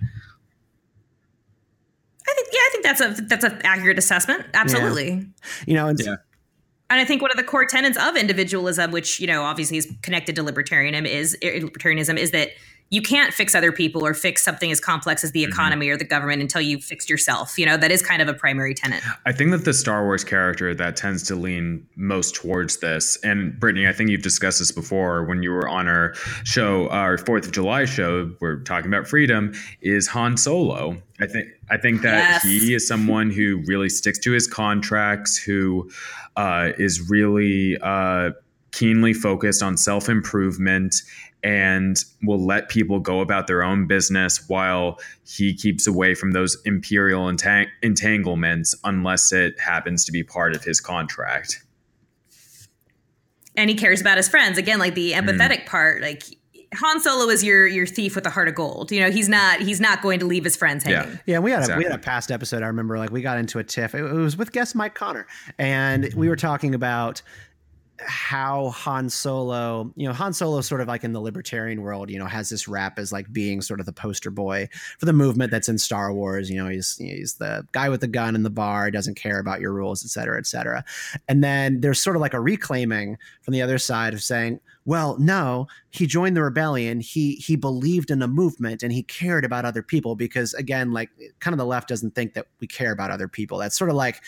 I 2.27 2.33
think 2.33 2.47
yeah, 2.51 2.59
I 2.59 2.69
think 2.71 2.83
that's 2.83 3.01
a 3.01 3.21
that's 3.23 3.43
an 3.43 3.61
accurate 3.63 3.97
assessment. 3.97 4.45
Absolutely. 4.53 5.09
Yeah. 5.09 5.23
You 5.67 5.73
know, 5.75 5.87
and, 5.87 5.99
yeah. 5.99 6.15
and 6.89 6.99
I 6.99 7.05
think 7.05 7.21
one 7.21 7.31
of 7.31 7.37
the 7.37 7.43
core 7.43 7.65
tenets 7.65 7.97
of 7.97 8.15
individualism, 8.15 8.91
which 8.91 9.19
you 9.19 9.27
know 9.27 9.43
obviously 9.43 9.77
is 9.77 9.91
connected 10.01 10.35
to 10.35 10.43
libertarianism, 10.43 11.05
is 11.05 11.37
libertarianism 11.41 12.17
is 12.17 12.31
that 12.31 12.49
you 12.91 13.01
can't 13.01 13.33
fix 13.33 13.55
other 13.55 13.71
people 13.71 14.05
or 14.05 14.13
fix 14.13 14.43
something 14.43 14.71
as 14.71 14.79
complex 14.79 15.23
as 15.23 15.31
the 15.31 15.43
mm-hmm. 15.43 15.51
economy 15.51 15.87
mm-hmm. 15.87 15.95
or 15.95 15.97
the 15.97 16.05
government 16.05 16.41
until 16.41 16.61
you've 16.61 16.83
fixed 16.83 17.09
yourself. 17.09 17.57
You 17.57 17.65
know, 17.65 17.77
that 17.77 17.91
is 17.91 18.01
kind 18.01 18.21
of 18.21 18.27
a 18.27 18.33
primary 18.33 18.75
tenet. 18.75 19.01
I 19.25 19.31
think 19.31 19.51
that 19.51 19.65
the 19.65 19.73
Star 19.73 20.03
Wars 20.03 20.23
character 20.23 20.75
that 20.75 20.95
tends 20.95 21.23
to 21.23 21.35
lean 21.35 21.85
most 21.95 22.35
towards 22.35 22.77
this, 22.77 23.17
and 23.23 23.59
Brittany, 23.59 23.87
I 23.87 23.93
think 23.93 24.11
you've 24.11 24.21
discussed 24.21 24.59
this 24.59 24.71
before 24.71 25.25
when 25.25 25.41
you 25.41 25.51
were 25.51 25.67
on 25.67 25.87
our 25.87 26.13
show, 26.43 26.87
our 26.89 27.17
Fourth 27.17 27.45
of 27.45 27.51
July 27.51 27.85
show, 27.85 28.31
we're 28.39 28.59
talking 28.59 28.87
about 28.87 29.07
freedom, 29.07 29.53
is 29.81 30.07
Han 30.07 30.37
Solo. 30.37 31.01
I 31.19 31.25
think 31.27 31.47
I 31.71 31.77
think 31.77 32.01
that 32.03 32.43
yes. 32.43 32.43
he 32.43 32.73
is 32.75 32.87
someone 32.87 33.31
who 33.31 33.63
really 33.65 33.89
sticks 33.89 34.19
to 34.19 34.31
his 34.31 34.47
contracts, 34.47 35.37
who 35.37 35.89
uh, 36.35 36.71
is 36.77 37.09
really 37.09 37.77
uh, 37.81 38.31
keenly 38.71 39.13
focused 39.13 39.63
on 39.63 39.77
self 39.77 40.09
improvement 40.09 41.01
and 41.43 42.03
will 42.23 42.43
let 42.43 42.69
people 42.69 42.99
go 42.99 43.19
about 43.19 43.47
their 43.47 43.63
own 43.63 43.85
business 43.85 44.49
while 44.49 44.99
he 45.25 45.53
keeps 45.53 45.85
away 45.85 46.15
from 46.15 46.31
those 46.31 46.57
imperial 46.65 47.25
entang- 47.27 47.69
entanglements 47.83 48.75
unless 48.83 49.31
it 49.31 49.59
happens 49.59 50.05
to 50.05 50.11
be 50.11 50.23
part 50.23 50.55
of 50.55 50.63
his 50.63 50.81
contract. 50.81 51.63
And 53.55 53.69
he 53.69 53.75
cares 53.75 54.01
about 54.01 54.17
his 54.17 54.27
friends 54.27 54.57
again, 54.57 54.79
like 54.79 54.95
the 54.95 55.13
empathetic 55.13 55.63
mm. 55.63 55.65
part. 55.67 56.01
Like 56.01 56.23
Han 56.73 56.99
Solo 56.99 57.29
is 57.29 57.43
your 57.43 57.67
your 57.67 57.85
thief 57.85 58.15
with 58.15 58.25
a 58.25 58.29
heart 58.29 58.47
of 58.47 58.55
gold. 58.55 58.91
You 58.91 59.01
know, 59.01 59.11
he's 59.11 59.29
not 59.29 59.59
he's 59.59 59.79
not 59.79 60.01
going 60.01 60.19
to 60.19 60.25
leave 60.25 60.43
his 60.43 60.55
friends 60.55 60.83
hanging. 60.83 61.11
Yeah, 61.11 61.17
yeah. 61.25 61.39
We 61.39 61.51
had 61.51 61.61
exactly. 61.61 61.85
a 61.85 61.87
we 61.87 61.91
had 61.91 61.99
a 61.99 62.03
past 62.03 62.31
episode. 62.31 62.63
I 62.63 62.67
remember, 62.67 62.97
like 62.97 63.11
we 63.11 63.21
got 63.21 63.37
into 63.37 63.59
a 63.59 63.63
tiff. 63.63 63.95
It, 63.95 63.99
it 63.99 64.13
was 64.13 64.37
with 64.37 64.51
guest 64.51 64.75
Mike 64.75 64.95
Connor, 64.95 65.27
and 65.57 66.13
we 66.15 66.27
were 66.27 66.35
talking 66.35 66.75
about 66.75 67.21
how 67.99 68.69
Han 68.69 69.09
Solo, 69.09 69.91
you 69.95 70.07
know, 70.07 70.13
Han 70.13 70.33
Solo 70.33 70.61
sort 70.61 70.81
of 70.81 70.87
like 70.87 71.03
in 71.03 71.13
the 71.13 71.21
libertarian 71.21 71.81
world, 71.81 72.09
you 72.09 72.19
know, 72.19 72.25
has 72.25 72.49
this 72.49 72.67
rap 72.67 72.99
as 72.99 73.11
like 73.11 73.31
being 73.31 73.61
sort 73.61 73.79
of 73.79 73.85
the 73.85 73.93
poster 73.93 74.31
boy 74.31 74.67
for 74.99 75.05
the 75.05 75.13
movement 75.13 75.51
that's 75.51 75.69
in 75.69 75.77
Star 75.77 76.13
Wars. 76.13 76.49
You 76.49 76.61
know, 76.61 76.69
he's 76.69 76.97
he's 76.97 77.35
the 77.35 77.65
guy 77.71 77.89
with 77.89 78.01
the 78.01 78.07
gun 78.07 78.35
in 78.35 78.43
the 78.43 78.49
bar, 78.49 78.91
doesn't 78.91 79.15
care 79.15 79.39
about 79.39 79.61
your 79.61 79.73
rules, 79.73 80.03
et 80.03 80.09
cetera, 80.09 80.37
et 80.37 80.45
cetera. 80.45 80.83
And 81.27 81.43
then 81.43 81.81
there's 81.81 82.01
sort 82.01 82.15
of 82.15 82.21
like 82.21 82.33
a 82.33 82.39
reclaiming 82.39 83.17
from 83.41 83.53
the 83.53 83.61
other 83.61 83.77
side 83.77 84.13
of 84.13 84.21
saying, 84.21 84.59
well, 84.85 85.17
no, 85.17 85.67
he 85.89 86.05
joined 86.05 86.37
the 86.37 86.43
rebellion. 86.43 86.99
He 86.99 87.35
he 87.35 87.55
believed 87.55 88.11
in 88.11 88.21
a 88.21 88.27
movement 88.27 88.83
and 88.83 88.91
he 88.93 89.01
cared 89.01 89.43
about 89.43 89.65
other 89.65 89.81
people 89.81 90.15
because 90.15 90.53
again, 90.53 90.91
like 90.91 91.09
kind 91.39 91.53
of 91.53 91.57
the 91.57 91.65
left 91.65 91.89
doesn't 91.89 92.13
think 92.13 92.35
that 92.35 92.45
we 92.59 92.67
care 92.67 92.91
about 92.91 93.09
other 93.09 93.27
people. 93.27 93.57
That's 93.57 93.75
sort 93.75 93.89
of 93.89 93.95
like 93.95 94.21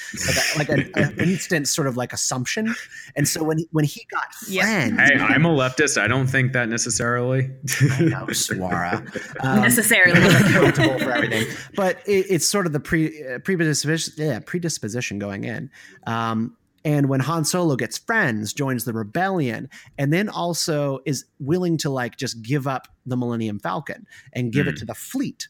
like, 0.57 0.69
a, 0.69 0.73
like 0.73 0.95
a, 0.95 0.99
an 0.99 1.19
instant 1.19 1.67
sort 1.67 1.87
of 1.87 1.95
like 1.95 2.11
assumption. 2.11 2.73
And 3.15 3.27
so 3.27 3.43
when 3.43 3.59
he, 3.59 3.67
when 3.71 3.85
he 3.85 4.05
got 4.09 4.33
friends, 4.33 4.99
hey, 4.99 5.19
I'm 5.19 5.45
a 5.45 5.49
leftist. 5.49 6.01
I 6.01 6.07
don't 6.07 6.27
think 6.27 6.53
that 6.53 6.69
necessarily. 6.69 7.51
I 7.91 8.01
know, 8.03 8.25
Swara. 8.27 9.05
Um, 9.41 9.61
necessarily 9.61 10.19
accountable 10.25 10.99
for 10.99 11.11
everything, 11.11 11.45
but 11.75 11.99
it, 12.07 12.25
it's 12.29 12.45
sort 12.45 12.65
of 12.65 12.73
the 12.73 12.79
pre 12.79 13.23
uh, 13.25 13.39
predisposition, 13.39 14.13
yeah, 14.17 14.39
predisposition 14.39 15.19
going 15.19 15.43
in. 15.43 15.69
Um, 16.07 16.55
and 16.85 17.09
when 17.09 17.19
Han 17.19 17.45
Solo 17.45 17.75
gets 17.75 17.97
friends, 17.97 18.53
joins 18.53 18.85
the 18.85 18.93
rebellion, 18.93 19.69
and 19.97 20.13
then 20.13 20.29
also 20.29 20.99
is 21.05 21.25
willing 21.39 21.77
to 21.77 21.89
like 21.89 22.17
just 22.17 22.41
give 22.41 22.67
up 22.67 22.87
the 23.05 23.17
Millennium 23.17 23.59
Falcon 23.59 24.05
and 24.33 24.51
give 24.51 24.65
mm. 24.65 24.69
it 24.69 24.71
hmm. 24.73 24.79
to 24.79 24.85
the 24.85 24.93
fleet. 24.93 25.47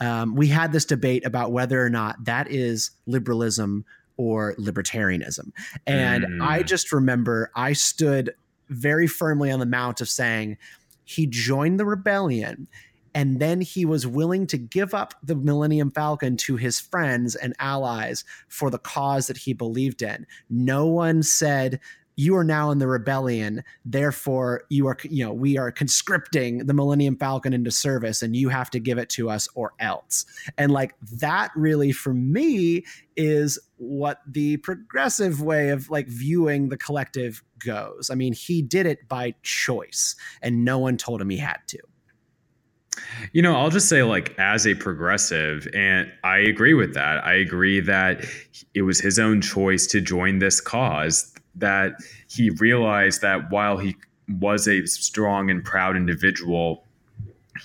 Um, 0.00 0.34
we 0.34 0.46
had 0.48 0.72
this 0.72 0.84
debate 0.84 1.26
about 1.26 1.52
whether 1.52 1.84
or 1.84 1.90
not 1.90 2.24
that 2.24 2.50
is 2.50 2.90
liberalism 3.06 3.84
or 4.16 4.54
libertarianism. 4.56 5.52
And 5.86 6.24
mm. 6.24 6.46
I 6.46 6.62
just 6.62 6.92
remember 6.92 7.50
I 7.54 7.74
stood 7.74 8.34
very 8.68 9.06
firmly 9.06 9.50
on 9.50 9.60
the 9.60 9.66
mount 9.66 10.00
of 10.00 10.08
saying 10.08 10.56
he 11.04 11.26
joined 11.26 11.78
the 11.78 11.84
rebellion 11.84 12.68
and 13.14 13.40
then 13.40 13.60
he 13.60 13.84
was 13.84 14.06
willing 14.06 14.46
to 14.48 14.58
give 14.58 14.94
up 14.94 15.14
the 15.22 15.34
Millennium 15.34 15.90
Falcon 15.90 16.36
to 16.38 16.56
his 16.56 16.78
friends 16.78 17.34
and 17.34 17.54
allies 17.58 18.24
for 18.48 18.70
the 18.70 18.78
cause 18.78 19.26
that 19.26 19.36
he 19.36 19.52
believed 19.52 20.02
in. 20.02 20.26
No 20.48 20.86
one 20.86 21.22
said, 21.22 21.80
you 22.20 22.36
are 22.36 22.44
now 22.44 22.70
in 22.70 22.78
the 22.78 22.86
rebellion 22.86 23.64
therefore 23.86 24.64
you 24.68 24.86
are 24.86 24.96
you 25.04 25.24
know 25.24 25.32
we 25.32 25.56
are 25.56 25.72
conscripting 25.72 26.66
the 26.66 26.74
millennium 26.74 27.16
falcon 27.16 27.54
into 27.54 27.70
service 27.70 28.20
and 28.20 28.36
you 28.36 28.50
have 28.50 28.68
to 28.68 28.78
give 28.78 28.98
it 28.98 29.08
to 29.08 29.30
us 29.30 29.48
or 29.54 29.72
else. 29.80 30.26
And 30.58 30.70
like 30.70 30.94
that 31.12 31.50
really 31.56 31.92
for 31.92 32.12
me 32.12 32.84
is 33.16 33.58
what 33.78 34.20
the 34.26 34.58
progressive 34.58 35.40
way 35.40 35.70
of 35.70 35.88
like 35.88 36.08
viewing 36.08 36.68
the 36.68 36.76
collective 36.76 37.42
goes. 37.58 38.10
I 38.10 38.16
mean 38.16 38.34
he 38.34 38.60
did 38.60 38.84
it 38.84 39.08
by 39.08 39.34
choice 39.42 40.14
and 40.42 40.62
no 40.62 40.78
one 40.78 40.98
told 40.98 41.22
him 41.22 41.30
he 41.30 41.38
had 41.38 41.60
to 41.68 41.78
you 43.32 43.42
know, 43.42 43.56
I'll 43.56 43.70
just 43.70 43.88
say, 43.88 44.02
like, 44.02 44.34
as 44.38 44.66
a 44.66 44.74
progressive, 44.74 45.68
and 45.74 46.10
I 46.24 46.38
agree 46.38 46.74
with 46.74 46.94
that. 46.94 47.24
I 47.24 47.34
agree 47.34 47.80
that 47.80 48.24
it 48.74 48.82
was 48.82 49.00
his 49.00 49.18
own 49.18 49.40
choice 49.40 49.86
to 49.88 50.00
join 50.00 50.38
this 50.38 50.60
cause, 50.60 51.32
that 51.54 51.92
he 52.28 52.50
realized 52.50 53.22
that 53.22 53.50
while 53.50 53.78
he 53.78 53.96
was 54.38 54.68
a 54.68 54.86
strong 54.86 55.50
and 55.50 55.64
proud 55.64 55.96
individual, 55.96 56.84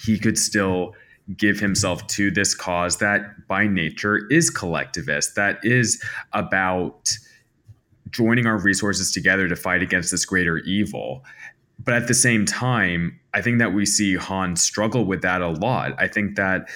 he 0.03 0.17
could 0.17 0.37
still 0.37 0.93
give 1.37 1.59
himself 1.59 2.05
to 2.07 2.29
this 2.29 2.53
cause 2.53 2.97
that 2.97 3.47
by 3.47 3.65
nature 3.65 4.27
is 4.29 4.49
collectivist, 4.49 5.35
that 5.35 5.57
is 5.63 6.03
about 6.33 7.11
joining 8.11 8.45
our 8.45 8.57
resources 8.57 9.11
together 9.11 9.47
to 9.47 9.55
fight 9.55 9.81
against 9.81 10.11
this 10.11 10.25
greater 10.25 10.59
evil. 10.59 11.23
But 11.85 11.93
at 11.93 12.07
the 12.07 12.13
same 12.13 12.45
time, 12.45 13.19
I 13.33 13.41
think 13.41 13.59
that 13.59 13.73
we 13.73 13.85
see 13.85 14.15
Han 14.15 14.55
struggle 14.55 15.05
with 15.05 15.21
that 15.21 15.41
a 15.41 15.49
lot. 15.49 15.93
I 15.99 16.07
think 16.07 16.35
that 16.35 16.67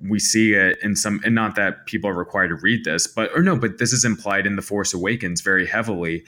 we 0.00 0.18
see 0.18 0.52
it 0.52 0.78
in 0.82 0.94
some, 0.94 1.20
and 1.24 1.34
not 1.34 1.56
that 1.56 1.86
people 1.86 2.08
are 2.08 2.14
required 2.14 2.48
to 2.48 2.54
read 2.56 2.84
this, 2.84 3.06
but, 3.06 3.30
or 3.34 3.42
no, 3.42 3.56
but 3.56 3.78
this 3.78 3.92
is 3.92 4.04
implied 4.04 4.46
in 4.46 4.56
The 4.56 4.62
Force 4.62 4.94
Awakens 4.94 5.40
very 5.40 5.66
heavily. 5.66 6.24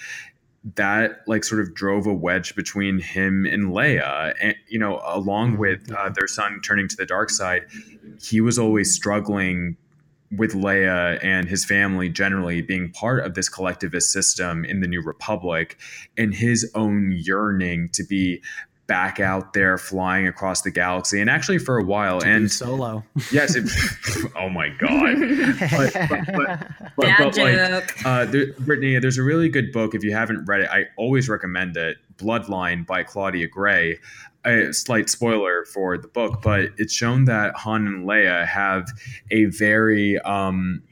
That 0.75 1.23
like 1.27 1.45
sort 1.45 1.63
of 1.63 1.75
drove 1.75 2.07
a 2.07 2.13
wedge 2.13 2.55
between 2.55 2.99
him 2.99 3.47
and 3.47 3.73
Leia, 3.73 4.35
and 4.43 4.55
you 4.69 4.79
know, 4.79 5.01
along 5.07 5.57
with 5.57 5.91
uh, 5.91 6.11
their 6.11 6.27
son 6.27 6.61
turning 6.63 6.87
to 6.87 6.97
the 6.97 7.07
dark 7.07 7.31
side, 7.31 7.65
he 8.23 8.43
was 8.43 8.59
always 8.59 8.95
struggling 8.95 9.79
with 10.37 10.55
Leia 10.55 11.23
and 11.25 11.49
his 11.49 11.65
family 11.65 12.09
generally 12.09 12.63
being 12.63 12.91
part 12.93 13.25
of 13.25 13.35
this 13.35 13.49
collectivist 13.49 14.13
system 14.13 14.65
in 14.65 14.81
the 14.81 14.87
New 14.87 15.03
Republic 15.03 15.77
and 16.17 16.35
his 16.35 16.71
own 16.75 17.13
yearning 17.13 17.89
to 17.91 18.05
be 18.05 18.43
back 18.87 19.21
out 19.21 19.53
there 19.53 19.79
flying 19.79 20.27
across 20.27 20.63
the 20.63 20.71
galaxy 20.71 21.21
and 21.21 21.31
actually 21.31 21.59
for 21.59 21.79
a 21.79 21.85
while. 21.85 22.21
And 22.25 22.51
solo. 22.51 23.05
Yes 23.33 23.55
it, 23.55 23.71
oh 24.37 24.49
my 24.49 24.69
god. 24.69 25.17
But, 25.71 25.93
but, 26.09 26.27
but, 26.27 26.67
but, 26.97 27.19
but 27.19 27.37
like 27.37 28.05
uh, 28.05 28.25
there, 28.25 28.53
brittany 28.55 28.99
there's 28.99 29.17
a 29.17 29.23
really 29.23 29.49
good 29.49 29.71
book. 29.71 29.95
If 29.95 30.03
you 30.03 30.13
haven't 30.13 30.45
read 30.47 30.63
it 30.63 30.71
i 30.71 30.87
always 30.97 31.29
recommend 31.29 31.77
it. 31.77 31.99
Bloodline 32.17 32.85
by 32.85 33.05
claudia 33.05 33.47
gray 33.47 33.99
a 34.45 34.73
slight 34.73 35.09
spoiler 35.09 35.65
for 35.67 35.99
the 35.99 36.09
book 36.09 36.41
but 36.43 36.71
it's 36.79 36.93
shown 36.93 37.25
that 37.25 37.55
han 37.57 37.87
and 37.87 38.07
leia 38.07 38.47
have 38.47 38.89
a 39.31 39.45
very 39.47 40.19
um, 40.21 40.83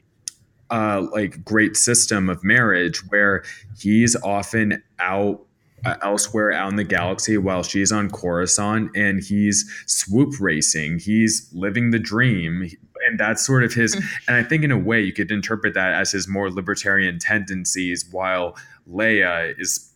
uh, 0.71 1.05
like 1.11 1.43
great 1.43 1.75
system 1.75 2.29
of 2.29 2.43
marriage 2.43 2.99
where 3.09 3.43
he's 3.77 4.15
often 4.23 4.83
out 4.99 5.41
uh, 5.85 5.95
elsewhere 6.01 6.51
out 6.51 6.69
in 6.69 6.75
the 6.75 6.83
galaxy 6.83 7.37
while 7.37 7.63
she's 7.63 7.91
on 7.91 8.09
Coruscant 8.09 8.91
and 8.95 9.23
he's 9.23 9.69
swoop 9.85 10.39
racing. 10.39 10.99
He's 10.99 11.49
living 11.53 11.91
the 11.91 11.99
dream. 11.99 12.69
And 13.07 13.19
that's 13.19 13.45
sort 13.45 13.63
of 13.63 13.73
his. 13.73 13.95
and 14.27 14.35
I 14.35 14.43
think 14.43 14.63
in 14.63 14.71
a 14.71 14.77
way 14.77 15.01
you 15.01 15.13
could 15.13 15.31
interpret 15.31 15.73
that 15.75 15.93
as 15.93 16.11
his 16.11 16.27
more 16.27 16.51
libertarian 16.51 17.19
tendencies 17.19 18.05
while 18.11 18.57
Leia 18.89 19.53
is 19.57 19.93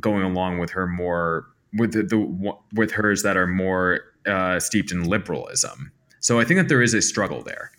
going 0.00 0.22
along 0.22 0.58
with 0.58 0.70
her 0.70 0.86
more 0.86 1.46
with 1.78 1.92
the, 1.92 2.02
the 2.02 2.54
with 2.74 2.92
hers 2.92 3.22
that 3.22 3.36
are 3.36 3.46
more 3.46 4.00
uh, 4.26 4.58
steeped 4.60 4.92
in 4.92 5.04
liberalism. 5.04 5.92
So 6.20 6.40
I 6.40 6.44
think 6.44 6.58
that 6.58 6.68
there 6.68 6.82
is 6.82 6.94
a 6.94 7.02
struggle 7.02 7.42
there. 7.42 7.70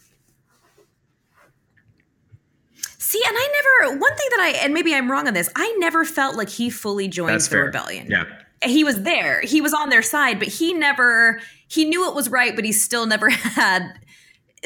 See, 2.98 3.22
and 3.26 3.36
I 3.38 3.88
never, 3.88 4.00
one 4.00 4.16
thing 4.16 4.28
that 4.32 4.40
I, 4.42 4.50
and 4.64 4.74
maybe 4.74 4.94
I'm 4.94 5.10
wrong 5.10 5.28
on 5.28 5.34
this, 5.34 5.50
I 5.56 5.74
never 5.80 6.04
felt 6.04 6.36
like 6.36 6.50
he 6.50 6.70
fully 6.70 7.08
joined 7.08 7.30
That's 7.34 7.48
the 7.48 7.52
fair. 7.52 7.66
rebellion. 7.66 8.08
Yeah. 8.10 8.26
He 8.64 8.84
was 8.84 9.04
there, 9.04 9.42
he 9.42 9.62
was 9.62 9.74
on 9.74 9.90
their 9.90 10.02
side, 10.02 10.40
but 10.40 10.48
he 10.48 10.74
never, 10.74 11.40
he 11.70 11.86
knew 11.86 12.08
it 12.10 12.16
was 12.16 12.28
right, 12.30 12.56
but 12.56 12.66
he 12.66 12.72
still 12.74 13.06
never 13.06 13.30
had 13.32 13.94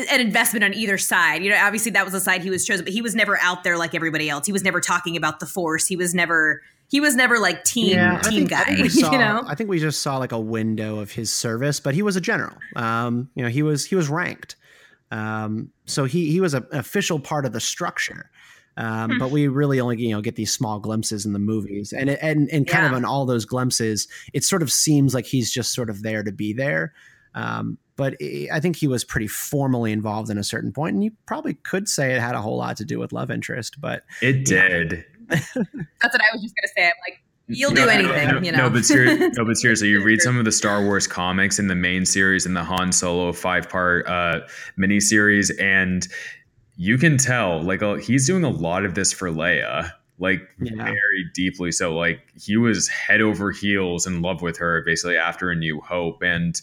an 0.10 0.22
investment 0.22 0.64
on 0.64 0.74
either 0.74 0.98
side. 0.98 1.44
You 1.44 1.52
know, 1.52 1.58
obviously 1.62 1.92
that 1.92 2.04
was 2.04 2.14
the 2.14 2.20
side 2.20 2.42
he 2.42 2.50
was 2.50 2.66
chosen, 2.66 2.84
but 2.84 2.94
he 2.94 3.02
was 3.02 3.14
never 3.14 3.38
out 3.42 3.64
there 3.64 3.78
like 3.78 3.94
everybody 3.94 4.30
else. 4.30 4.46
He 4.48 4.54
was 4.54 4.64
never 4.64 4.80
talking 4.80 5.16
about 5.16 5.40
the 5.40 5.46
force. 5.46 5.86
He 5.86 5.96
was 5.96 6.16
never, 6.16 6.62
he 6.92 7.00
was 7.00 7.16
never 7.16 7.40
like 7.40 7.64
team 7.64 7.88
yeah, 7.88 8.20
team 8.20 8.48
think, 8.48 8.50
guy. 8.50 8.88
Saw, 8.90 9.12
you 9.14 9.18
know, 9.18 9.44
I 9.48 9.56
think 9.56 9.70
we 9.70 9.80
just 9.80 10.02
saw 10.02 10.18
like 10.18 10.34
a 10.34 10.40
window 10.40 11.00
of 11.00 11.10
his 11.10 11.32
service, 11.32 11.80
but 11.80 11.94
he 11.96 12.02
was 12.02 12.18
a 12.18 12.22
general. 12.22 12.58
Um, 12.76 13.30
you 13.34 13.44
know, 13.44 13.50
he 13.50 13.64
was 13.64 13.86
he 13.86 13.96
was 13.96 14.10
ranked, 14.10 14.58
um, 15.10 15.70
so 15.86 16.04
he 16.06 16.30
he 16.32 16.42
was 16.42 16.54
a, 16.54 16.58
an 16.72 16.80
official 16.80 17.20
part 17.20 17.46
of 17.46 17.54
the 17.54 17.62
structure. 17.62 18.30
Um, 18.78 19.18
but 19.20 19.32
we 19.32 19.48
really 19.48 19.80
only 19.80 20.02
you 20.02 20.12
know 20.12 20.22
get 20.22 20.36
these 20.36 20.52
small 20.52 20.80
glimpses 20.80 21.26
in 21.26 21.34
the 21.34 21.40
movies, 21.40 21.94
and 21.94 22.10
and 22.10 22.50
and 22.52 22.68
kind 22.68 22.84
Yeah. 22.84 22.92
of 22.92 22.98
in 22.98 23.06
all 23.06 23.26
those 23.26 23.46
glimpses, 23.46 24.08
it 24.34 24.44
sort 24.44 24.62
of 24.62 24.72
seems 24.72 25.14
like 25.14 25.26
he's 25.26 25.50
just 25.52 25.74
sort 25.74 25.90
of 25.90 26.04
there 26.04 26.24
to 26.24 26.32
be 26.32 26.52
there. 26.54 26.94
Um, 27.36 27.78
but 27.96 28.16
I 28.22 28.48
I 28.52 28.60
think 28.60 28.76
he 28.78 28.88
was 28.88 29.04
pretty 29.04 29.28
formally 29.28 29.92
involved 29.92 30.30
in 30.30 30.38
a 30.38 30.44
certain 30.44 30.72
point, 30.72 30.96
and 30.96 31.04
you 31.04 31.12
probably 31.26 31.54
could 31.56 31.88
say 31.90 32.14
it 32.14 32.22
had 32.22 32.36
a 32.36 32.42
whole 32.42 32.58
lot 32.58 32.78
to 32.78 32.86
do 32.86 32.98
with 33.00 33.12
love 33.12 33.30
interest. 33.32 33.80
But 33.80 34.04
It 34.22 34.46
did. 34.46 35.06
that's 36.02 36.14
what 36.14 36.22
I 36.22 36.34
was 36.34 36.42
just 36.42 36.56
gonna 36.56 36.72
say. 36.76 36.86
I'm 36.86 36.94
like, 37.08 37.22
you'll 37.48 37.72
do 37.72 37.88
anything, 37.90 38.28
no, 38.30 38.40
you 38.42 38.52
know. 38.52 38.58
No, 38.60 38.70
but 38.70 38.86
ser- 38.86 39.30
no, 39.36 39.46
but 39.46 39.58
seriously, 39.58 39.90
you 39.90 40.04
read 40.04 40.22
some 40.22 40.38
of 40.38 40.46
the 40.46 40.52
Star 40.52 40.84
Wars 40.84 41.08
comics 41.20 41.60
in 41.60 41.68
the 41.68 41.76
main 41.76 42.06
series 42.06 42.46
and 42.46 42.56
the 42.56 42.64
Han 42.64 42.92
Solo 42.92 43.32
five 43.34 43.70
part 43.70 44.08
uh, 44.08 44.42
miniseries, 44.78 45.52
and 45.60 46.08
you 46.78 46.98
can 46.98 47.18
tell 47.18 47.62
like 47.62 47.82
uh, 47.84 47.96
he's 47.96 48.26
doing 48.28 48.44
a 48.44 48.50
lot 48.50 48.86
of 48.86 48.96
this 48.96 49.12
for 49.14 49.30
Leia, 49.30 49.92
like 50.20 50.42
Yeah. 50.60 50.84
very 50.84 51.26
deeply. 51.34 51.72
So 51.72 51.96
like 51.96 52.20
he 52.40 52.58
was 52.58 52.88
head 52.88 53.22
over 53.22 53.52
heels 53.52 54.08
in 54.08 54.22
love 54.22 54.42
with 54.42 54.58
her 54.58 54.82
basically 54.86 55.18
after 55.18 55.50
A 55.52 55.56
New 55.56 55.82
Hope, 55.82 56.22
and 56.22 56.60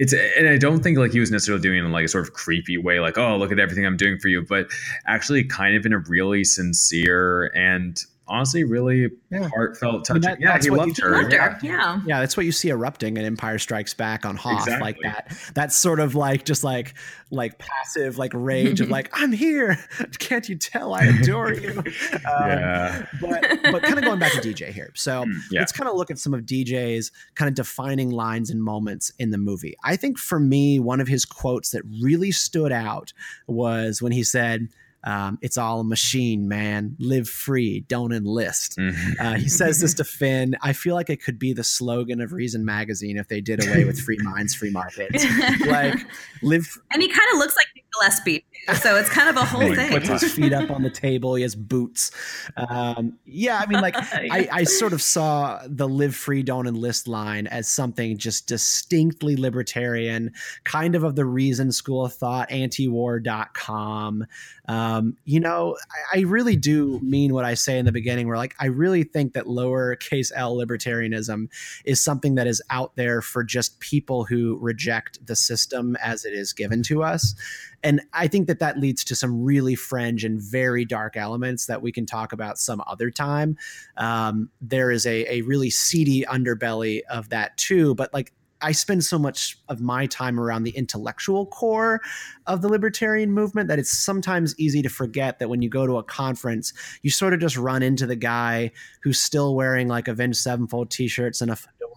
it's 0.00 0.14
and 0.14 0.48
I 0.48 0.56
don't 0.56 0.82
think 0.82 0.96
like 0.96 1.12
he 1.12 1.20
was 1.20 1.30
necessarily 1.30 1.60
doing 1.60 1.78
it 1.78 1.84
in 1.84 1.92
like 1.92 2.06
a 2.06 2.08
sort 2.08 2.26
of 2.26 2.32
creepy 2.32 2.78
way, 2.78 3.00
like 3.00 3.18
oh 3.18 3.36
look 3.36 3.52
at 3.52 3.58
everything 3.58 3.84
I'm 3.84 3.98
doing 3.98 4.18
for 4.18 4.28
you, 4.28 4.40
but 4.42 4.70
actually 5.06 5.44
kind 5.44 5.76
of 5.76 5.84
in 5.84 5.92
a 5.92 5.98
really 5.98 6.42
sincere 6.42 7.52
and 7.54 8.02
honestly 8.30 8.64
really 8.64 9.08
Yeah. 9.30 9.48
heartfelt 9.48 10.10
I 10.10 10.14
mean, 10.14 10.22
touching. 10.22 10.22
that- 10.22 10.40
yeah, 10.40 10.58
he 10.62 10.70
loved 10.70 10.98
you- 10.98 11.04
her. 11.04 11.22
Loved 11.22 11.32
Yeah. 11.32 11.48
her. 11.50 11.58
Yeah. 11.62 12.00
Yeah, 12.06 12.20
that's 12.20 12.36
what 12.36 12.46
you 12.46 12.52
see 12.52 12.68
erupting 12.70 13.16
in 13.16 13.24
Empire 13.24 13.58
Strikes 13.58 13.92
Back 13.92 14.24
on 14.24 14.36
Hoth, 14.36 14.68
like 14.80 14.96
that. 15.02 15.32
That's 15.54 15.76
sort 15.76 16.00
of 16.00 16.14
like 16.14 16.44
just 16.44 16.64
like 16.64 16.94
like 17.32 17.58
passive 17.58 18.18
like 18.18 18.32
rage 18.34 18.80
of 18.80 18.88
like 18.90 19.08
I'm 19.12 19.32
here. 19.32 19.78
Can't 20.18 20.48
you 20.48 20.56
tell 20.56 20.94
I 20.94 21.04
adore 21.04 21.52
you? 21.52 21.82
Um, 22.12 22.48
Yeah. 22.48 23.06
But 23.20 23.58
but 23.62 23.82
kind 23.82 23.98
of 23.98 24.04
going 24.04 24.18
back 24.18 24.32
to 24.32 24.40
DJ 24.40 24.72
here. 24.72 24.90
So 24.94 25.24
Mm, 25.24 25.34
yeah. 25.50 25.60
let's 25.60 25.72
kind 25.72 25.88
of 25.88 25.96
look 25.96 26.10
at 26.10 26.18
some 26.18 26.32
of 26.34 26.42
DJ's 26.42 27.10
kind 27.34 27.48
of 27.48 27.54
defining 27.54 28.10
lines 28.10 28.50
and 28.50 28.62
moments 28.62 29.12
in 29.18 29.30
the 29.30 29.38
movie. 29.38 29.74
I 29.84 29.96
think 29.96 30.18
for 30.18 30.38
me, 30.40 30.78
one 30.78 31.00
of 31.00 31.08
his 31.08 31.24
quotes 31.24 31.70
that 31.70 31.82
really 32.00 32.30
stood 32.30 32.72
out 32.72 33.12
was 33.46 34.00
when 34.02 34.12
he 34.12 34.22
said. 34.22 34.68
Um, 35.04 35.38
it's 35.40 35.56
all 35.56 35.80
a 35.80 35.84
machine, 35.84 36.46
man. 36.48 36.96
Live 36.98 37.28
free, 37.28 37.80
don't 37.88 38.12
enlist. 38.12 38.76
Mhm. 38.78 39.14
Uh, 39.20 39.34
he 39.34 39.48
says 39.48 39.80
this 39.80 39.94
to 39.94 40.04
Finn. 40.04 40.56
I 40.62 40.72
feel 40.74 40.94
like 40.94 41.08
it 41.10 41.22
could 41.22 41.38
be 41.38 41.52
the 41.52 41.64
slogan 41.64 42.20
of 42.20 42.32
Reason 42.32 42.64
Magazine 42.64 43.16
if 43.16 43.28
they 43.28 43.40
did 43.40 43.66
away 43.66 43.84
with 43.84 43.98
free 44.00 44.18
minds, 44.22 44.54
free 44.54 44.70
markets. 44.70 45.24
Like, 45.66 45.94
live. 46.42 46.68
and 46.92 47.00
he 47.02 47.08
kind 47.08 47.28
of 47.32 47.38
looks 47.38 47.56
like 47.56 47.66
Gillespie, 47.98 48.44
so 48.80 48.96
it's 48.96 49.08
kind 49.08 49.28
of 49.28 49.36
a 49.36 49.44
whole 49.44 49.66
Like, 49.68 49.76
thing. 49.76 49.92
what's 49.92 50.08
Puts 50.08 50.22
his 50.22 50.32
feet 50.32 50.52
up 50.52 50.70
on 50.70 50.82
the 50.82 50.90
table. 50.90 51.34
He 51.34 51.42
has 51.42 51.56
boots. 51.56 52.10
Um, 52.56 53.18
yeah, 53.24 53.58
I 53.58 53.66
mean, 53.66 53.80
like, 53.80 53.96
I, 54.12 54.48
I 54.52 54.64
sort 54.64 54.92
of 54.92 55.02
saw 55.02 55.60
the 55.66 55.88
live 55.88 56.14
free, 56.14 56.42
don't 56.42 56.66
enlist 56.68 57.08
line 57.08 57.46
as 57.48 57.68
something 57.68 58.16
just 58.18 58.46
distinctly 58.46 59.36
libertarian, 59.36 60.32
kind 60.64 60.94
of 60.94 61.02
of 61.04 61.16
the 61.16 61.24
Reason 61.24 61.72
School 61.72 62.04
of 62.04 62.12
Thought, 62.14 62.50
antiwar.com. 62.50 64.26
Um, 64.68 64.89
you 65.24 65.40
know, 65.40 65.76
I, 66.12 66.18
I 66.18 66.22
really 66.22 66.56
do 66.56 67.00
mean 67.00 67.34
what 67.34 67.44
I 67.44 67.54
say 67.54 67.78
in 67.78 67.84
the 67.84 67.92
beginning, 67.92 68.26
where 68.28 68.36
like, 68.36 68.54
I 68.60 68.66
really 68.66 69.04
think 69.04 69.34
that 69.34 69.46
lowercase 69.46 70.30
l 70.34 70.56
libertarianism 70.56 71.48
is 71.84 72.02
something 72.02 72.36
that 72.36 72.46
is 72.46 72.62
out 72.70 72.96
there 72.96 73.22
for 73.22 73.44
just 73.44 73.80
people 73.80 74.24
who 74.24 74.58
reject 74.60 75.24
the 75.26 75.36
system 75.36 75.96
as 76.02 76.24
it 76.24 76.34
is 76.34 76.52
given 76.52 76.82
to 76.84 77.02
us. 77.02 77.34
And 77.82 78.02
I 78.12 78.28
think 78.28 78.46
that 78.48 78.58
that 78.58 78.78
leads 78.78 79.04
to 79.04 79.16
some 79.16 79.42
really 79.42 79.74
fringe 79.74 80.24
and 80.24 80.40
very 80.40 80.84
dark 80.84 81.16
elements 81.16 81.66
that 81.66 81.80
we 81.80 81.92
can 81.92 82.04
talk 82.04 82.32
about 82.32 82.58
some 82.58 82.82
other 82.86 83.10
time. 83.10 83.56
Um, 83.96 84.50
there 84.60 84.90
is 84.90 85.06
a, 85.06 85.32
a 85.32 85.42
really 85.42 85.70
seedy 85.70 86.24
underbelly 86.28 87.00
of 87.08 87.30
that 87.30 87.56
too, 87.56 87.94
but 87.94 88.12
like 88.12 88.32
I 88.62 88.72
spend 88.72 89.04
so 89.04 89.18
much 89.18 89.58
of 89.68 89.80
my 89.80 90.06
time 90.06 90.38
around 90.38 90.64
the 90.64 90.70
intellectual 90.70 91.46
core 91.46 92.00
of 92.46 92.62
the 92.62 92.68
libertarian 92.68 93.32
movement 93.32 93.68
that 93.68 93.78
it's 93.78 93.90
sometimes 93.90 94.58
easy 94.58 94.82
to 94.82 94.88
forget 94.88 95.38
that 95.38 95.48
when 95.48 95.62
you 95.62 95.68
go 95.68 95.86
to 95.86 95.98
a 95.98 96.02
conference, 96.02 96.72
you 97.02 97.10
sort 97.10 97.32
of 97.34 97.40
just 97.40 97.56
run 97.56 97.82
into 97.82 98.06
the 98.06 98.16
guy 98.16 98.70
who's 99.02 99.18
still 99.18 99.54
wearing 99.54 99.88
like 99.88 100.08
Avenged 100.08 100.38
Sevenfold 100.38 100.90
t-shirts 100.90 101.40
and 101.40 101.50
a 101.50 101.56
fedora. 101.56 101.90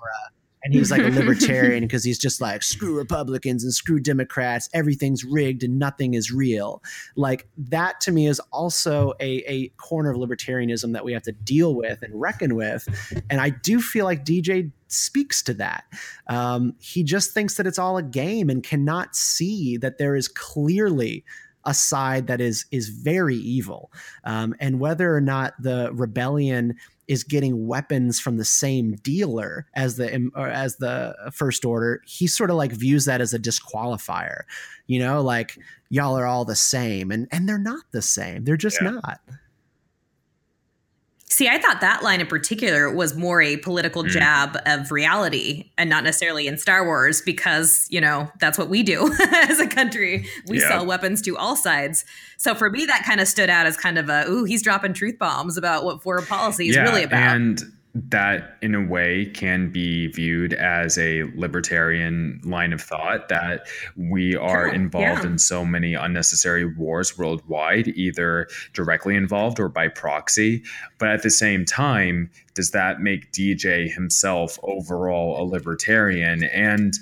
And 0.64 0.74
he's 0.74 0.91
like 0.91 1.01
a 1.01 1.09
libertarian 1.09 1.82
because 1.88 2.05
he's 2.05 2.18
just 2.18 2.39
like, 2.39 2.64
screw 2.64 2.97
Republicans 2.97 3.64
and 3.64 3.74
screw 3.74 3.99
Democrats. 3.99 4.70
Everything's 4.74 5.26
rigged 5.26 5.64
and 5.64 5.78
nothing 5.78 6.14
is 6.14 6.32
real. 6.32 6.82
Like 7.18 7.47
that 7.57 7.99
to 8.01 8.11
me 8.11 8.28
is 8.28 8.39
also 8.51 9.14
a, 9.20 9.43
a 9.45 9.68
corner 9.70 10.11
of 10.11 10.18
libertarianism 10.18 10.93
that 10.93 11.03
we 11.03 11.11
have 11.11 11.24
to 11.24 11.34
deal 11.34 11.76
with 11.76 12.01
and 12.01 12.20
reckon 12.20 12.55
with. 12.55 12.88
And 13.30 13.41
I 13.41 13.49
do 13.49 13.82
feel 13.82 14.05
like 14.05 14.24
DJ 14.24 14.72
speaks 14.93 15.41
to 15.43 15.53
that. 15.55 15.85
Um, 16.27 16.75
he 16.79 17.03
just 17.03 17.31
thinks 17.33 17.55
that 17.55 17.67
it's 17.67 17.79
all 17.79 17.97
a 17.97 18.03
game 18.03 18.49
and 18.49 18.63
cannot 18.63 19.15
see 19.15 19.77
that 19.77 19.97
there 19.97 20.15
is 20.15 20.27
clearly 20.27 21.23
a 21.65 21.73
side 21.73 22.27
that 22.27 22.41
is 22.41 22.65
is 22.71 22.89
very 22.89 23.37
evil, 23.37 23.91
um, 24.25 24.53
and 24.59 24.79
whether 24.79 25.15
or 25.15 25.21
not 25.21 25.53
the 25.61 25.89
rebellion 25.93 26.75
is 27.07 27.23
getting 27.23 27.67
weapons 27.67 28.19
from 28.19 28.37
the 28.37 28.45
same 28.45 28.95
dealer 28.97 29.65
as 29.73 29.95
the 29.97 30.29
or 30.35 30.47
as 30.47 30.77
the 30.77 31.15
first 31.33 31.63
order, 31.65 32.01
he 32.05 32.27
sort 32.27 32.49
of 32.49 32.57
like 32.57 32.71
views 32.73 33.05
that 33.05 33.21
as 33.21 33.33
a 33.33 33.39
disqualifier. 33.39 34.41
You 34.87 34.99
know, 34.99 35.21
like 35.21 35.57
y'all 35.89 36.17
are 36.17 36.25
all 36.25 36.43
the 36.43 36.55
same, 36.55 37.11
and 37.11 37.27
and 37.31 37.47
they're 37.47 37.57
not 37.57 37.83
the 37.91 38.01
same. 38.01 38.43
They're 38.43 38.57
just 38.57 38.81
Yeah. 38.81 38.91
not. 38.91 39.19
See, 41.34 41.47
I 41.49 41.57
thought 41.57 41.81
that 41.81 42.03
line 42.03 42.21
in 42.21 42.27
particular 42.27 42.93
was 42.93 43.15
more 43.15 43.41
a 43.41 43.57
political 43.57 44.03
Mm. 44.03 44.09
jab 44.09 44.57
of 44.67 44.91
reality 44.91 45.71
and 45.79 45.89
not 45.89 46.03
necessarily 46.03 46.45
in 46.45 46.59
Star 46.59 46.86
Wars 46.86 47.21
because, 47.21 47.88
you 47.89 47.99
know, 47.99 48.31
that's 48.39 48.55
what 48.55 48.69
we 48.69 48.84
do 48.84 49.11
as 49.49 49.59
a 49.59 49.65
country. 49.65 50.27
We 50.47 50.59
Yeah. 50.59 50.67
sell 50.67 50.86
weapons 50.86 51.23
to 51.23 51.36
all 51.36 51.55
sides. 51.55 52.05
So 52.38 52.53
for 52.53 52.69
me, 52.69 52.86
that 52.86 53.03
kind 53.03 53.19
of 53.19 53.27
stood 53.27 53.49
out 53.49 53.65
as 53.65 53.75
kind 53.77 53.97
of 53.97 54.09
a, 54.09 54.25
ooh, 54.29 54.43
he's 54.43 54.61
dropping 54.61 54.93
truth 54.93 55.17
bombs 55.17 55.57
about 55.57 55.84
what 55.86 56.03
foreign 56.03 56.25
policy 56.27 56.69
is 56.69 56.77
really 56.77 57.01
about. 57.03 57.36
And 57.36 57.61
that 57.95 58.57
in 58.63 58.73
a 58.73 58.83
way 58.83 59.25
can 59.25 59.69
be 59.69 60.07
viewed 60.07 60.53
as 60.53 60.97
a 60.97 61.23
libertarian 61.35 62.41
line 62.43 62.73
of 62.73 62.81
thought 62.81 63.29
that 63.29 63.67
we 63.95 64.35
are 64.35 64.67
involved 64.67 65.23
yeah. 65.23 65.29
in 65.29 65.37
so 65.37 65.63
many 65.63 65.93
unnecessary 65.93 66.65
wars 66.65 67.15
worldwide 67.19 67.87
either 67.89 68.47
directly 68.73 69.15
involved 69.15 69.59
or 69.59 69.69
by 69.69 69.87
proxy 69.87 70.63
but 70.97 71.09
at 71.09 71.21
the 71.21 71.29
same 71.29 71.65
time 71.65 72.31
does 72.55 72.71
that 72.71 72.99
make 72.99 73.31
DJ 73.31 73.91
himself 73.91 74.57
overall 74.63 75.39
a 75.39 75.45
libertarian 75.45 76.43
and 76.45 76.95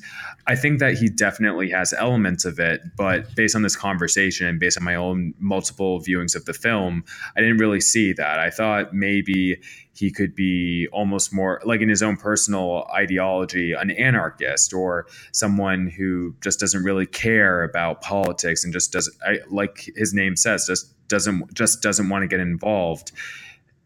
I 0.48 0.56
think 0.56 0.80
that 0.80 0.96
he 0.96 1.10
definitely 1.10 1.70
has 1.70 1.94
elements 1.94 2.46
of 2.46 2.60
it 2.60 2.82
but 2.98 3.34
based 3.36 3.56
on 3.56 3.62
this 3.62 3.76
conversation 3.76 4.48
and 4.48 4.60
based 4.60 4.78
on 4.78 4.84
my 4.84 4.96
own 4.96 5.34
multiple 5.40 6.00
viewings 6.00 6.36
of 6.36 6.46
the 6.46 6.54
film 6.54 7.04
I 7.36 7.42
didn't 7.42 7.58
really 7.58 7.82
see 7.82 8.14
that. 8.14 8.40
I 8.40 8.50
thought 8.50 8.94
maybe 8.94 9.62
he 9.94 10.10
could 10.10 10.36
be 10.36 10.88
almost 10.92 11.34
more 11.34 11.62
like 11.66 11.82
in 11.82 11.90
his 11.90 12.02
own 12.02 12.18
personal 12.18 12.88
ideology 12.94 13.74
an 13.74 13.92
anarchist 13.92 14.74
or 14.74 15.06
someone 15.32 15.88
who 15.88 16.34
just 16.42 16.60
doesn't 16.60 16.84
really 16.84 17.06
care 17.06 17.64
about 17.64 18.02
politics 18.02 18.64
and 18.64 18.74
just 18.74 18.92
doesn't 18.92 19.16
I, 19.26 19.40
like 19.50 19.90
his 19.96 20.14
name 20.14 20.36
says 20.36 20.66
just 20.66 20.92
doesn't 21.08 21.54
just 21.54 21.82
doesn't 21.82 22.10
want 22.10 22.24
to 22.24 22.28
get 22.28 22.40
involved. 22.40 23.12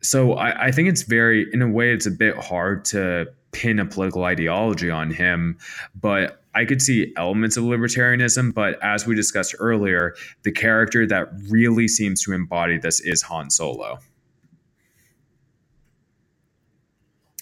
So 0.02 0.34
I, 0.34 0.68
I 0.68 0.72
think 0.72 0.88
it's 0.88 1.02
very 1.02 1.48
in 1.52 1.62
a 1.62 1.68
way 1.68 1.92
it's 1.92 2.06
a 2.06 2.12
bit 2.12 2.38
hard 2.38 2.86
to 2.86 3.28
pin 3.52 3.80
a 3.80 3.86
political 3.86 4.24
ideology 4.24 4.90
on 4.92 5.10
him 5.10 5.58
but 6.00 6.44
I 6.56 6.66
could 6.66 6.82
see 6.82 7.14
elements 7.18 7.58
of 7.58 7.66
libertarianism, 7.66 8.54
but 8.54 8.82
as 8.82 9.06
we 9.06 9.14
discussed 9.14 9.54
earlier, 9.60 10.16
the 10.44 10.52
character 10.52 11.06
that 11.06 11.28
really 11.50 11.88
seems 11.88 12.24
to 12.24 12.34
embody 12.34 12.78
this 12.78 13.02
is 13.02 13.22
Han 13.24 13.50
Solo. 13.50 14.00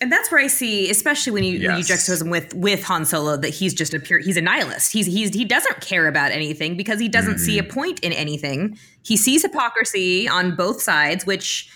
And 0.02 0.12
that's 0.12 0.30
where 0.32 0.42
I 0.42 0.48
see, 0.48 0.90
especially 0.90 1.32
when 1.32 1.46
you 1.46 1.66
when 1.66 1.78
you 1.78 1.84
juxtapose 1.84 2.22
him 2.22 2.30
with 2.30 2.54
with 2.56 2.84
Han 2.84 3.06
Solo, 3.06 3.38
that 3.38 3.52
he's 3.52 3.74
just 3.74 3.94
a 3.94 4.00
pure 4.00 4.20
he's 4.20 4.36
a 4.36 4.42
nihilist. 4.42 4.92
He's 4.92 5.06
he's 5.06 5.34
he 5.34 5.46
doesn't 5.46 5.80
care 5.80 6.08
about 6.08 6.32
anything 6.32 6.76
because 6.76 7.00
he 7.00 7.08
doesn't 7.08 7.38
see 7.38 7.58
a 7.58 7.64
mm-hmm. 7.64 7.72
point 7.74 8.00
in 8.02 8.12
anything. 8.12 8.78
He 9.04 9.16
sees 9.16 9.44
hypocrisy 9.44 10.28
on 10.28 10.58
both 10.58 10.82
sides, 10.82 11.26
which 11.26 11.70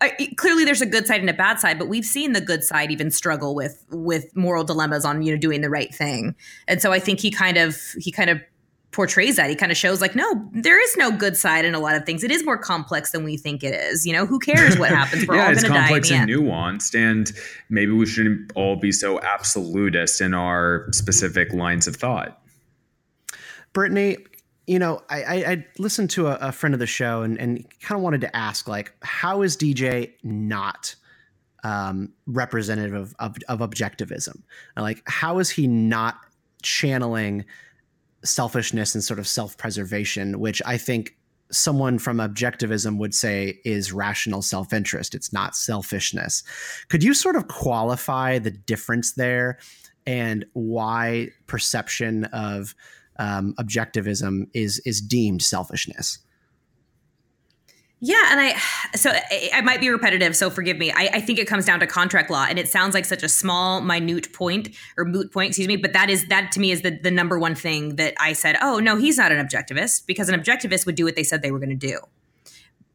uh, 0.00 0.08
clearly 0.36 0.64
there's 0.64 0.82
a 0.82 0.86
good 0.86 1.06
side 1.06 1.20
and 1.20 1.30
a 1.30 1.34
bad 1.34 1.60
side, 1.60 1.78
but 1.78 1.88
we've 1.88 2.04
seen 2.04 2.32
the 2.32 2.40
good 2.40 2.64
side 2.64 2.90
even 2.90 3.10
struggle 3.10 3.54
with 3.54 3.84
with 3.90 4.34
moral 4.36 4.64
dilemmas 4.64 5.04
on 5.04 5.22
you 5.22 5.32
know 5.32 5.38
doing 5.38 5.60
the 5.60 5.70
right 5.70 5.94
thing. 5.94 6.34
And 6.68 6.82
so 6.82 6.92
I 6.92 6.98
think 6.98 7.20
he 7.20 7.30
kind 7.30 7.56
of 7.56 7.80
he 7.98 8.10
kind 8.10 8.30
of 8.30 8.40
portrays 8.94 9.36
that. 9.36 9.50
He 9.50 9.56
kind 9.56 9.72
of 9.72 9.76
shows 9.76 10.00
like, 10.00 10.14
no, 10.14 10.48
there 10.52 10.80
is 10.80 10.96
no 10.96 11.10
good 11.10 11.36
side 11.36 11.64
in 11.64 11.74
a 11.74 11.80
lot 11.80 11.96
of 11.96 12.06
things. 12.06 12.22
It 12.22 12.30
is 12.30 12.44
more 12.44 12.56
complex 12.56 13.10
than 13.10 13.24
we 13.24 13.36
think 13.36 13.62
it 13.62 13.74
is. 13.74 14.06
You 14.06 14.12
know, 14.12 14.24
who 14.24 14.38
cares 14.38 14.78
what 14.78 14.90
happens? 14.90 15.26
We're 15.26 15.34
yeah, 15.36 15.48
all 15.48 15.52
going 15.52 15.64
to 15.64 15.68
die. 15.68 15.74
in 15.74 15.82
complex 15.82 16.10
and 16.10 16.30
end. 16.30 16.40
nuanced, 16.40 16.94
and 16.94 17.32
maybe 17.68 17.92
we 17.92 18.06
shouldn't 18.06 18.52
all 18.54 18.76
be 18.76 18.92
so 18.92 19.20
absolutist 19.20 20.20
in 20.20 20.32
our 20.32 20.86
specific 20.92 21.52
lines 21.52 21.86
of 21.86 21.96
thought. 21.96 22.40
Brittany, 23.72 24.18
you 24.66 24.78
know, 24.78 25.02
I, 25.10 25.22
I, 25.22 25.34
I 25.34 25.66
listened 25.78 26.10
to 26.10 26.28
a, 26.28 26.48
a 26.48 26.52
friend 26.52 26.74
of 26.74 26.80
the 26.80 26.86
show 26.86 27.22
and, 27.22 27.38
and 27.38 27.64
kind 27.80 27.98
of 27.98 28.02
wanted 28.02 28.22
to 28.22 28.36
ask, 28.36 28.66
like, 28.66 28.94
how 29.02 29.42
is 29.42 29.56
DJ 29.56 30.12
not 30.22 30.94
um, 31.64 32.12
representative 32.26 32.94
of, 32.94 33.14
of, 33.18 33.36
of 33.48 33.58
objectivism? 33.60 34.42
Like, 34.76 35.02
how 35.06 35.38
is 35.38 35.50
he 35.50 35.66
not 35.66 36.16
channeling 36.62 37.44
selfishness 38.24 38.94
and 38.94 39.04
sort 39.04 39.18
of 39.18 39.28
self 39.28 39.56
preservation, 39.58 40.40
which 40.40 40.62
I 40.64 40.78
think 40.78 41.16
someone 41.50 41.98
from 41.98 42.16
objectivism 42.16 42.96
would 42.96 43.14
say 43.14 43.60
is 43.66 43.92
rational 43.92 44.40
self 44.40 44.72
interest? 44.72 45.14
It's 45.14 45.32
not 45.32 45.54
selfishness. 45.54 46.42
Could 46.88 47.02
you 47.02 47.12
sort 47.12 47.36
of 47.36 47.48
qualify 47.48 48.38
the 48.38 48.50
difference 48.50 49.12
there 49.12 49.58
and 50.06 50.44
why 50.54 51.28
perception 51.46 52.24
of 52.26 52.74
um, 53.18 53.54
objectivism 53.58 54.48
is 54.54 54.80
is 54.84 55.00
deemed 55.00 55.42
selfishness. 55.42 56.18
Yeah, 58.06 58.22
and 58.30 58.38
I 58.38 58.58
so 58.96 59.12
I, 59.54 59.62
might 59.62 59.80
be 59.80 59.88
repetitive, 59.88 60.36
so 60.36 60.50
forgive 60.50 60.76
me. 60.76 60.92
I, 60.92 61.08
I 61.14 61.20
think 61.20 61.38
it 61.38 61.46
comes 61.46 61.64
down 61.64 61.80
to 61.80 61.86
contract 61.86 62.28
law, 62.28 62.44
and 62.46 62.58
it 62.58 62.68
sounds 62.68 62.92
like 62.92 63.06
such 63.06 63.22
a 63.22 63.30
small, 63.30 63.80
minute 63.80 64.30
point 64.34 64.68
or 64.98 65.06
moot 65.06 65.32
point, 65.32 65.48
excuse 65.48 65.68
me. 65.68 65.76
But 65.76 65.94
that 65.94 66.10
is 66.10 66.26
that 66.26 66.52
to 66.52 66.60
me 66.60 66.70
is 66.70 66.82
the 66.82 66.90
the 66.90 67.10
number 67.10 67.38
one 67.38 67.54
thing 67.54 67.96
that 67.96 68.12
I 68.20 68.34
said. 68.34 68.56
Oh 68.60 68.78
no, 68.78 68.96
he's 68.96 69.16
not 69.16 69.32
an 69.32 69.44
objectivist 69.44 70.06
because 70.06 70.28
an 70.28 70.38
objectivist 70.38 70.84
would 70.84 70.96
do 70.96 71.04
what 71.04 71.16
they 71.16 71.22
said 71.22 71.40
they 71.40 71.50
were 71.50 71.58
going 71.58 71.70
to 71.70 71.74
do. 71.76 71.98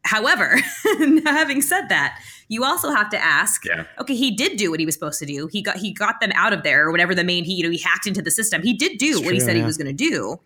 However, 0.04 0.56
having 1.26 1.60
said 1.62 1.88
that, 1.88 2.18
you 2.48 2.64
also 2.64 2.90
have 2.90 3.10
to 3.10 3.18
ask. 3.18 3.64
Yeah. 3.64 3.84
Okay, 4.00 4.14
he 4.14 4.30
did 4.30 4.56
do 4.56 4.70
what 4.70 4.80
he 4.80 4.86
was 4.86 4.94
supposed 4.94 5.18
to 5.20 5.26
do. 5.26 5.46
He 5.52 5.62
got 5.62 5.76
he 5.76 5.92
got 5.92 6.20
them 6.20 6.32
out 6.34 6.52
of 6.52 6.62
there 6.62 6.86
or 6.86 6.90
whatever 6.90 7.14
the 7.14 7.24
main 7.24 7.44
he 7.44 7.54
you 7.54 7.62
know 7.62 7.70
he 7.70 7.78
hacked 7.78 8.06
into 8.06 8.22
the 8.22 8.30
system. 8.30 8.62
He 8.62 8.72
did 8.74 8.98
do 8.98 9.10
It's 9.10 9.16
what 9.18 9.34
he 9.34 9.38
true, 9.38 9.46
said 9.46 9.56
he 9.56 9.62
was 9.62 9.76
going 9.76 9.94
to 9.94 10.10
do. 10.10 10.40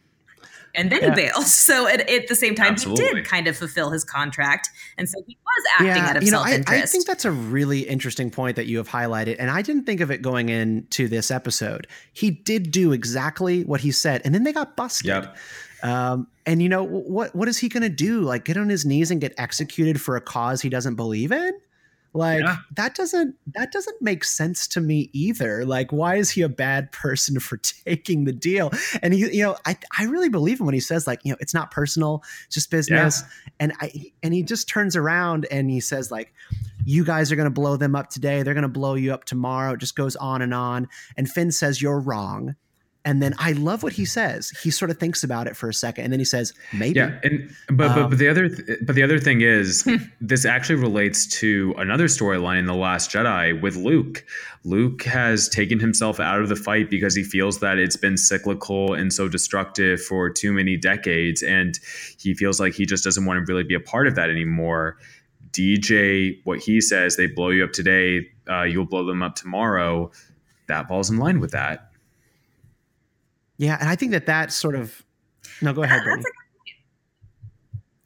And 0.77 0.91
then 0.91 1.03
Yeah. 1.03 1.11
he 1.11 1.15
bails. 1.15 1.55
So 1.65 1.87
at, 1.87 2.11
at 2.11 2.27
the 2.27 2.35
same 2.35 2.55
time, 2.57 2.73
Absolutely. 2.73 3.05
he 3.07 3.15
did 3.15 3.25
kind 3.25 3.47
of 3.47 3.57
fulfill 3.57 3.91
his 3.91 4.05
contract, 4.05 4.69
and 4.99 5.09
so 5.09 5.23
he 5.27 5.39
was 5.45 5.65
acting 5.79 6.03
out 6.03 6.17
of 6.17 6.23
you 6.25 6.31
know, 6.33 6.41
I, 6.41 6.51
self-interest. 6.51 6.83
I 6.83 6.87
think 6.87 7.07
that's 7.07 7.25
a 7.25 7.31
really 7.31 7.81
interesting 7.83 8.31
point 8.31 8.57
that 8.57 8.67
you 8.67 8.77
have 8.79 8.89
highlighted, 8.89 9.37
and 9.39 9.51
I 9.51 9.63
didn't 9.63 9.85
think 9.85 10.01
of 10.01 10.11
it 10.11 10.21
going 10.21 10.49
into 10.51 11.07
this 11.09 11.31
episode. 11.31 11.87
He 12.13 12.31
did 12.33 12.71
do 12.73 12.91
exactly 12.93 13.63
what 13.65 13.81
he 13.81 13.93
said, 13.93 14.21
and 14.25 14.35
then 14.35 14.43
they 14.45 14.53
got 14.53 14.77
busted. 14.77 15.07
Yep. 15.07 15.37
Um, 15.85 16.27
and 16.47 16.63
you 16.63 16.69
know 16.69 16.83
what? 16.83 17.35
What 17.37 17.47
is 17.49 17.59
he 17.59 17.69
going 17.69 17.83
to 17.83 17.89
do? 17.89 18.23
Like 18.23 18.45
get 18.47 18.57
on 18.57 18.69
his 18.69 18.85
knees 18.85 19.11
and 19.11 19.21
get 19.21 19.35
executed 19.39 20.01
for 20.01 20.17
a 20.17 20.21
cause 20.21 20.63
he 20.63 20.69
doesn't 20.71 20.97
believe 20.97 21.31
in? 21.31 21.53
Like 22.17 22.41
Yeah. 22.43 22.57
that 22.77 22.95
doesn't 22.95 23.35
that 23.55 23.73
doesn't 23.73 24.01
make 24.01 24.25
sense 24.25 24.67
to 24.69 24.81
me 24.81 25.11
either. 25.13 25.67
Like 25.67 25.93
why 25.93 26.15
is 26.17 26.31
he 26.31 26.43
a 26.43 26.49
bad 26.49 26.91
person 26.93 27.39
for 27.47 27.57
taking 27.59 28.25
the 28.25 28.33
deal? 28.33 28.71
And 29.03 29.13
he, 29.13 29.37
you 29.37 29.43
know, 29.43 29.57
I 29.67 29.77
I 29.99 30.05
really 30.05 30.29
believe 30.31 30.61
him 30.61 30.67
when 30.67 30.75
he 30.75 30.81
says 30.81 31.07
like, 31.07 31.21
you 31.25 31.33
know, 31.33 31.37
it's 31.41 31.55
not 31.55 31.71
personal, 31.71 32.23
it's 32.47 32.55
just 32.55 32.71
business. 32.71 33.23
And 33.61 33.73
I 33.81 34.13
and 34.23 34.33
he 34.33 34.43
just 34.43 34.69
turns 34.69 34.97
around 34.97 35.47
and 35.51 35.71
he 35.71 35.81
says 35.81 36.11
like, 36.11 36.33
you 36.85 37.05
guys 37.05 37.33
are 37.33 37.37
going 37.37 37.45
to 37.47 37.51
blow 37.51 37.77
them 37.77 37.97
up 37.97 38.11
today. 38.11 38.43
They're 38.43 38.55
going 38.55 38.63
to 38.63 38.69
blow 38.69 38.95
you 38.95 39.13
up 39.13 39.25
tomorrow. 39.25 39.73
It 39.73 39.81
just 39.81 39.97
goes 39.97 40.17
on 40.17 40.41
and 40.41 40.55
on. 40.55 40.89
And 41.17 41.29
Finn 41.29 41.51
says 41.51 41.83
you're 41.83 42.01
wrong. 42.01 42.55
And 43.07 43.23
then 43.23 43.35
I 43.39 43.53
love 43.53 43.83
what 43.83 43.93
he 43.93 44.07
says. 44.07 44.51
He 44.63 44.71
sort 44.71 44.91
of 44.91 44.99
thinks 44.99 45.23
about 45.23 45.47
it 45.47 45.57
for 45.57 45.69
a 45.69 45.75
second, 45.75 46.05
and 46.05 46.13
then 46.13 46.21
he 46.21 46.25
says, 46.25 46.55
"Maybe." 46.73 46.99
Yeah, 46.99 47.19
and 47.23 47.51
but 47.69 47.77
but, 47.77 47.99
Um, 47.99 48.11
but 48.11 48.19
the 48.19 48.29
other 48.29 48.49
th- 48.49 48.79
but 48.83 48.95
the 48.95 49.03
other 49.03 49.19
thing 49.19 49.43
is 49.43 49.87
this 50.21 50.47
actually 50.47 50.77
relates 50.77 51.27
to 51.41 51.75
another 51.77 52.07
storyline 52.07 52.59
in 52.59 52.65
the 52.65 52.75
Last 52.75 53.11
Jedi 53.11 53.61
with 53.61 53.77
Luke. 53.77 54.25
Luke 54.65 55.03
has 55.03 55.51
taken 55.51 55.79
himself 55.79 56.19
out 56.19 56.41
of 56.41 56.49
the 56.49 56.57
fight 56.57 56.89
because 56.89 57.15
he 57.15 57.23
feels 57.23 57.61
that 57.61 57.77
it's 57.79 57.97
been 57.97 58.17
cyclical 58.17 58.95
and 58.95 59.13
so 59.13 59.29
destructive 59.29 60.01
for 60.01 60.31
too 60.31 60.55
many 60.55 60.79
decades, 60.79 61.43
and 61.43 61.79
he 62.19 62.33
feels 62.33 62.59
like 62.59 62.73
he 62.73 62.87
just 62.87 63.05
doesn't 63.05 63.27
want 63.27 63.39
to 63.39 63.53
really 63.53 63.65
be 63.65 63.75
a 63.75 63.81
part 63.81 64.07
of 64.07 64.15
that 64.15 64.31
anymore. 64.31 64.97
DJ, 65.51 66.41
what 66.45 66.59
he 66.59 66.81
says, 66.81 67.17
they 67.17 67.27
blow 67.27 67.51
you 67.51 67.63
up 67.65 67.73
today, 67.73 68.27
uh, 68.49 68.63
you'll 68.63 68.87
blow 68.87 69.05
them 69.05 69.23
up 69.23 69.37
tomorrow. 69.37 70.11
That 70.67 70.89
falls 70.89 71.11
in 71.11 71.19
line 71.19 71.39
with 71.39 71.53
that. 71.53 71.91
Yeah, 73.59 73.77
and 73.81 73.89
I 73.89 73.97
think 73.97 74.13
that 74.13 74.27
that 74.27 74.53
sort 74.53 74.75
of. 74.75 75.05
No, 75.63 75.73
go 75.73 75.83
ahead, 75.83 76.01
That's 76.05 76.25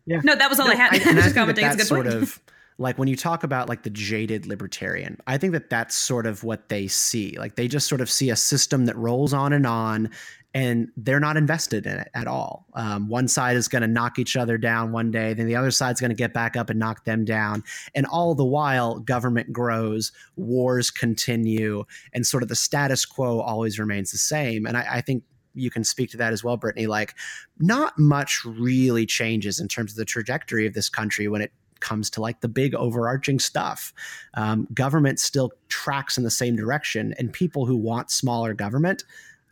Brittany. 0.07 0.23
no, 0.25 0.35
that 0.37 0.49
was 0.51 0.61
all 0.61 0.71
I 0.71 0.75
had. 0.75 0.93
I, 0.93 0.97
and 1.09 1.19
I 1.19 1.23
Just 1.23 1.35
think 1.35 1.35
that 1.35 1.35
commenting. 1.35 1.65
It's 1.65 1.75
a 1.75 1.77
that's 1.79 1.89
good 1.91 1.95
sort 1.95 2.07
point. 2.07 2.23
of 2.23 2.41
like 2.79 2.97
when 2.99 3.09
you 3.09 3.17
talk 3.17 3.43
about 3.45 3.69
like 3.69 3.83
the 3.83 3.91
jaded 3.91 4.47
libertarian. 4.47 5.19
I 5.27 5.37
think 5.39 5.53
that 5.53 5.69
that's 5.71 5.95
sort 5.97 6.27
of 6.27 6.45
what 6.45 6.69
they 6.69 6.87
see. 6.87 7.37
Like 7.39 7.57
they 7.57 7.67
just 7.69 7.89
sort 7.89 8.01
of 8.01 8.11
see 8.11 8.31
a 8.31 8.37
system 8.37 8.87
that 8.87 8.97
rolls 8.97 9.33
on 9.35 9.53
and 9.53 9.67
on, 9.67 10.11
and 10.55 10.89
they're 10.97 11.19
not 11.21 11.37
invested 11.37 11.87
in 11.87 11.99
it 11.99 12.09
at 12.15 12.27
all. 12.29 12.67
Um, 12.75 13.09
one 13.09 13.27
side 13.27 13.57
is 13.57 13.67
going 13.69 13.83
to 13.83 13.89
knock 13.89 14.19
each 14.19 14.37
other 14.37 14.57
down 14.59 14.93
one 14.93 15.11
day, 15.11 15.35
then 15.35 15.47
the 15.47 15.57
other 15.57 15.71
side's 15.73 16.01
going 16.01 16.11
to 16.11 16.17
get 16.17 16.33
back 16.33 16.57
up 16.57 16.71
and 16.71 16.79
knock 16.79 17.05
them 17.05 17.25
down, 17.25 17.65
and 17.95 18.07
all 18.07 18.35
the 18.35 18.45
while 18.45 19.01
government 19.01 19.53
grows, 19.53 20.13
wars 20.37 20.91
continue, 20.91 21.85
and 22.13 22.27
sort 22.27 22.43
of 22.45 22.49
the 22.49 22.57
status 22.57 23.05
quo 23.05 23.41
always 23.41 23.79
remains 23.79 24.13
the 24.13 24.19
same. 24.19 24.67
And 24.67 24.77
I, 24.77 24.87
I 24.97 25.01
think 25.01 25.25
you 25.59 25.71
can 25.71 25.85
speak 25.85 26.11
to 26.11 26.17
that 26.19 26.33
as 26.33 26.45
well, 26.45 26.57
Brittany. 26.57 26.87
Like, 26.87 27.15
not 27.59 27.99
much 27.99 28.45
really 28.45 29.07
changes 29.07 29.61
in 29.61 29.69
terms 29.69 29.93
of 29.93 29.97
the 29.97 30.05
trajectory 30.05 30.67
of 30.67 30.75
this 30.75 30.89
country 30.89 31.29
when 31.29 31.43
it 31.43 31.53
comes 31.81 32.11
to 32.11 32.21
like 32.21 32.41
the 32.41 32.49
big 32.49 32.75
overarching 32.75 33.39
stuff. 33.39 33.93
Um, 34.35 34.67
government 34.75 35.21
still 35.21 35.53
tracks 35.69 36.19
in 36.19 36.25
the 36.25 36.31
same 36.31 36.57
direction, 36.57 37.15
and 37.19 37.33
people 37.33 37.67
who 37.67 37.77
want 37.77 38.11
smaller 38.11 38.55
government 38.55 39.05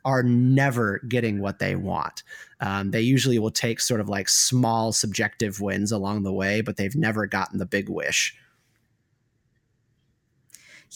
are 0.04 0.22
never 0.22 1.00
getting 1.08 1.40
what 1.40 1.58
they 1.58 1.74
want. 1.74 2.22
Um, 2.60 2.92
they 2.92 3.00
usually 3.00 3.40
will 3.40 3.50
take 3.50 3.80
sort 3.80 4.00
of 4.00 4.08
like 4.08 4.28
small 4.28 4.92
subjective 4.92 5.60
wins 5.60 5.90
along 5.90 6.22
the 6.22 6.32
way, 6.32 6.60
but 6.60 6.76
they've 6.76 6.94
never 6.94 7.26
gotten 7.26 7.58
the 7.58 7.66
big 7.66 7.88
wish. 7.88 8.36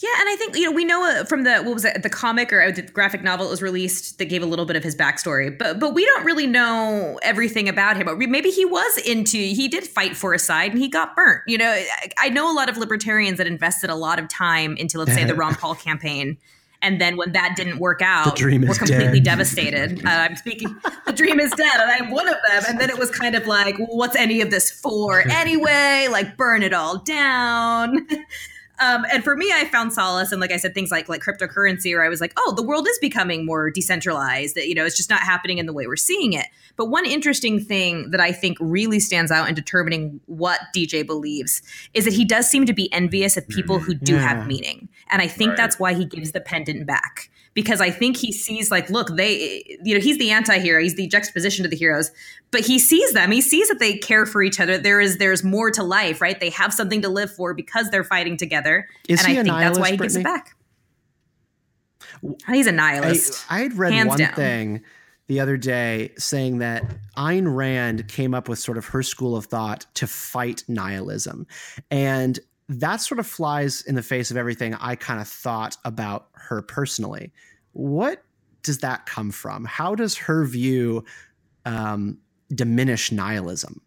Yeah, 0.01 0.09
and 0.19 0.29
I 0.29 0.35
think 0.35 0.55
you 0.55 0.63
know 0.63 0.71
we 0.71 0.83
know 0.83 1.03
uh, 1.03 1.25
from 1.25 1.43
the 1.43 1.61
what 1.61 1.75
was 1.75 1.85
it 1.85 2.01
the 2.01 2.09
comic 2.09 2.51
or 2.51 2.61
uh, 2.61 2.71
the 2.71 2.81
graphic 2.81 3.21
novel 3.21 3.45
that 3.45 3.51
was 3.51 3.61
released 3.61 4.17
that 4.17 4.25
gave 4.25 4.41
a 4.41 4.47
little 4.47 4.65
bit 4.65 4.75
of 4.75 4.83
his 4.83 4.95
backstory, 4.95 5.55
but 5.55 5.79
but 5.79 5.93
we 5.93 6.05
don't 6.05 6.25
really 6.25 6.47
know 6.47 7.19
everything 7.21 7.69
about 7.69 7.97
him. 7.97 8.07
But 8.07 8.17
maybe 8.17 8.49
he 8.49 8.65
was 8.65 8.97
into 8.97 9.37
he 9.37 9.67
did 9.67 9.85
fight 9.85 10.17
for 10.17 10.33
a 10.33 10.39
side 10.39 10.71
and 10.71 10.81
he 10.81 10.87
got 10.87 11.15
burnt. 11.15 11.41
You 11.45 11.59
know, 11.59 11.83
I, 12.17 12.29
know 12.29 12.51
a 12.51 12.55
lot 12.55 12.67
of 12.67 12.77
libertarians 12.77 13.37
that 13.37 13.45
invested 13.45 13.91
a 13.91 13.95
lot 13.95 14.17
of 14.17 14.27
time 14.27 14.75
into 14.77 14.97
let's 14.97 15.13
say 15.13 15.23
the 15.23 15.35
Ron 15.35 15.53
Paul 15.61 15.75
campaign. 15.75 16.37
And 16.83 16.99
then 16.99 17.15
when 17.15 17.33
that 17.33 17.53
didn't 17.55 17.77
work 17.77 18.01
out, 18.01 18.35
the 18.35 18.39
dream 18.41 18.61
we're 18.61 18.73
completely 18.73 19.19
dead. 19.19 19.23
devastated. 19.37 20.03
Uh, 20.03 20.09
I'm 20.09 20.35
speaking, 20.35 20.75
the 21.05 21.13
dream 21.13 21.39
is 21.39 21.51
dead, 21.51 21.79
and 21.79 21.91
I'm 21.91 22.09
one 22.09 22.27
of 22.27 22.37
them. 22.49 22.63
And 22.67 22.79
then 22.79 22.89
it 22.89 22.97
was 22.97 23.11
kind 23.11 23.35
of 23.35 23.45
like, 23.45 23.77
well, 23.77 23.97
what's 23.97 24.15
any 24.15 24.41
of 24.41 24.49
this 24.49 24.71
for 24.71 25.19
anyway? 25.29 26.07
Like, 26.09 26.37
burn 26.37 26.63
it 26.63 26.73
all 26.73 26.97
down. 26.97 28.07
Um, 28.81 29.05
and 29.13 29.23
for 29.23 29.35
me, 29.35 29.51
I 29.53 29.65
found 29.65 29.93
solace 29.93 30.31
in, 30.31 30.39
like 30.39 30.51
I 30.51 30.57
said, 30.57 30.73
things 30.73 30.91
like 30.91 31.07
like 31.07 31.21
cryptocurrency, 31.21 31.93
where 31.93 32.03
I 32.03 32.09
was 32.09 32.19
like, 32.19 32.33
oh, 32.37 32.53
the 32.55 32.63
world 32.63 32.87
is 32.87 32.97
becoming 32.99 33.45
more 33.45 33.69
decentralized. 33.69 34.55
That 34.55 34.67
you 34.67 34.75
know, 34.75 34.85
it's 34.85 34.97
just 34.97 35.09
not 35.09 35.21
happening 35.21 35.57
in 35.57 35.65
the 35.67 35.73
way 35.73 35.87
we're 35.87 35.95
seeing 35.95 36.33
it. 36.33 36.47
But 36.75 36.87
one 36.87 37.05
interesting 37.05 37.59
thing 37.63 38.11
that 38.11 38.19
I 38.19 38.31
think 38.31 38.57
really 38.59 38.99
stands 38.99 39.31
out 39.31 39.47
in 39.47 39.55
determining 39.55 40.19
what 40.25 40.59
DJ 40.75 41.05
believes 41.05 41.61
is 41.93 42.05
that 42.05 42.13
he 42.13 42.25
does 42.25 42.49
seem 42.49 42.65
to 42.65 42.73
be 42.73 42.91
envious 42.91 43.37
of 43.37 43.47
people 43.47 43.79
who 43.79 43.93
do 43.93 44.13
Yeah. 44.15 44.19
have 44.27 44.47
meaning, 44.47 44.89
and 45.09 45.21
I 45.21 45.27
think 45.27 45.49
Right. 45.49 45.57
that's 45.57 45.79
why 45.79 45.93
he 45.93 46.05
gives 46.05 46.31
the 46.31 46.41
pendant 46.41 46.85
back 46.85 47.29
because 47.53 47.81
I 47.81 47.89
think 47.89 48.17
he 48.17 48.31
sees 48.31 48.71
like, 48.71 48.89
look, 48.89 49.15
they, 49.15 49.77
you 49.83 49.93
know, 49.93 49.99
he's 49.99 50.17
the 50.17 50.31
anti-hero, 50.31 50.81
he's 50.81 50.95
the 50.95 51.07
juxtaposition 51.07 51.63
to 51.63 51.69
the 51.69 51.75
heroes, 51.75 52.11
but 52.49 52.61
he 52.61 52.79
sees 52.79 53.11
them, 53.13 53.31
he 53.31 53.41
sees 53.41 53.67
that 53.67 53.79
they 53.79 53.97
care 53.97 54.25
for 54.25 54.41
each 54.41 54.59
other. 54.59 54.77
There 54.77 55.01
is, 55.01 55.17
there's 55.17 55.43
more 55.43 55.69
to 55.71 55.83
life, 55.83 56.21
right? 56.21 56.39
They 56.39 56.49
have 56.51 56.73
something 56.73 57.01
to 57.01 57.09
live 57.09 57.33
for 57.33 57.53
because 57.53 57.89
they're 57.89 58.03
fighting 58.03 58.37
together, 58.37 58.87
Is 59.09 59.19
and 59.19 59.27
he 59.27 59.37
I 59.37 59.41
a 59.41 59.43
think 59.43 59.55
that's 59.55 59.79
why 59.79 59.91
he 59.91 59.97
nihilist, 59.97 60.15
gives 60.15 60.15
it 60.15 60.23
back. 60.23 60.55
He's 62.47 62.67
a 62.67 62.71
nihilist. 62.71 63.45
I 63.49 63.59
had 63.59 63.77
read 63.77 64.07
one 64.07 64.17
down. 64.17 64.33
thing 64.33 64.81
the 65.27 65.39
other 65.39 65.57
day 65.57 66.11
saying 66.17 66.59
that 66.59 66.83
Ayn 67.17 67.53
Rand 67.55 68.07
came 68.07 68.33
up 68.33 68.49
with 68.49 68.59
sort 68.59 68.77
of 68.77 68.85
her 68.87 69.01
school 69.01 69.35
of 69.35 69.45
thought 69.45 69.85
to 69.95 70.05
fight 70.05 70.63
nihilism. 70.67 71.47
And 71.89 72.39
that 72.79 72.97
sort 73.01 73.19
of 73.19 73.27
flies 73.27 73.81
in 73.81 73.95
the 73.95 74.03
face 74.03 74.31
of 74.31 74.37
everything 74.37 74.73
I 74.75 74.95
kind 74.95 75.19
of 75.19 75.27
thought 75.27 75.75
about 75.83 76.27
her 76.33 76.61
personally. 76.61 77.31
What 77.73 78.23
does 78.63 78.79
that 78.79 79.05
come 79.05 79.31
from? 79.31 79.65
How 79.65 79.95
does 79.95 80.15
her 80.17 80.45
view 80.45 81.03
um, 81.65 82.17
diminish 82.53 83.11
nihilism? 83.11 83.81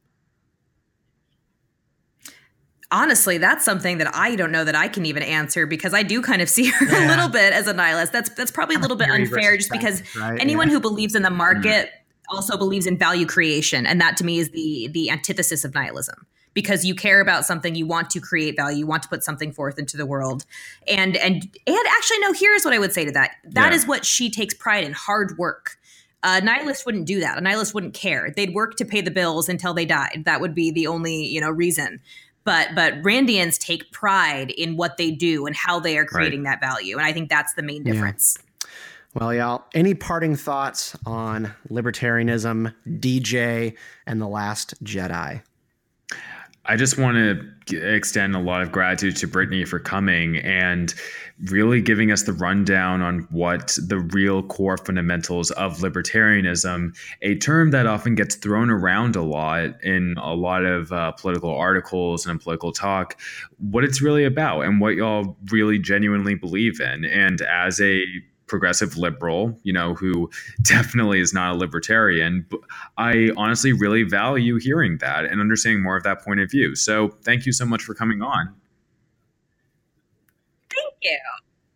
Honestly, 2.91 3.39
that's 3.39 3.65
something 3.65 3.99
that 3.99 4.15
I 4.15 4.37
don't 4.37 4.53
know 4.53 4.63
that 4.65 4.77
I 4.77 4.87
can 4.89 5.05
even 5.07 5.23
answer 5.23 5.67
because 5.67 5.95
I 5.95 6.03
do 6.03 6.23
kind 6.23 6.43
of 6.43 6.49
see 6.49 6.67
her 6.71 6.87
a 6.87 7.09
little 7.09 7.29
bit 7.29 7.53
as 7.53 7.67
a 7.67 7.73
nihilist. 7.73 8.13
That's 8.13 8.31
that's 8.31 8.51
probably 8.51 8.77
a 8.77 8.79
little 8.79 8.97
bit 8.97 9.09
unfair, 9.09 9.57
just 9.57 9.71
because 9.71 10.03
right? 10.17 10.39
anyone 10.41 10.69
Yeah. 10.69 10.75
who 10.75 10.81
believes 10.81 11.15
in 11.15 11.23
the 11.23 11.31
market 11.31 11.91
also 12.31 12.57
believes 12.57 12.87
in 12.87 12.97
value 12.97 13.27
creation 13.27 13.85
and 13.87 14.01
that 14.01 14.17
to 14.17 14.25
me 14.25 14.39
is 14.39 14.49
the 14.51 14.89
the 14.93 15.11
antithesis 15.11 15.63
of 15.63 15.75
nihilism 15.75 16.27
because 16.55 16.85
you 16.85 16.95
care 16.95 17.21
about 17.21 17.45
something 17.45 17.75
you 17.75 17.87
want 17.87 18.09
to 18.11 18.21
create 18.21 18.57
value 18.57 18.79
you 18.79 18.87
want 18.87 19.03
to 19.03 19.09
put 19.09 19.23
something 19.23 19.53
forth 19.53 19.79
into 19.79 19.97
the 19.97 20.07
world. 20.07 20.45
And 20.89 21.17
and 21.17 21.43
and 21.67 21.79
actually 21.97 22.19
no 22.21 22.33
here's 22.33 22.65
what 22.65 22.73
i 22.73 22.79
would 22.79 22.93
say 22.93 23.05
to 23.05 23.13
that. 23.13 23.33
That 23.45 23.73
is 23.73 23.83
Yeah. 23.83 23.89
what 23.89 24.05
she 24.07 24.31
takes 24.31 24.55
pride 24.55 24.85
in 24.85 24.93
hard 24.93 25.37
work. 25.37 25.77
A 26.23 26.41
nihilist 26.41 26.87
wouldn't 26.87 27.07
do 27.07 27.21
that. 27.21 27.37
A 27.37 27.41
nihilist 27.43 27.75
wouldn't 27.75 27.93
care. 27.93 28.33
They'd 28.35 28.55
work 28.55 28.77
to 28.77 28.85
pay 28.87 29.03
the 29.03 29.11
bills 29.11 29.49
until 29.49 29.75
they 29.75 29.85
died. 29.85 30.23
That 30.25 30.41
would 30.41 30.55
be 30.55 30.71
the 30.71 30.87
only 30.87 31.27
you 31.27 31.41
know 31.41 31.51
reason. 31.51 32.01
But 32.45 32.69
but 32.75 32.95
randians 33.03 33.59
take 33.59 33.91
pride 33.93 34.51
in 34.53 34.77
what 34.77 34.97
they 34.97 35.11
do 35.11 35.47
and 35.47 35.55
how 35.57 35.81
they 35.81 35.99
are 35.99 36.05
creating 36.07 36.45
that 36.45 36.61
value. 36.61 36.97
And 36.97 37.07
i 37.07 37.13
think 37.13 37.29
that's 37.29 37.55
the 37.55 37.63
main 37.63 37.85
Yeah. 37.85 37.93
difference. 37.93 38.39
Well, 39.15 39.33
y'all, 39.33 39.65
any 39.75 39.95
parting 39.95 40.35
thoughts 40.35 40.97
on 41.07 41.55
libertarianism, 41.71 42.75
DJ, 42.99 43.77
and 44.07 44.21
The 44.21 44.27
Last 44.27 44.83
Jedi? 44.83 45.43
I 46.67 46.77
just 46.77 46.99
want 46.99 47.17
to 47.67 47.95
extend 47.95 48.35
a 48.35 48.39
lot 48.39 48.63
of 48.63 48.73
gratitude 48.73 49.17
to 49.17 49.27
Brittany 49.27 49.65
for 49.65 49.79
coming 49.79 50.39
and 50.39 50.95
really 51.51 51.83
giving 51.83 52.11
us 52.11 52.23
the 52.23 52.33
rundown 52.33 53.03
on 53.03 53.27
what 53.31 53.77
the 53.87 53.99
real 53.99 54.43
core 54.43 54.79
fundamentals 54.79 55.51
of 55.53 55.79
libertarianism, 55.79 56.97
a 57.23 57.35
term 57.37 57.71
that 57.73 57.87
often 57.87 58.15
gets 58.15 58.37
thrown 58.37 58.71
around 58.71 59.15
a 59.17 59.23
lot 59.23 59.83
in 59.83 60.15
a 60.19 60.35
lot 60.35 60.65
of 60.65 60.91
uh, 60.93 61.13
political 61.13 61.51
articles 61.51 62.27
and 62.27 62.41
political 62.41 62.73
talk, 62.73 63.21
what 63.59 63.85
it's 63.85 64.01
really 64.01 64.25
about 64.25 64.63
and 64.63 64.81
what 64.81 64.95
y'all 64.95 65.37
really 65.51 65.79
genuinely 65.79 66.35
believe 66.35 66.81
in. 66.81 67.05
And 67.05 67.43
as 67.43 67.81
a 67.81 68.03
progressive 68.47 68.97
liberal, 68.97 69.59
you 69.63 69.73
know, 69.73 69.95
who 69.95 70.31
definitely 70.63 71.21
is 71.21 71.33
not 71.33 71.55
a 71.55 71.59
libertarian, 71.59 72.47
I 72.99 73.31
honestly 73.37 73.73
really 73.73 74.03
value 74.03 74.57
hearing 74.59 74.99
that 74.99 75.25
and 75.25 75.41
understanding 75.41 75.83
more 75.83 75.97
of 75.97 76.03
that 76.05 76.23
point 76.23 76.41
of 76.41 76.51
view. 76.51 76.75
So 76.75 77.09
thank 77.23 77.47
you 77.47 77.53
so 77.53 77.65
much 77.65 77.83
for 77.83 77.95
coming 77.95 78.23
on. 78.23 78.55
Thank 80.75 80.95
you. 81.03 81.19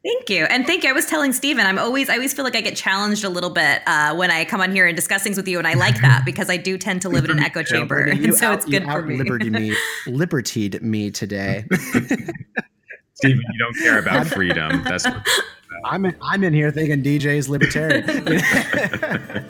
Thank 0.05 0.31
you. 0.31 0.45
And 0.45 0.67
thank 0.67 0.85
you. 0.85 0.91
I 0.91 0.93
was 0.93 1.07
telling 1.07 1.33
Stephen, 1.33 1.67
I'm 1.67 1.79
always, 1.79 2.09
I 2.09 2.15
always 2.15 2.33
feel 2.33 2.45
like 2.45 2.55
I 2.55 2.61
get 2.61 2.77
challenged 2.77 3.25
a 3.25 3.29
little 3.29 3.51
bit 3.51 3.83
uh, 3.87 4.15
when 4.15 4.31
I 4.31 4.45
come 4.45 4.61
on 4.61 4.73
here 4.73 4.87
and 4.87 4.95
discuss 4.95 5.23
things 5.23 5.37
with 5.37 5.49
you. 5.49 5.59
And 5.59 5.67
I 5.67 5.75
like 5.75 6.01
that 6.01 6.23
because 6.27 6.49
I 6.49 6.57
do 6.57 6.79
tend 6.79 7.03
to 7.03 7.09
live 7.09 7.25
in 7.25 7.33
an 7.33 7.41
echo 7.41 7.63
chamber. 7.63 8.05
Brittany, 8.05 8.25
And 8.29 8.35
so 8.35 8.53
it's 8.53 8.65
good 8.65 8.85
for 8.85 9.03
me. 9.03 9.19
Liberty 9.19 9.51
me, 9.51 9.77
libertied 10.07 10.81
me 10.83 11.11
today. 11.11 11.67
Stephen, 13.15 13.43
you 13.53 13.59
don't 13.59 13.77
care 13.79 13.99
about 13.99 14.29
freedom. 14.29 14.85
That's 14.85 15.05
what 15.05 15.27
I'm 15.85 16.07
in, 16.07 16.17
I'm 16.23 16.45
in 16.45 16.55
here 16.55 16.71
thinking 16.71 17.03
DJ's 17.03 17.49
libertarian. 17.49 18.05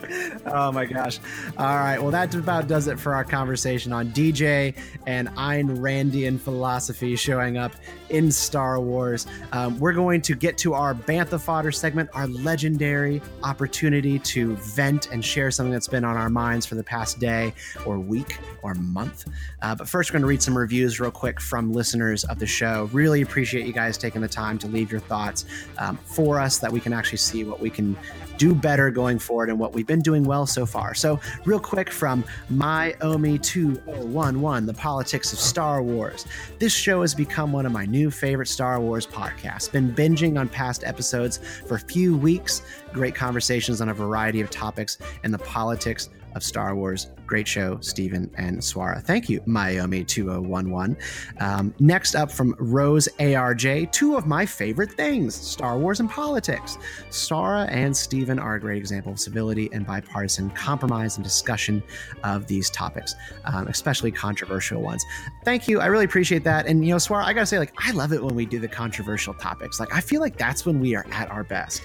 oh 0.53 0.73
my 0.73 0.85
gosh! 0.85 1.19
All 1.57 1.77
right, 1.77 1.99
well 2.01 2.11
that 2.11 2.35
about 2.35 2.69
does 2.69 2.89
it 2.89 2.99
for 2.99 3.15
our 3.15 3.25
conversation 3.25 3.93
on 3.93 4.09
DJ 4.11 4.75
and 5.07 5.29
Ayn 5.31 5.79
Randian 5.79 6.39
philosophy 6.39 7.17
showing 7.17 7.59
up 7.59 7.73
in 8.11 8.31
Star 8.31 8.81
Wars. 8.81 9.27
Um, 9.53 9.79
we're 9.79 9.93
going 9.93 10.21
to 10.23 10.35
get 10.35 10.59
to 10.59 10.75
our 10.75 10.95
Bantha 10.95 11.41
fodder 11.41 11.73
segment, 11.73 12.09
our 12.15 12.27
legendary 12.27 13.21
opportunity 13.43 14.19
to 14.21 14.57
vent 14.57 15.11
and 15.11 15.25
share 15.25 15.51
something 15.51 15.73
that's 15.73 15.89
been 15.89 16.05
on 16.05 16.17
our 16.17 16.31
minds 16.31 16.67
for 16.67 16.75
the 16.75 16.85
past 16.85 17.19
day 17.19 17.53
or 17.85 17.99
week 17.99 18.39
or 18.63 18.75
month. 18.75 19.27
Uh, 19.63 19.75
but 19.75 19.89
first, 19.89 20.11
we're 20.11 20.15
going 20.15 20.23
to 20.23 20.29
read 20.29 20.43
some 20.43 20.57
reviews 20.57 21.01
real 21.01 21.11
quick 21.11 21.41
from 21.41 21.73
listeners 21.73 22.25
of 22.25 22.39
the 22.39 22.47
show. 22.47 22.89
Really 22.93 23.23
appreciate 23.23 23.67
you 23.67 23.73
guys 23.73 23.99
taking 23.99 24.21
the 24.21 24.29
time 24.29 24.59
to 24.59 24.67
leave 24.67 24.91
your 24.91 25.01
thoughts 25.01 25.45
um, 25.79 25.97
for 26.05 26.41
us 26.41 26.59
that 26.59 26.73
we 26.73 26.81
can 26.81 26.93
actually 26.93 27.19
see 27.19 27.45
what 27.45 27.61
we 27.61 27.71
can 27.71 27.97
do 28.37 28.55
better 28.55 28.91
going 28.91 29.19
forward 29.19 29.51
and 29.51 29.59
what 29.59 29.73
we've 29.73 29.87
been 29.87 30.01
doing 30.01 30.23
well 30.23 30.38
so 30.47 30.67
far. 30.67 30.95
So, 30.95 31.21
real 31.45 31.61
quick 31.61 31.91
from 31.91 32.25
My 32.51 32.95
Omi 33.01 33.39
2011, 33.39 34.67
The 34.67 34.75
Politics 34.75 35.33
of 35.33 35.39
Star 35.39 35.83
Wars. 35.83 36.27
This 36.59 36.73
show 36.73 37.03
has 37.03 37.15
become 37.15 37.53
one 37.53 37.67
of 37.67 37.73
my 37.73 37.87
new 37.87 38.11
favorite 38.11 38.49
Star 38.49 38.81
Wars 38.81 39.07
podcasts. 39.07 39.71
Been 39.71 39.95
binging 39.95 40.39
on 40.39 40.49
past 40.49 40.85
episodes 40.85 41.39
for 41.67 41.75
a 41.77 41.81
few 41.81 42.17
weeks. 42.17 42.63
Great 42.93 43.15
conversations 43.15 43.81
on 43.81 43.89
a 43.89 43.95
variety 43.95 44.41
of 44.41 44.51
topics 44.51 44.99
and 45.25 45.33
the 45.33 45.39
politics 45.39 46.09
of 46.35 46.43
Star 46.43 46.75
Wars. 46.75 47.09
Great 47.27 47.47
show, 47.47 47.79
Stephen 47.81 48.31
and 48.37 48.59
Swara. 48.59 49.03
Thank 49.03 49.29
you, 49.29 49.41
Myomi2011. 49.41 50.97
Um, 51.41 51.75
next 51.79 52.15
up 52.15 52.31
from 52.31 52.55
Rose 52.59 53.09
ARJ, 53.19 53.93
two 53.93 54.17
of 54.17 54.27
my 54.27 54.47
favorite 54.47 54.93
things 54.93 55.35
Star 55.35 55.79
Wars 55.79 56.01
and 56.01 56.11
politics. 56.11 56.79
Sara 57.11 57.65
and 57.65 57.97
Stephen 57.97 58.39
are 58.39 58.55
a 58.55 58.61
great 58.61 58.79
example 58.79 59.13
of 59.13 59.21
civility 59.21 59.69
and 59.73 59.87
bipartisan 59.87 60.51
compromise 60.51 61.17
and 61.17 61.25
discussion 61.25 61.83
of 62.25 62.47
these 62.47 62.71
topics, 62.71 63.15
um, 63.45 63.69
especially 63.69 64.11
controversial 64.11 64.81
ones. 64.81 65.05
Thank 65.45 65.69
you. 65.69 65.81
I 65.81 65.87
really 65.87 66.05
appreciate 66.05 66.45
that. 66.45 66.67
And, 66.67 66.85
you 66.85 66.93
know, 66.93 66.97
Swara, 66.97 67.25
I 67.25 67.33
got 67.33 67.41
to 67.41 67.47
say, 67.47 67.59
like, 67.59 67.75
I 67.79 67.93
love 67.93 68.13
it 68.13 68.23
when 68.23 68.35
we 68.35 68.47
do 68.47 68.59
the 68.59 68.69
controversial 68.69 69.35
topics. 69.35 69.79
Like, 69.79 69.95
I 69.95 70.01
feel 70.01 70.21
like 70.21 70.37
that's 70.39 70.65
when 70.65 70.81
we 70.81 70.95
are 70.95 71.07
at 71.11 71.31
our 71.31 71.45
best. 71.45 71.83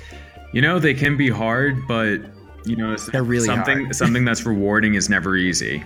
You 0.54 0.62
know, 0.62 0.78
they 0.80 0.94
can 0.94 1.18
be 1.18 1.30
hard, 1.30 1.88
but 1.88 2.22
you 2.66 2.76
know, 2.76 2.96
They're 2.98 3.24
really 3.24 3.46
something 3.46 3.84
hard. 3.86 3.96
something 3.96 4.26
that's 4.26 4.46
rewarding 4.46 4.96
is 4.96 5.10
never 5.10 5.36
easy. 5.36 5.84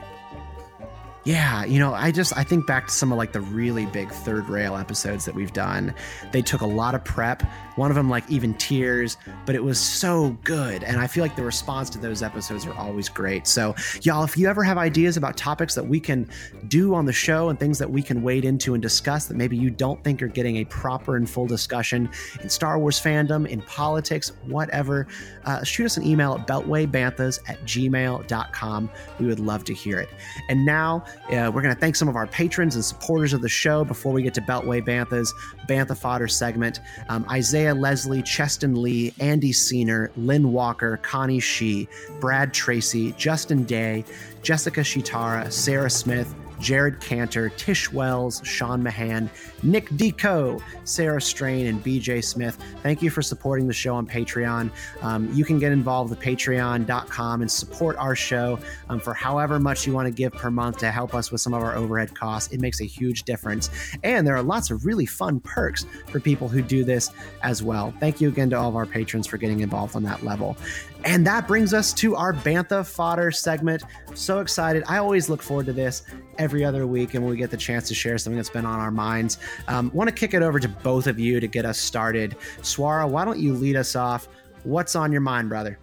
Yeah, 1.28 1.66
you 1.66 1.78
know, 1.78 1.94
I 1.94 2.12
just 2.12 2.38
I 2.38 2.46
think 2.46 2.66
back 2.66 2.88
to 2.88 2.94
some 2.94 3.12
of 3.12 3.18
like 3.18 3.34
the 3.34 3.42
really 3.42 3.86
big 3.88 4.10
third 4.10 4.48
rail 4.48 4.78
episodes 4.78 5.26
that 5.26 5.36
we've 5.36 5.52
done. 5.52 5.94
They 6.32 6.42
took 6.42 6.62
a 6.62 6.66
lot 6.66 6.96
of 6.96 7.04
prep. 7.04 7.44
One 7.76 7.92
of 7.92 7.96
them 7.96 8.10
like 8.10 8.24
even 8.30 8.54
tears, 8.54 9.18
but 9.46 9.54
it 9.54 9.62
was 9.62 9.78
so 9.78 10.38
good. 10.46 10.86
And 10.86 10.98
I 10.98 11.06
feel 11.06 11.26
like 11.26 11.36
the 11.36 11.44
response 11.44 11.90
to 11.92 11.98
those 11.98 12.24
episodes 12.24 12.66
are 12.66 12.74
always 12.76 13.10
great. 13.10 13.46
So, 13.46 13.76
y'all, 14.04 14.24
if 14.24 14.38
you 14.38 14.48
ever 14.48 14.64
have 14.64 14.78
ideas 14.78 15.18
about 15.18 15.36
topics 15.36 15.76
that 15.76 15.86
we 15.86 16.00
can 16.00 16.30
do 16.70 16.96
on 16.96 17.06
the 17.06 17.12
show 17.12 17.50
and 17.50 17.60
things 17.60 17.78
that 17.78 17.92
we 17.92 18.02
can 18.02 18.24
wade 18.24 18.46
into 18.46 18.74
and 18.74 18.82
discuss 18.82 19.26
that 19.26 19.36
maybe 19.36 19.58
you 19.58 19.70
don't 19.70 20.02
think 20.06 20.24
are 20.24 20.30
getting 20.30 20.56
a 20.58 20.66
proper 20.66 21.18
and 21.18 21.30
full 21.30 21.46
discussion 21.46 22.10
in 22.42 22.50
Star 22.50 22.80
Wars 22.80 23.02
fandom, 23.02 23.46
in 23.46 23.62
politics, 23.64 24.32
whatever, 24.46 25.08
uh, 25.44 25.62
shoot 25.66 25.88
us 25.88 25.98
an 25.98 26.06
email 26.06 26.36
at 26.36 26.48
beltwaybanthas 26.48 27.42
at 27.50 27.62
gmail.com. 27.64 28.90
We 29.20 29.26
would 29.26 29.42
love 29.42 29.66
to 29.66 29.74
hear 29.74 30.00
it. 30.00 30.10
And 30.48 30.66
now 30.66 31.04
Uh, 31.26 31.52
we're 31.54 31.62
going 31.62 31.74
to 31.74 31.80
thank 31.80 31.96
some 31.96 32.08
of 32.08 32.16
our 32.16 32.28
patrons 32.28 32.76
and 32.76 32.84
supporters 32.84 33.34
of 33.34 33.42
the 33.42 33.50
show 33.50 33.84
before 33.84 34.14
we 34.14 34.22
get 34.22 34.34
to 34.34 34.42
Beltway 34.42 34.82
Bantha's 34.82 35.34
Bantha 35.68 35.98
Fodder 35.98 36.28
segment. 36.28 36.80
Um, 37.10 37.26
Isaiah 37.30 37.76
Leslie, 37.76 38.22
Cheston 38.22 38.82
Lee, 38.82 39.14
Andy 39.20 39.52
Seener, 39.52 40.10
Lynn 40.16 40.52
Walker, 40.54 40.98
Connie 40.98 41.40
Shee, 41.40 41.88
Brad 42.20 42.54
Tracy, 42.54 43.12
Justin 43.14 43.64
Day, 43.64 44.06
Jessica 44.42 44.82
Shitara, 44.82 45.52
Sarah 45.52 45.90
Smith, 45.90 46.34
Jared 46.60 47.00
Cantor, 47.00 47.50
Tish 47.50 47.92
Wells, 47.92 48.42
Sean 48.44 48.82
Mahan, 48.82 49.30
Nick 49.64 49.90
Deco, 49.92 50.62
Sarah 50.84 51.22
Strain, 51.22 51.68
and 51.68 51.84
BJ 51.84 52.24
Smith. 52.24 52.58
Thank 52.84 53.02
you 53.02 53.10
for 53.10 53.22
supporting 53.22 53.68
the 53.68 53.74
show 53.74 53.96
on 53.96 54.08
Patreon. 54.08 54.72
Um, 55.02 55.32
you 55.34 55.46
can 55.46 55.60
get 55.60 55.72
involved 55.72 56.10
with 56.10 56.20
patreon.com 56.20 57.42
and 57.42 57.52
support 57.52 57.96
our 57.98 58.16
show 58.16 58.60
um, 58.90 59.00
for 59.00 59.14
however 59.14 59.60
much 59.60 59.86
you 59.86 59.94
want 59.94 60.08
to 60.08 60.12
give 60.12 60.34
per 60.34 60.52
month 60.52 60.78
to 60.80 60.92
help 60.92 61.14
us 61.14 61.32
with 61.32 61.42
some 61.42 61.54
of 61.54 61.64
our 61.64 61.76
overhead 61.76 62.16
costs. 62.16 62.52
It 62.54 62.62
makes 62.62 62.82
a 62.82 62.86
huge 62.86 63.24
difference. 63.24 63.70
And 64.04 64.26
there 64.26 64.36
are 64.36 64.44
lots 64.44 64.72
of 64.72 64.86
really 64.86 65.06
fun 65.06 65.40
perks 65.42 65.86
for 66.08 66.20
people 66.20 66.48
who 66.48 66.62
do 66.62 66.84
this 66.84 67.12
as 67.44 67.64
well. 67.64 67.94
Thank 68.00 68.22
you 68.22 68.30
again 68.30 68.50
to 68.52 68.58
all 68.58 68.70
of 68.70 68.76
our 68.76 68.86
patrons 68.86 69.28
for 69.28 69.38
getting 69.38 69.62
involved 69.62 69.96
on 69.96 70.04
that 70.04 70.24
level. 70.24 70.58
And 71.04 71.26
that 71.26 71.48
brings 71.48 71.74
us 71.74 71.94
to 71.94 72.16
our 72.16 72.34
Bantha 72.34 72.86
fodder 72.86 73.32
segment. 73.32 73.84
So 74.14 74.40
excited. 74.40 74.84
I 74.88 74.98
always 74.98 75.30
look 75.30 75.42
forward 75.42 75.66
to 75.68 75.74
this 75.74 76.04
every 76.38 76.66
other 76.66 76.86
week 76.86 77.14
and 77.14 77.24
when 77.24 77.32
we 77.32 77.38
get 77.38 77.52
the 77.52 77.58
chance 77.58 77.88
to 77.88 77.94
share 77.94 78.18
something 78.18 78.38
that's 78.38 78.50
been 78.50 78.66
on 78.66 78.80
our 78.80 78.92
minds. 78.92 79.38
Um, 79.68 79.92
Want 79.94 80.10
to 80.10 80.16
kick 80.16 80.34
it 80.34 80.42
over 80.42 80.60
to 80.60 80.68
both 80.68 81.08
of 81.08 81.20
you 81.20 81.40
to 81.40 81.48
get 81.48 81.66
us 81.66 81.78
started. 81.78 82.36
Swara, 82.60 83.08
why 83.08 83.26
don't 83.26 83.40
you 83.40 83.54
lead 83.54 83.76
us 83.76 83.96
off? 83.96 84.28
What's 84.64 84.96
on 84.96 85.12
your 85.12 85.22
mind, 85.22 85.50
brother? 85.50 85.80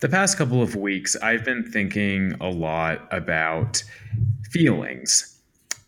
The 0.00 0.08
past 0.08 0.38
couple 0.38 0.62
of 0.62 0.76
weeks, 0.76 1.14
I've 1.16 1.44
been 1.44 1.62
thinking 1.70 2.34
a 2.40 2.48
lot 2.48 3.06
about 3.10 3.82
feelings. 4.50 5.38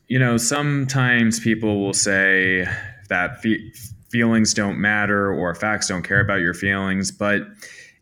You 0.09 0.18
know, 0.18 0.36
sometimes 0.36 1.40
people 1.40 1.80
will 1.80 1.94
say 1.94 2.66
that 3.09 3.40
feelings 4.12 4.52
don't 4.52 4.78
matter 4.78 5.32
or 5.32 5.54
facts 5.54 5.88
don't 5.88 6.02
care 6.02 6.20
about 6.20 6.40
your 6.40 6.52
feelings, 6.54 7.10
but 7.10 7.42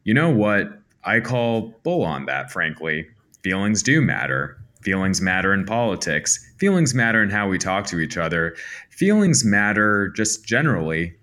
you 0.03 0.13
know 0.13 0.29
what? 0.29 0.69
I 1.05 1.21
call 1.21 1.73
bull 1.85 2.03
on 2.03 2.27
that, 2.27 2.51
frankly. 2.51 3.07
Feelings 3.43 3.83
do 3.83 4.03
matter. 4.03 4.59
Feelings 4.83 5.23
matter 5.23 5.55
in 5.55 5.65
politics. 5.65 6.45
Feelings 6.59 6.95
matter 6.95 7.23
in 7.23 7.31
how 7.31 7.49
we 7.49 7.59
talk 7.59 7.87
to 7.87 8.01
each 8.01 8.17
other. 8.17 8.57
Feelings 8.91 9.45
matter 9.45 10.09
just 10.09 10.45
generally 10.45 11.15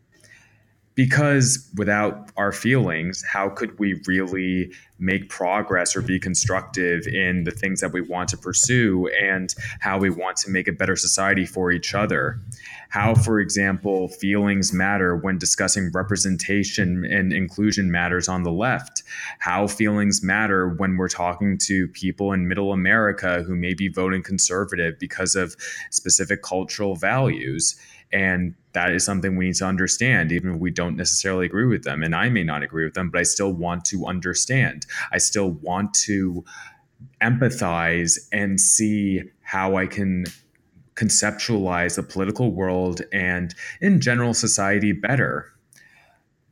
because 0.97 1.69
without 1.77 2.31
our 2.37 2.51
feelings, 2.51 3.23
how 3.23 3.49
could 3.49 3.77
we 3.77 4.01
really 4.07 4.73
make 4.97 5.29
progress 5.29 5.95
or 5.95 6.01
be 6.01 6.19
constructive 6.19 7.05
in 7.05 7.43
the 7.43 7.51
things 7.51 7.81
that 7.81 7.93
we 7.93 8.01
want 8.01 8.27
to 8.27 8.35
pursue 8.35 9.07
and 9.21 9.53
how 9.79 9.99
we 9.99 10.09
want 10.09 10.37
to 10.37 10.49
make 10.49 10.67
a 10.67 10.71
better 10.71 10.95
society 10.95 11.45
for 11.45 11.71
each 11.71 11.93
other? 11.93 12.41
How, 12.89 13.13
for 13.13 13.39
example, 13.39 14.07
feelings 14.07 14.73
matter 14.73 15.15
when 15.15 15.37
discussing 15.37 15.91
representation 15.93 17.05
and 17.05 17.31
inclusion 17.31 17.91
matters 17.91 18.27
on 18.27 18.41
the 18.41 18.51
left. 18.51 19.03
How 19.37 19.67
feelings 19.67 20.23
matter 20.23 20.67
when 20.67 20.97
we're 20.97 21.09
talking 21.09 21.59
to 21.59 21.87
people 21.89 22.33
in 22.33 22.47
middle 22.47 22.73
America 22.73 23.43
who 23.43 23.55
may 23.55 23.75
be 23.75 23.87
voting 23.87 24.23
conservative 24.23 24.97
because 24.97 25.35
of 25.35 25.55
specific 25.91 26.41
cultural 26.41 26.95
values. 26.95 27.75
And 28.11 28.55
that 28.73 28.91
is 28.91 29.03
something 29.03 29.35
we 29.35 29.47
need 29.47 29.55
to 29.55 29.65
understand, 29.65 30.31
even 30.31 30.55
if 30.55 30.59
we 30.59 30.71
don't 30.71 30.95
necessarily 30.95 31.45
agree 31.45 31.65
with 31.65 31.83
them. 31.83 32.03
And 32.03 32.15
I 32.15 32.29
may 32.29 32.43
not 32.43 32.63
agree 32.63 32.85
with 32.85 32.93
them, 32.93 33.09
but 33.09 33.19
I 33.19 33.23
still 33.23 33.51
want 33.51 33.85
to 33.85 34.05
understand. 34.05 34.85
I 35.11 35.17
still 35.17 35.51
want 35.51 35.93
to 36.05 36.45
empathize 37.21 38.17
and 38.31 38.61
see 38.61 39.23
how 39.41 39.75
I 39.75 39.87
can 39.87 40.25
conceptualize 40.95 41.95
the 41.95 42.03
political 42.03 42.51
world 42.51 43.01
and, 43.11 43.53
in 43.81 43.99
general, 44.01 44.33
society 44.33 44.91
better. 44.91 45.51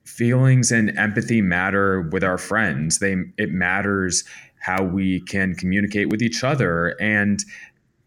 Feelings 0.04 0.72
and 0.72 0.98
empathy 0.98 1.42
matter 1.42 2.02
with 2.02 2.24
our 2.24 2.38
friends. 2.38 3.00
They 3.00 3.16
it 3.38 3.52
matters 3.52 4.24
how 4.60 4.84
we 4.84 5.20
can 5.22 5.56
communicate 5.56 6.10
with 6.10 6.22
each 6.22 6.44
other 6.44 6.96
and 7.00 7.44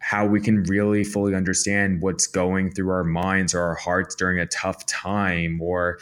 how 0.08 0.24
we 0.24 0.40
can 0.40 0.62
really 0.62 1.04
fully 1.04 1.34
understand 1.34 2.00
what's 2.00 2.26
going 2.26 2.72
through 2.72 2.88
our 2.88 3.04
minds 3.04 3.54
or 3.54 3.60
our 3.60 3.74
hearts 3.74 4.14
during 4.14 4.38
a 4.38 4.46
tough 4.46 4.86
time 4.86 5.60
or 5.60 5.98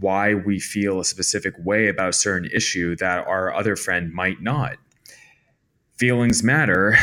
why 0.00 0.34
we 0.34 0.58
feel 0.58 0.98
a 0.98 1.04
specific 1.04 1.54
way 1.64 1.86
about 1.86 2.08
a 2.08 2.12
certain 2.12 2.50
issue 2.52 2.96
that 2.96 3.24
our 3.28 3.54
other 3.54 3.76
friend 3.76 4.12
might 4.12 4.42
not. 4.42 4.76
Feelings 5.96 6.42
matter. 6.42 6.96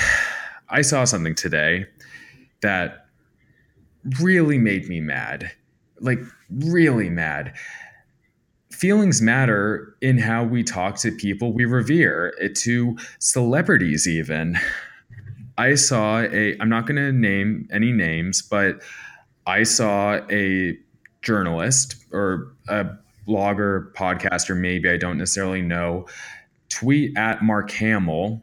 I 0.69 0.81
saw 0.81 1.05
something 1.05 1.35
today 1.35 1.85
that 2.61 3.05
really 4.19 4.57
made 4.57 4.89
me 4.89 4.99
mad. 4.99 5.53
Like, 6.01 6.19
really 6.49 7.09
mad. 7.09 7.55
Feelings 8.73 9.21
matter 9.21 9.95
in 10.01 10.17
how 10.17 10.43
we 10.43 10.63
talk 10.63 10.97
to 10.97 11.13
people 11.13 11.53
we 11.53 11.63
revere, 11.63 12.33
eh, 12.41 12.49
to 12.55 12.97
celebrities, 13.19 14.05
even. 14.05 14.59
I 15.57 15.75
saw 15.75 16.21
a, 16.21 16.57
I'm 16.59 16.69
not 16.69 16.87
going 16.87 16.95
to 16.95 17.11
name 17.11 17.67
any 17.71 17.91
names, 17.91 18.41
but 18.41 18.81
I 19.45 19.63
saw 19.63 20.19
a 20.31 20.77
journalist 21.21 21.95
or 22.11 22.53
a 22.67 22.85
blogger, 23.27 23.93
podcaster, 23.93 24.57
maybe 24.57 24.89
I 24.89 24.97
don't 24.97 25.17
necessarily 25.17 25.61
know, 25.61 26.07
tweet 26.69 27.17
at 27.17 27.43
Mark 27.43 27.71
Hamill. 27.71 28.41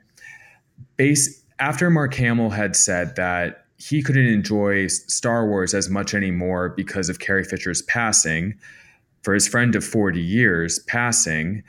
Base 0.97 1.43
after 1.59 1.91
Mark 1.91 2.15
Hamill 2.15 2.51
had 2.51 2.77
said 2.77 3.17
that 3.17 3.67
he 3.77 4.03
couldn't 4.03 4.27
enjoy 4.27 4.87
Star 4.87 5.47
Wars 5.47 5.75
as 5.75 5.89
much 5.89 6.15
anymore 6.15 6.71
because 6.71 7.09
of 7.09 7.19
Carrie 7.19 7.45
Fisher's 7.45 7.83
passing. 7.83 8.55
For 9.23 9.35
his 9.35 9.49
friend 9.49 9.75
of 9.75 9.85
40 9.85 10.21
years 10.21 10.79
passing, 10.81 11.63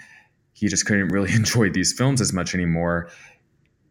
he 0.53 0.67
just 0.67 0.85
couldn't 0.85 1.09
really 1.09 1.31
enjoy 1.35 1.69
these 1.69 1.93
films 1.93 2.21
as 2.21 2.31
much 2.31 2.53
anymore 2.53 3.09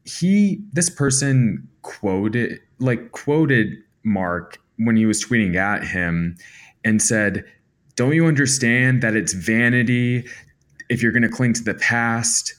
he 0.05 0.61
this 0.73 0.91
person 0.91 1.69
quoted 1.83 2.61
like 2.79 3.13
quoted 3.13 3.77
Mark 4.03 4.59
when 4.79 4.97
he 4.97 5.07
was 5.07 5.25
tweeting 5.25 5.57
at 5.57 5.87
him 5.87 6.37
and 6.85 7.03
said, 7.03 7.45
"Don't 7.97 8.15
you 8.15 8.27
understand 8.27 9.03
that 9.03 9.15
it's 9.15 9.33
vanity 9.33 10.27
if 10.89 11.03
you're 11.03 11.13
going 11.13 11.23
to 11.23 11.29
cling 11.29 11.53
to 11.55 11.63
the 11.63 11.75
past?" 11.75 12.55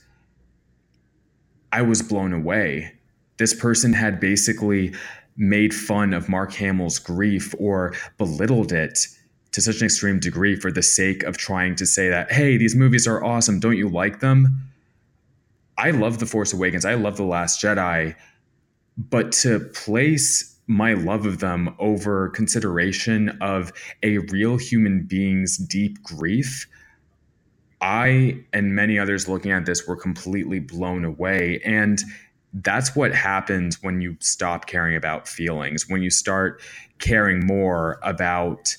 I 1.72 1.82
was 1.82 2.02
blown 2.02 2.34
away. 2.34 2.94
This 3.38 3.54
person 3.54 3.94
had 3.94 4.20
basically 4.20 4.94
made 5.38 5.74
fun 5.74 6.14
of 6.14 6.30
Mark 6.30 6.54
Hamill's 6.54 7.00
grief 7.00 7.56
or 7.58 7.94
belittled 8.18 8.72
it 8.72 9.08
to 9.52 9.62
such 9.62 9.80
an 9.80 9.86
extreme 9.86 10.20
degree 10.20 10.56
for 10.56 10.72
the 10.72 10.84
sake 10.84 11.24
of 11.24 11.38
trying 11.38 11.76
to 11.76 11.86
say 11.86 12.10
that, 12.10 12.32
hey, 12.32 12.58
these 12.58 12.76
movies 12.76 13.08
are 13.08 13.24
awesome. 13.24 13.60
Don't 13.60 13.78
you 13.78 13.90
like 13.90 14.20
them? 14.20 14.71
I 15.82 15.90
love 15.90 16.20
The 16.20 16.28
Force 16.28 16.54
Awakens. 16.54 16.86
I 16.86 16.94
love 16.94 17.18
The 17.18 17.24
Last 17.24 17.60
Jedi. 17.60 18.16
But 18.98 19.32
to 19.32 19.60
place 19.60 20.56
my 20.68 20.94
love 20.94 21.26
of 21.26 21.40
them 21.40 21.76
over 21.80 22.30
consideration 22.30 23.30
of 23.42 23.74
a 24.04 24.20
real 24.20 24.58
human 24.58 25.02
being's 25.02 25.58
deep 25.58 26.04
grief, 26.04 26.68
I 27.82 28.44
and 28.54 28.76
many 28.76 29.00
others 29.00 29.28
looking 29.28 29.50
at 29.52 29.66
this 29.66 29.88
were 29.88 29.96
completely 29.96 30.60
blown 30.60 31.04
away. 31.04 31.60
And 31.66 32.00
that's 32.54 32.96
what 32.96 33.16
happens 33.16 33.82
when 33.82 34.02
you 34.02 34.18
stop 34.20 34.68
caring 34.68 34.96
about 34.96 35.28
feelings, 35.28 35.90
when 35.90 36.04
you 36.04 36.12
start 36.12 36.62
caring 37.00 37.44
more 37.44 38.00
about, 38.04 38.78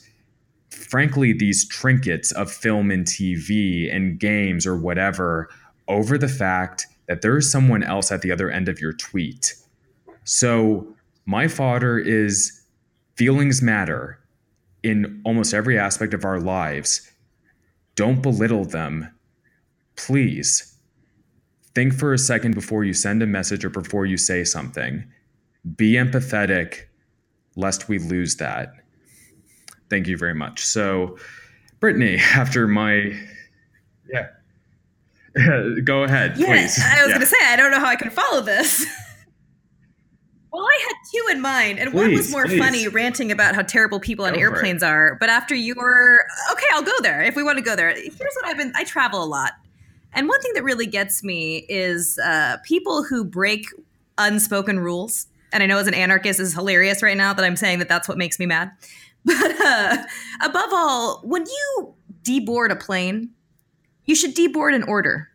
frankly, 0.70 1.32
these 1.32 1.66
trinkets 1.66 2.30
of 2.30 2.48
film 2.48 2.92
and 2.92 3.04
TV 3.04 3.92
and 3.92 4.20
games 4.20 4.68
or 4.68 4.76
whatever 4.76 5.48
over 5.88 6.16
the 6.16 6.28
fact 6.28 6.86
that 7.08 7.22
there 7.22 7.36
is 7.36 7.50
someone 7.50 7.82
else 7.82 8.10
at 8.12 8.22
the 8.22 8.32
other 8.32 8.50
end 8.50 8.68
of 8.68 8.80
your 8.80 8.92
tweet. 8.92 9.54
So, 10.24 10.86
my 11.24 11.48
fodder 11.48 11.98
is 11.98 12.62
feelings 13.16 13.62
matter 13.62 14.18
in 14.82 15.20
almost 15.24 15.54
every 15.54 15.78
aspect 15.78 16.14
of 16.14 16.24
our 16.24 16.40
lives. 16.40 17.10
Don't 17.94 18.22
belittle 18.22 18.64
them. 18.64 19.08
Please. 19.96 20.76
Think 21.74 21.94
for 21.94 22.12
a 22.12 22.18
second 22.18 22.54
before 22.54 22.84
you 22.84 22.92
send 22.92 23.22
a 23.22 23.26
message 23.26 23.64
or 23.64 23.70
before 23.70 24.06
you 24.06 24.16
say 24.16 24.44
something. 24.44 25.04
Be 25.76 25.92
empathetic, 25.92 26.82
lest 27.56 27.88
we 27.88 27.98
lose 27.98 28.36
that. 28.36 28.72
Thank 29.88 30.06
you 30.06 30.16
very 30.16 30.34
much. 30.34 30.64
So, 30.64 31.18
Brittany, 31.80 32.16
after 32.34 32.66
my. 32.66 33.18
Go 35.84 36.04
ahead, 36.04 36.36
yeah, 36.36 36.46
please. 36.46 36.78
I 36.78 37.02
was 37.02 37.08
yeah. 37.08 37.08
going 37.08 37.20
to 37.20 37.26
say, 37.26 37.36
I 37.42 37.56
don't 37.56 37.70
know 37.70 37.80
how 37.80 37.86
I 37.86 37.96
can 37.96 38.10
follow 38.10 38.42
this. 38.42 38.86
well, 40.52 40.62
I 40.62 40.78
had 40.82 40.94
two 41.10 41.32
in 41.32 41.40
mind, 41.40 41.78
and 41.78 41.90
please, 41.90 42.00
one 42.00 42.12
was 42.12 42.30
more 42.30 42.44
please. 42.44 42.58
funny, 42.58 42.88
ranting 42.88 43.32
about 43.32 43.54
how 43.54 43.62
terrible 43.62 43.98
people 43.98 44.24
on 44.26 44.34
go 44.34 44.40
airplanes 44.40 44.82
are. 44.82 45.16
But 45.18 45.30
after 45.30 45.54
your, 45.54 46.24
okay, 46.52 46.66
I'll 46.72 46.82
go 46.82 46.92
there 47.00 47.22
if 47.22 47.34
we 47.34 47.42
want 47.42 47.58
to 47.58 47.64
go 47.64 47.74
there. 47.74 47.94
Here's 47.94 48.14
what 48.16 48.44
I've 48.44 48.58
been. 48.58 48.72
I 48.76 48.84
travel 48.84 49.22
a 49.22 49.26
lot, 49.26 49.52
and 50.12 50.28
one 50.28 50.40
thing 50.42 50.52
that 50.54 50.64
really 50.64 50.86
gets 50.86 51.24
me 51.24 51.64
is 51.68 52.18
uh, 52.18 52.58
people 52.64 53.02
who 53.02 53.24
break 53.24 53.66
unspoken 54.18 54.78
rules. 54.78 55.26
And 55.54 55.62
I 55.62 55.66
know 55.66 55.78
as 55.78 55.86
an 55.86 55.94
anarchist, 55.94 56.40
is 56.40 56.54
hilarious 56.54 57.02
right 57.02 57.16
now 57.16 57.34
that 57.34 57.44
I'm 57.44 57.56
saying 57.56 57.78
that 57.78 57.88
that's 57.88 58.08
what 58.08 58.18
makes 58.18 58.38
me 58.38 58.46
mad. 58.46 58.70
But 59.24 59.60
uh, 59.60 60.04
above 60.42 60.70
all, 60.72 61.20
when 61.22 61.46
you 61.46 61.94
deboard 62.24 62.72
a 62.72 62.76
plane, 62.76 63.30
you 64.04 64.14
should 64.14 64.34
deboard 64.34 64.74
in 64.74 64.82
order. 64.84 65.28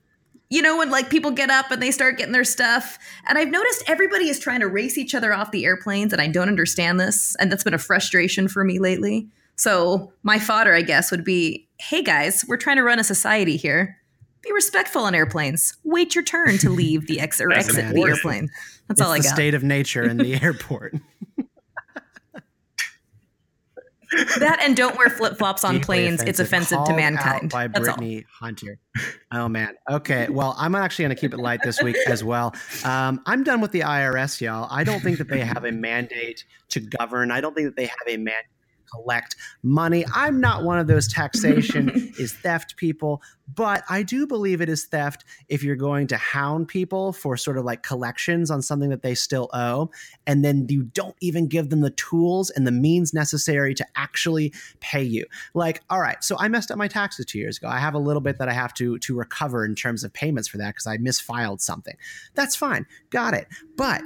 You 0.49 0.61
know, 0.61 0.77
when 0.77 0.89
like 0.89 1.09
people 1.09 1.31
get 1.31 1.49
up 1.49 1.71
and 1.71 1.81
they 1.81 1.91
start 1.91 2.17
getting 2.17 2.31
their 2.31 2.45
stuff. 2.45 2.97
And 3.27 3.37
I've 3.37 3.49
noticed 3.49 3.83
everybody 3.87 4.29
is 4.29 4.39
trying 4.39 4.61
to 4.61 4.67
race 4.67 4.97
each 4.97 5.13
other 5.13 5.33
off 5.33 5.51
the 5.51 5.65
airplanes, 5.65 6.13
and 6.13 6.21
I 6.21 6.27
don't 6.27 6.47
understand 6.47 6.99
this. 6.99 7.35
And 7.39 7.51
that's 7.51 7.65
been 7.65 7.73
a 7.73 7.79
frustration 7.79 8.47
for 8.47 8.63
me 8.63 8.79
lately. 8.79 9.27
So 9.57 10.13
my 10.23 10.39
fodder, 10.39 10.73
I 10.73 10.83
guess, 10.83 11.11
would 11.11 11.25
be 11.25 11.67
hey 11.79 12.01
guys, 12.01 12.43
we're 12.47 12.57
trying 12.57 12.77
to 12.77 12.83
run 12.83 12.99
a 12.99 13.03
society 13.03 13.57
here. 13.57 13.97
Be 14.41 14.51
respectful 14.53 15.01
on 15.03 15.13
airplanes. 15.13 15.75
Wait 15.83 16.15
your 16.15 16.23
turn 16.23 16.57
to 16.59 16.69
leave 16.69 17.07
the 17.07 17.19
ex- 17.19 17.41
or 17.41 17.49
That's 17.49 17.67
exit 17.69 17.93
the 17.93 18.01
airplane. 18.03 18.49
That's 18.87 18.99
it's 18.99 19.01
all 19.01 19.11
I 19.11 19.17
the 19.17 19.23
got. 19.23 19.33
state 19.33 19.53
of 19.53 19.63
nature 19.63 20.03
in 20.03 20.17
the 20.17 20.41
airport. 20.41 20.95
that 24.39 24.59
and 24.61 24.75
don't 24.75 24.97
wear 24.97 25.09
flip 25.09 25.37
flops 25.37 25.63
on 25.63 25.79
planes. 25.79 26.21
It's 26.23 26.39
offensive 26.39 26.83
to 26.85 26.95
mankind. 26.95 27.51
by 27.51 27.67
That's 27.67 27.87
all. 27.87 27.95
Brittany 27.95 28.25
Hunter. 28.31 28.79
Oh 29.31 29.47
man. 29.47 29.75
Okay. 29.89 30.27
Well, 30.29 30.55
I'm 30.57 30.75
actually 30.75 31.03
going 31.05 31.15
to 31.15 31.21
keep 31.21 31.33
it 31.33 31.37
light 31.37 31.61
this 31.63 31.81
week 31.81 31.97
as 32.07 32.23
well. 32.23 32.55
Um, 32.83 33.21
I'm 33.25 33.43
done 33.43 33.61
with 33.61 33.71
the 33.71 33.81
IRS, 33.81 34.41
y'all. 34.41 34.67
I 34.71 34.83
don't 34.83 35.01
think 35.01 35.17
that 35.17 35.27
they 35.27 35.41
have 35.41 35.65
a 35.65 35.71
mandate 35.71 36.45
to 36.69 36.79
govern. 36.79 37.31
I 37.31 37.41
don't 37.41 37.53
think 37.55 37.67
that 37.67 37.75
they 37.75 37.85
have 37.85 38.07
a 38.07 38.17
mandate 38.17 38.45
collect 38.91 39.35
money. 39.63 40.05
I'm 40.13 40.39
not 40.39 40.63
one 40.63 40.79
of 40.79 40.87
those 40.87 41.07
taxation 41.07 41.89
is 42.19 42.33
theft 42.33 42.77
people, 42.77 43.21
but 43.53 43.83
I 43.89 44.03
do 44.03 44.27
believe 44.27 44.61
it 44.61 44.69
is 44.69 44.85
theft 44.85 45.23
if 45.47 45.63
you're 45.63 45.75
going 45.75 46.07
to 46.07 46.17
hound 46.17 46.67
people 46.67 47.13
for 47.13 47.37
sort 47.37 47.57
of 47.57 47.65
like 47.65 47.83
collections 47.83 48.51
on 48.51 48.61
something 48.61 48.89
that 48.89 49.01
they 49.01 49.15
still 49.15 49.49
owe, 49.53 49.89
and 50.25 50.43
then 50.43 50.65
you 50.69 50.83
don't 50.83 51.15
even 51.21 51.47
give 51.47 51.69
them 51.69 51.81
the 51.81 51.91
tools 51.91 52.49
and 52.49 52.67
the 52.67 52.71
means 52.71 53.13
necessary 53.13 53.73
to 53.75 53.85
actually 53.95 54.53
pay 54.79 55.03
you. 55.03 55.25
Like, 55.53 55.81
all 55.89 56.01
right, 56.01 56.23
so 56.23 56.35
I 56.39 56.47
messed 56.47 56.71
up 56.71 56.77
my 56.77 56.87
taxes 56.87 57.25
two 57.25 57.39
years 57.39 57.57
ago. 57.57 57.67
I 57.67 57.79
have 57.79 57.93
a 57.93 57.99
little 57.99 58.21
bit 58.21 58.37
that 58.39 58.49
I 58.49 58.53
have 58.53 58.73
to 58.75 58.97
to 58.99 59.15
recover 59.15 59.65
in 59.65 59.75
terms 59.75 60.03
of 60.03 60.13
payments 60.13 60.47
for 60.47 60.57
that 60.57 60.75
because 60.75 60.87
I 60.87 60.97
misfiled 60.97 61.61
something. 61.61 61.95
That's 62.35 62.55
fine, 62.55 62.85
got 63.09 63.33
it. 63.33 63.47
But 63.75 64.01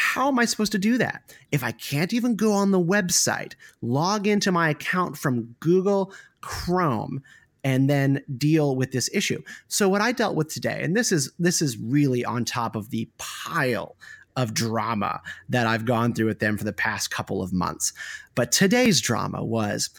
how 0.00 0.28
am 0.28 0.38
I 0.38 0.46
supposed 0.46 0.72
to 0.72 0.78
do 0.78 0.96
that 0.98 1.22
if 1.52 1.62
I 1.62 1.72
can't 1.72 2.14
even 2.14 2.34
go 2.34 2.52
on 2.52 2.70
the 2.70 2.80
website, 2.80 3.52
log 3.82 4.26
into 4.26 4.50
my 4.50 4.70
account 4.70 5.18
from 5.18 5.54
Google 5.60 6.12
Chrome? 6.40 7.22
and 7.62 7.90
then 7.90 8.24
deal 8.38 8.74
with 8.74 8.90
this 8.90 9.10
issue. 9.12 9.42
So 9.68 9.86
what 9.86 10.00
I 10.00 10.12
dealt 10.12 10.34
with 10.34 10.48
today 10.48 10.80
and 10.82 10.96
this 10.96 11.12
is 11.12 11.30
this 11.38 11.60
is 11.60 11.76
really 11.76 12.24
on 12.24 12.46
top 12.46 12.74
of 12.74 12.88
the 12.88 13.06
pile 13.18 13.96
of 14.34 14.54
drama 14.54 15.20
that 15.50 15.66
I've 15.66 15.84
gone 15.84 16.14
through 16.14 16.28
with 16.28 16.38
them 16.38 16.56
for 16.56 16.64
the 16.64 16.72
past 16.72 17.10
couple 17.10 17.42
of 17.42 17.52
months. 17.52 17.92
But 18.34 18.50
today's 18.50 18.98
drama 19.02 19.44
was 19.44 19.90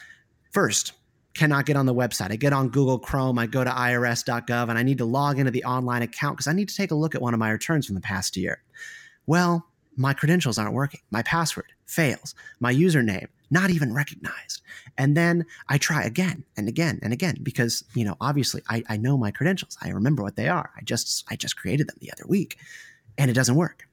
first 0.52 0.94
cannot 1.36 1.68
get 1.68 1.78
on 1.78 1.86
the 1.86 1.94
website. 1.94 2.32
I 2.32 2.36
get 2.36 2.52
on 2.52 2.70
Google 2.70 2.98
Chrome, 2.98 3.38
I 3.38 3.46
go 3.46 3.64
to 3.64 3.70
irs.gov 3.70 4.70
and 4.70 4.80
I 4.80 4.82
need 4.82 4.98
to 4.98 5.06
log 5.06 5.38
into 5.38 5.52
the 5.52 5.64
online 5.64 6.02
account 6.02 6.38
because 6.38 6.48
I 6.48 6.54
need 6.54 6.70
to 6.70 6.76
take 6.76 6.90
a 6.90 6.96
look 6.96 7.14
at 7.14 7.22
one 7.22 7.36
of 7.36 7.40
my 7.40 7.52
returns 7.52 7.86
from 7.86 7.94
the 7.94 8.02
past 8.02 8.36
year. 8.36 8.64
Well, 9.28 9.71
my 9.98 10.14
credentials 10.14 10.58
aren't 10.58 10.74
working. 10.74 11.02
My 11.12 11.22
password 11.24 11.74
fails. 11.86 12.34
My 12.60 12.74
username 12.74 13.28
not 13.52 13.70
even 13.70 13.94
recognized. 13.94 14.62
And 14.98 15.16
then 15.16 15.46
I 15.68 15.78
try 15.78 16.04
again 16.04 16.46
and 16.56 16.70
again 16.70 17.00
and 17.04 17.12
again 17.12 17.38
because, 17.44 17.84
you 17.94 18.06
know, 18.06 18.16
obviously 18.22 18.62
I, 18.70 18.84
I 18.88 18.98
know 18.98 19.18
my 19.18 19.30
credentials. 19.30 19.78
I 19.82 19.90
remember 19.90 20.24
what 20.24 20.38
they 20.38 20.48
are. 20.48 20.72
I 20.76 20.82
just 20.84 21.26
I 21.30 21.36
just 21.36 21.58
created 21.58 21.88
them 21.88 21.98
the 22.00 22.12
other 22.12 22.26
week 22.28 22.58
and 23.18 23.30
it 23.30 23.34
doesn't 23.34 23.56
work. 23.56 23.88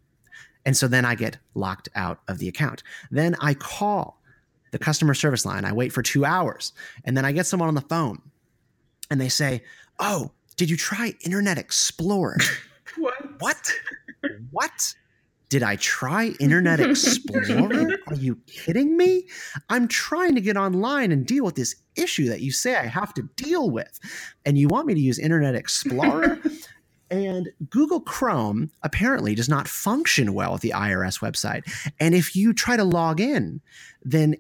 And 0.65 0.77
so 0.77 0.87
then 0.87 1.05
I 1.05 1.17
get 1.17 1.39
locked 1.55 1.89
out 1.95 2.21
of 2.29 2.39
the 2.39 2.49
account. 2.49 2.83
Then 3.11 3.35
I 3.41 3.55
call 3.55 4.23
the 4.71 4.79
customer 4.79 5.15
service 5.15 5.45
line. 5.45 5.65
I 5.65 5.73
wait 5.73 5.93
for 5.93 6.03
two 6.03 6.25
hours 6.25 6.73
and 7.05 7.17
then 7.17 7.25
I 7.25 7.33
get 7.33 7.47
someone 7.47 7.69
on 7.69 7.75
the 7.75 7.81
phone 7.81 8.23
and 9.11 9.21
they 9.21 9.29
say, 9.29 9.65
Oh, 9.99 10.31
did 10.57 10.71
you 10.71 10.77
try 10.77 11.15
Internet 11.25 11.59
Explorer? 11.59 12.39
What? 12.97 13.41
What? 13.41 13.73
What? 14.51 14.95
Did 15.49 15.63
I 15.63 15.77
try 15.77 16.35
Internet 16.41 16.81
Explorer? 16.81 17.99
Are 18.07 18.15
you 18.15 18.37
kidding 18.47 18.97
me? 18.97 19.27
I'm 19.71 19.89
trying 19.89 20.35
to 20.35 20.43
get 20.43 20.59
online 20.59 21.11
and 21.11 21.27
deal 21.27 21.45
with 21.45 21.55
this 21.55 21.75
issue 21.97 22.29
that 22.29 22.43
you 22.43 22.53
say 22.53 22.77
I 22.77 22.87
have 22.87 23.15
to 23.15 23.23
deal 23.37 23.71
with. 23.71 23.99
And 24.45 24.59
you 24.59 24.69
want 24.69 24.87
me 24.87 24.95
to 24.95 25.01
use 25.01 25.19
Internet 25.19 25.55
Explorer? 25.55 26.39
and 27.11 27.49
Google 27.71 28.01
Chrome 28.01 28.71
apparently 28.83 29.35
does 29.35 29.49
not 29.49 29.69
function 29.69 30.35
well 30.35 30.53
with 30.53 30.61
the 30.61 30.75
IRS 30.77 31.21
website. 31.21 31.63
And 31.99 32.15
if 32.15 32.37
you 32.37 32.53
try 32.53 32.77
to 32.77 32.85
log 32.85 33.19
in, 33.19 33.63
then 34.03 34.37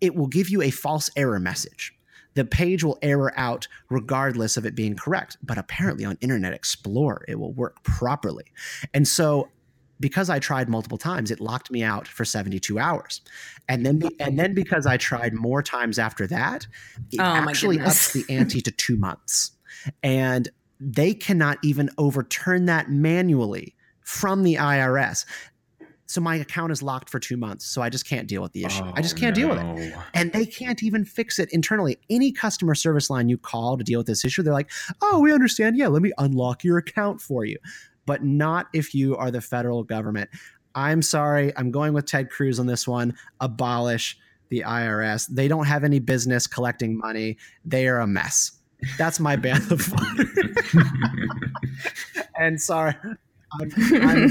it 0.00 0.14
will 0.14 0.28
give 0.28 0.48
you 0.48 0.62
a 0.62 0.70
false 0.70 1.10
error 1.16 1.40
message. 1.40 1.92
The 2.34 2.44
page 2.44 2.84
will 2.84 2.98
error 3.02 3.32
out 3.36 3.66
regardless 3.90 4.56
of 4.56 4.64
it 4.64 4.76
being 4.76 4.94
correct. 4.94 5.36
But 5.42 5.58
apparently 5.58 6.04
on 6.04 6.16
Internet 6.20 6.52
Explorer, 6.52 7.24
it 7.26 7.40
will 7.40 7.52
work 7.52 7.82
properly. 7.82 8.44
And 8.94 9.08
so 9.08 9.48
because 10.00 10.30
I 10.30 10.38
tried 10.38 10.68
multiple 10.68 10.98
times, 10.98 11.30
it 11.30 11.40
locked 11.40 11.70
me 11.70 11.82
out 11.82 12.06
for 12.06 12.24
72 12.24 12.78
hours. 12.78 13.20
And 13.68 13.84
then 13.84 14.02
and 14.20 14.38
then 14.38 14.54
because 14.54 14.86
I 14.86 14.96
tried 14.96 15.34
more 15.34 15.62
times 15.62 15.98
after 15.98 16.26
that, 16.28 16.66
it 17.10 17.20
Oh, 17.20 17.24
actually 17.24 17.80
ups 17.80 18.12
the 18.12 18.24
ante 18.28 18.60
to 18.62 18.70
two 18.70 18.96
months. 18.96 19.52
And 20.02 20.48
they 20.80 21.14
cannot 21.14 21.58
even 21.62 21.90
overturn 21.98 22.66
that 22.66 22.90
manually 22.90 23.74
from 24.02 24.42
the 24.42 24.54
IRS. 24.54 25.24
So 26.06 26.22
my 26.22 26.36
account 26.36 26.72
is 26.72 26.82
locked 26.82 27.10
for 27.10 27.18
two 27.20 27.36
months. 27.36 27.66
So 27.66 27.82
I 27.82 27.90
just 27.90 28.08
can't 28.08 28.26
deal 28.26 28.40
with 28.40 28.52
the 28.52 28.64
issue. 28.64 28.82
I 28.94 29.02
just 29.02 29.16
Oh, 29.16 29.20
can't 29.20 29.34
deal 29.34 29.50
with 29.50 29.58
it 29.58 29.94
and 30.14 30.32
they 30.32 30.46
can't 30.46 30.82
even 30.82 31.04
fix 31.04 31.38
it 31.38 31.50
internally. 31.52 31.98
Any 32.08 32.32
customer 32.32 32.74
service 32.74 33.10
line 33.10 33.28
you 33.28 33.36
call 33.36 33.76
to 33.76 33.84
deal 33.84 34.00
with 34.00 34.06
this 34.06 34.24
issue, 34.24 34.42
they're 34.42 34.54
like, 34.54 34.70
"Oh, 35.02 35.20
we 35.20 35.32
understand. 35.34 35.76
Yeah, 35.76 35.88
let 35.88 36.00
me 36.00 36.12
unlock 36.16 36.64
your 36.64 36.78
account 36.78 37.20
for 37.20 37.44
you." 37.44 37.58
But 38.08 38.24
not 38.24 38.68
if 38.72 38.94
you 38.94 39.16
are 39.16 39.30
the 39.30 39.42
federal 39.42 39.84
government. 39.84 40.30
I'm 40.74 41.02
sorry. 41.02 41.52
I'm 41.56 41.70
going 41.70 41.92
with 41.92 42.06
Ted 42.06 42.30
Cruz 42.30 42.58
on 42.58 42.66
this 42.66 42.88
one. 42.88 43.14
Abolish 43.40 44.18
the 44.48 44.64
IRS. 44.66 45.26
They 45.28 45.46
don't 45.46 45.66
have 45.66 45.84
any 45.84 45.98
business 45.98 46.46
collecting 46.46 46.96
money. 46.96 47.36
They 47.66 47.86
are 47.86 48.00
a 48.00 48.06
mess. 48.06 48.52
That's 48.96 49.20
my 49.20 49.36
ban 49.36 49.60
of 49.70 49.82
fodder. 49.82 50.24
and 52.38 52.58
sorry. 52.60 52.94
I'm, 53.60 53.72
I'm. 53.92 54.28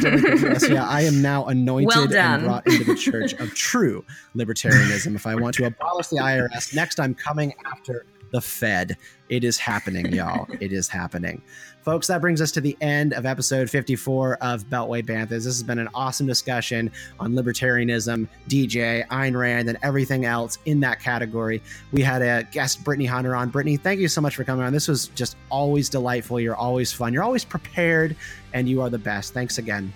Yeah, 0.69 0.87
I 0.87 1.01
am 1.01 1.21
now 1.21 1.45
anointed 1.45 2.11
Well 2.11 2.13
and 2.15 2.43
brought 2.43 2.67
into 2.67 2.83
the 2.83 2.95
church 2.95 3.33
of 3.33 3.53
true 3.53 4.03
libertarianism. 4.35 5.15
If 5.15 5.27
I 5.27 5.35
want 5.35 5.55
to 5.55 5.65
abolish 5.65 6.07
the 6.07 6.17
IRS, 6.17 6.75
next 6.75 6.99
I'm 6.99 7.13
coming 7.13 7.53
after 7.65 8.05
the 8.31 8.41
Fed. 8.41 8.97
It 9.29 9.43
is 9.43 9.57
happening, 9.57 10.11
y'all. 10.13 10.47
It 10.59 10.71
is 10.73 10.87
happening. 10.87 11.41
Folks, 11.83 12.07
that 12.07 12.19
brings 12.19 12.41
us 12.41 12.51
to 12.51 12.59
the 12.59 12.75
end 12.81 13.13
of 13.13 13.25
episode 13.25 13.69
54 13.69 14.39
of 14.41 14.65
Beltway 14.65 15.05
Banthas. 15.05 15.29
This 15.29 15.45
has 15.45 15.63
been 15.63 15.79
an 15.79 15.87
awesome 15.93 16.27
discussion 16.27 16.91
on 17.19 17.31
libertarianism, 17.31 18.27
DJ, 18.49 19.07
Ayn 19.07 19.39
Rand, 19.39 19.69
and 19.69 19.77
everything 19.83 20.25
else 20.25 20.57
in 20.65 20.81
that 20.81 20.99
category. 20.99 21.61
We 21.93 22.01
had 22.01 22.21
a 22.21 22.43
guest, 22.51 22.83
Brittany 22.83 23.05
Hunter, 23.05 23.35
on. 23.35 23.49
Brittany, 23.49 23.77
thank 23.77 24.01
you 24.01 24.09
so 24.09 24.19
much 24.19 24.35
for 24.35 24.43
coming 24.43 24.65
on. 24.65 24.73
This 24.73 24.89
was 24.89 25.07
just 25.09 25.37
always 25.49 25.87
delightful. 25.87 26.41
You're 26.41 26.55
always 26.55 26.91
fun. 26.91 27.13
You're 27.13 27.23
always 27.23 27.45
prepared, 27.45 28.17
and 28.53 28.67
you 28.67 28.81
are 28.81 28.89
the 28.89 28.97
best. 28.97 29.33
Thanks 29.33 29.57
again. 29.57 29.93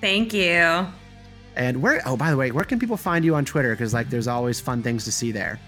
Thank 0.00 0.32
you. 0.32 0.86
And 1.56 1.82
where? 1.82 2.00
Oh, 2.06 2.16
by 2.16 2.30
the 2.30 2.36
way, 2.38 2.52
where 2.52 2.64
can 2.64 2.78
people 2.78 2.96
find 2.96 3.24
you 3.24 3.34
on 3.34 3.44
Twitter? 3.44 3.72
Because 3.72 3.92
like, 3.92 4.08
there's 4.08 4.28
always 4.28 4.60
fun 4.60 4.82
things 4.82 5.04
to 5.04 5.12
see 5.12 5.30
there. 5.30 5.60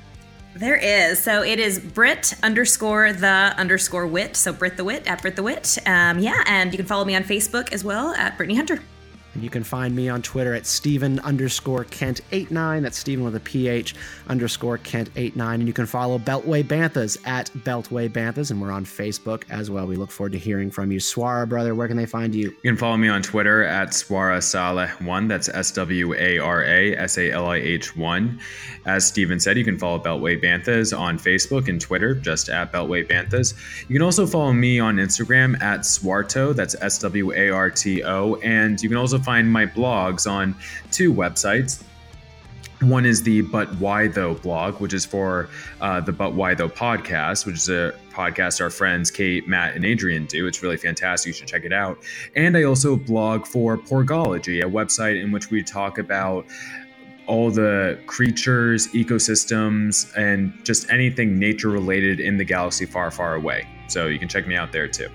There 0.56 0.76
is. 0.76 1.18
So 1.22 1.42
it 1.42 1.58
is 1.58 1.78
Brit 1.78 2.32
underscore 2.42 3.12
the 3.12 3.52
underscore 3.58 4.06
wit. 4.06 4.36
So 4.36 4.54
Brit 4.54 4.78
the 4.78 4.84
wit 4.84 5.06
at 5.06 5.20
Brit 5.20 5.36
the 5.36 5.42
wit. 5.42 5.76
Um, 5.84 6.18
yeah, 6.18 6.42
and 6.46 6.72
you 6.72 6.78
can 6.78 6.86
follow 6.86 7.04
me 7.04 7.14
on 7.14 7.24
Facebook 7.24 7.74
as 7.74 7.84
well 7.84 8.14
at 8.14 8.38
Brittany 8.38 8.56
Hunter. 8.56 8.80
You 9.42 9.50
can 9.50 9.64
find 9.64 9.94
me 9.94 10.08
on 10.08 10.22
Twitter 10.22 10.54
at 10.54 10.66
Stephen 10.66 11.20
underscore 11.20 11.84
Kent89. 11.84 12.82
That's 12.82 12.98
Stephen 12.98 13.24
with 13.24 13.36
a 13.36 13.40
PH 13.40 13.94
underscore 14.28 14.78
Kent89. 14.78 15.54
And 15.54 15.66
you 15.66 15.72
can 15.72 15.86
follow 15.86 16.18
Beltway 16.18 16.64
Banthas 16.64 17.18
at 17.26 17.50
Beltway 17.58 18.08
Banthas. 18.08 18.50
And 18.50 18.60
we're 18.60 18.72
on 18.72 18.84
Facebook 18.84 19.44
as 19.50 19.70
well. 19.70 19.86
We 19.86 19.96
look 19.96 20.10
forward 20.10 20.32
to 20.32 20.38
hearing 20.38 20.70
from 20.70 20.90
you. 20.92 20.98
Swara, 20.98 21.48
brother, 21.48 21.74
where 21.74 21.88
can 21.88 21.96
they 21.96 22.06
find 22.06 22.34
you? 22.34 22.50
You 22.62 22.70
can 22.70 22.76
follow 22.76 22.96
me 22.96 23.08
on 23.08 23.22
Twitter 23.22 23.62
at 23.64 23.88
Swara 23.88 24.38
Salih1. 24.38 25.28
That's 25.28 25.48
S 25.48 25.70
W 25.72 26.14
A 26.14 26.38
R 26.38 26.62
A 26.64 26.96
S 26.96 27.18
A 27.18 27.30
L 27.30 27.46
I 27.46 27.56
H 27.56 27.96
1. 27.96 28.40
As 28.86 29.06
Stephen 29.06 29.40
said, 29.40 29.56
you 29.56 29.64
can 29.64 29.78
follow 29.78 29.98
Beltway 29.98 30.42
Banthas 30.42 30.96
on 30.96 31.18
Facebook 31.18 31.68
and 31.68 31.80
Twitter, 31.80 32.14
just 32.14 32.48
at 32.48 32.72
Beltway 32.72 33.06
Banthas. 33.06 33.54
You 33.88 33.94
can 33.94 34.02
also 34.02 34.26
follow 34.26 34.52
me 34.52 34.78
on 34.78 34.96
Instagram 34.96 35.60
at 35.60 35.80
Swarto. 35.80 36.52
That's 36.52 36.74
S 36.80 36.98
W 37.00 37.32
A 37.32 37.50
R 37.50 37.70
T 37.70 38.02
O. 38.04 38.36
And 38.36 38.80
you 38.82 38.88
can 38.88 38.98
also 38.98 39.18
find 39.26 39.52
my 39.52 39.66
blogs 39.66 40.30
on 40.30 40.54
two 40.92 41.12
websites. 41.12 41.82
One 42.80 43.04
is 43.04 43.24
the 43.24 43.40
But 43.40 43.74
Why 43.76 44.06
Though 44.06 44.34
blog, 44.34 44.80
which 44.80 44.92
is 44.92 45.04
for 45.04 45.48
uh, 45.80 46.00
the 46.00 46.12
But 46.12 46.34
Why 46.34 46.54
Though 46.54 46.68
podcast, 46.68 47.44
which 47.44 47.56
is 47.56 47.68
a 47.68 47.92
podcast 48.12 48.60
our 48.60 48.70
friends 48.70 49.10
Kate, 49.10 49.48
Matt, 49.48 49.74
and 49.74 49.84
Adrian 49.84 50.26
do. 50.26 50.46
It's 50.46 50.62
really 50.62 50.76
fantastic. 50.76 51.26
You 51.26 51.32
should 51.32 51.48
check 51.48 51.64
it 51.64 51.72
out. 51.72 51.98
And 52.36 52.56
I 52.56 52.62
also 52.62 52.94
blog 52.94 53.46
for 53.46 53.76
Porgology, 53.76 54.64
a 54.64 54.70
website 54.70 55.20
in 55.20 55.32
which 55.32 55.50
we 55.50 55.60
talk 55.60 55.98
about 55.98 56.46
all 57.26 57.50
the 57.50 57.98
creatures, 58.06 58.86
ecosystems, 58.88 60.16
and 60.16 60.52
just 60.64 60.88
anything 60.88 61.36
nature 61.36 61.70
related 61.70 62.20
in 62.20 62.36
the 62.36 62.44
galaxy 62.44 62.86
far, 62.86 63.10
far 63.10 63.34
away. 63.34 63.66
So 63.88 64.06
you 64.06 64.20
can 64.20 64.28
check 64.28 64.46
me 64.46 64.54
out 64.54 64.70
there 64.70 64.86
too 64.86 65.10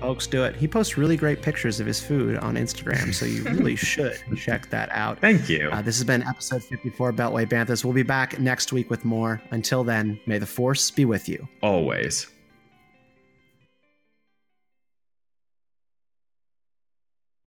folks 0.00 0.26
do 0.26 0.44
it. 0.44 0.56
He 0.56 0.68
posts 0.68 0.96
really 0.96 1.16
great 1.16 1.42
pictures 1.42 1.80
of 1.80 1.86
his 1.86 2.00
food 2.00 2.36
on 2.38 2.54
Instagram, 2.54 3.14
so 3.14 3.26
you 3.26 3.42
really 3.44 3.76
should 3.92 4.18
check 4.36 4.68
that 4.70 4.88
out. 4.92 5.20
Thank 5.20 5.48
you. 5.48 5.68
Uh, 5.70 5.82
this 5.82 5.96
has 5.96 6.04
been 6.04 6.22
episode 6.22 6.62
54 6.62 7.12
Beltway 7.12 7.46
Banthas. 7.46 7.84
We'll 7.84 7.94
be 7.94 8.02
back 8.02 8.38
next 8.38 8.72
week 8.72 8.90
with 8.90 9.04
more. 9.04 9.40
Until 9.50 9.84
then, 9.84 10.20
may 10.26 10.38
the 10.38 10.46
force 10.46 10.90
be 10.90 11.04
with 11.04 11.28
you. 11.28 11.48
Always. 11.62 12.26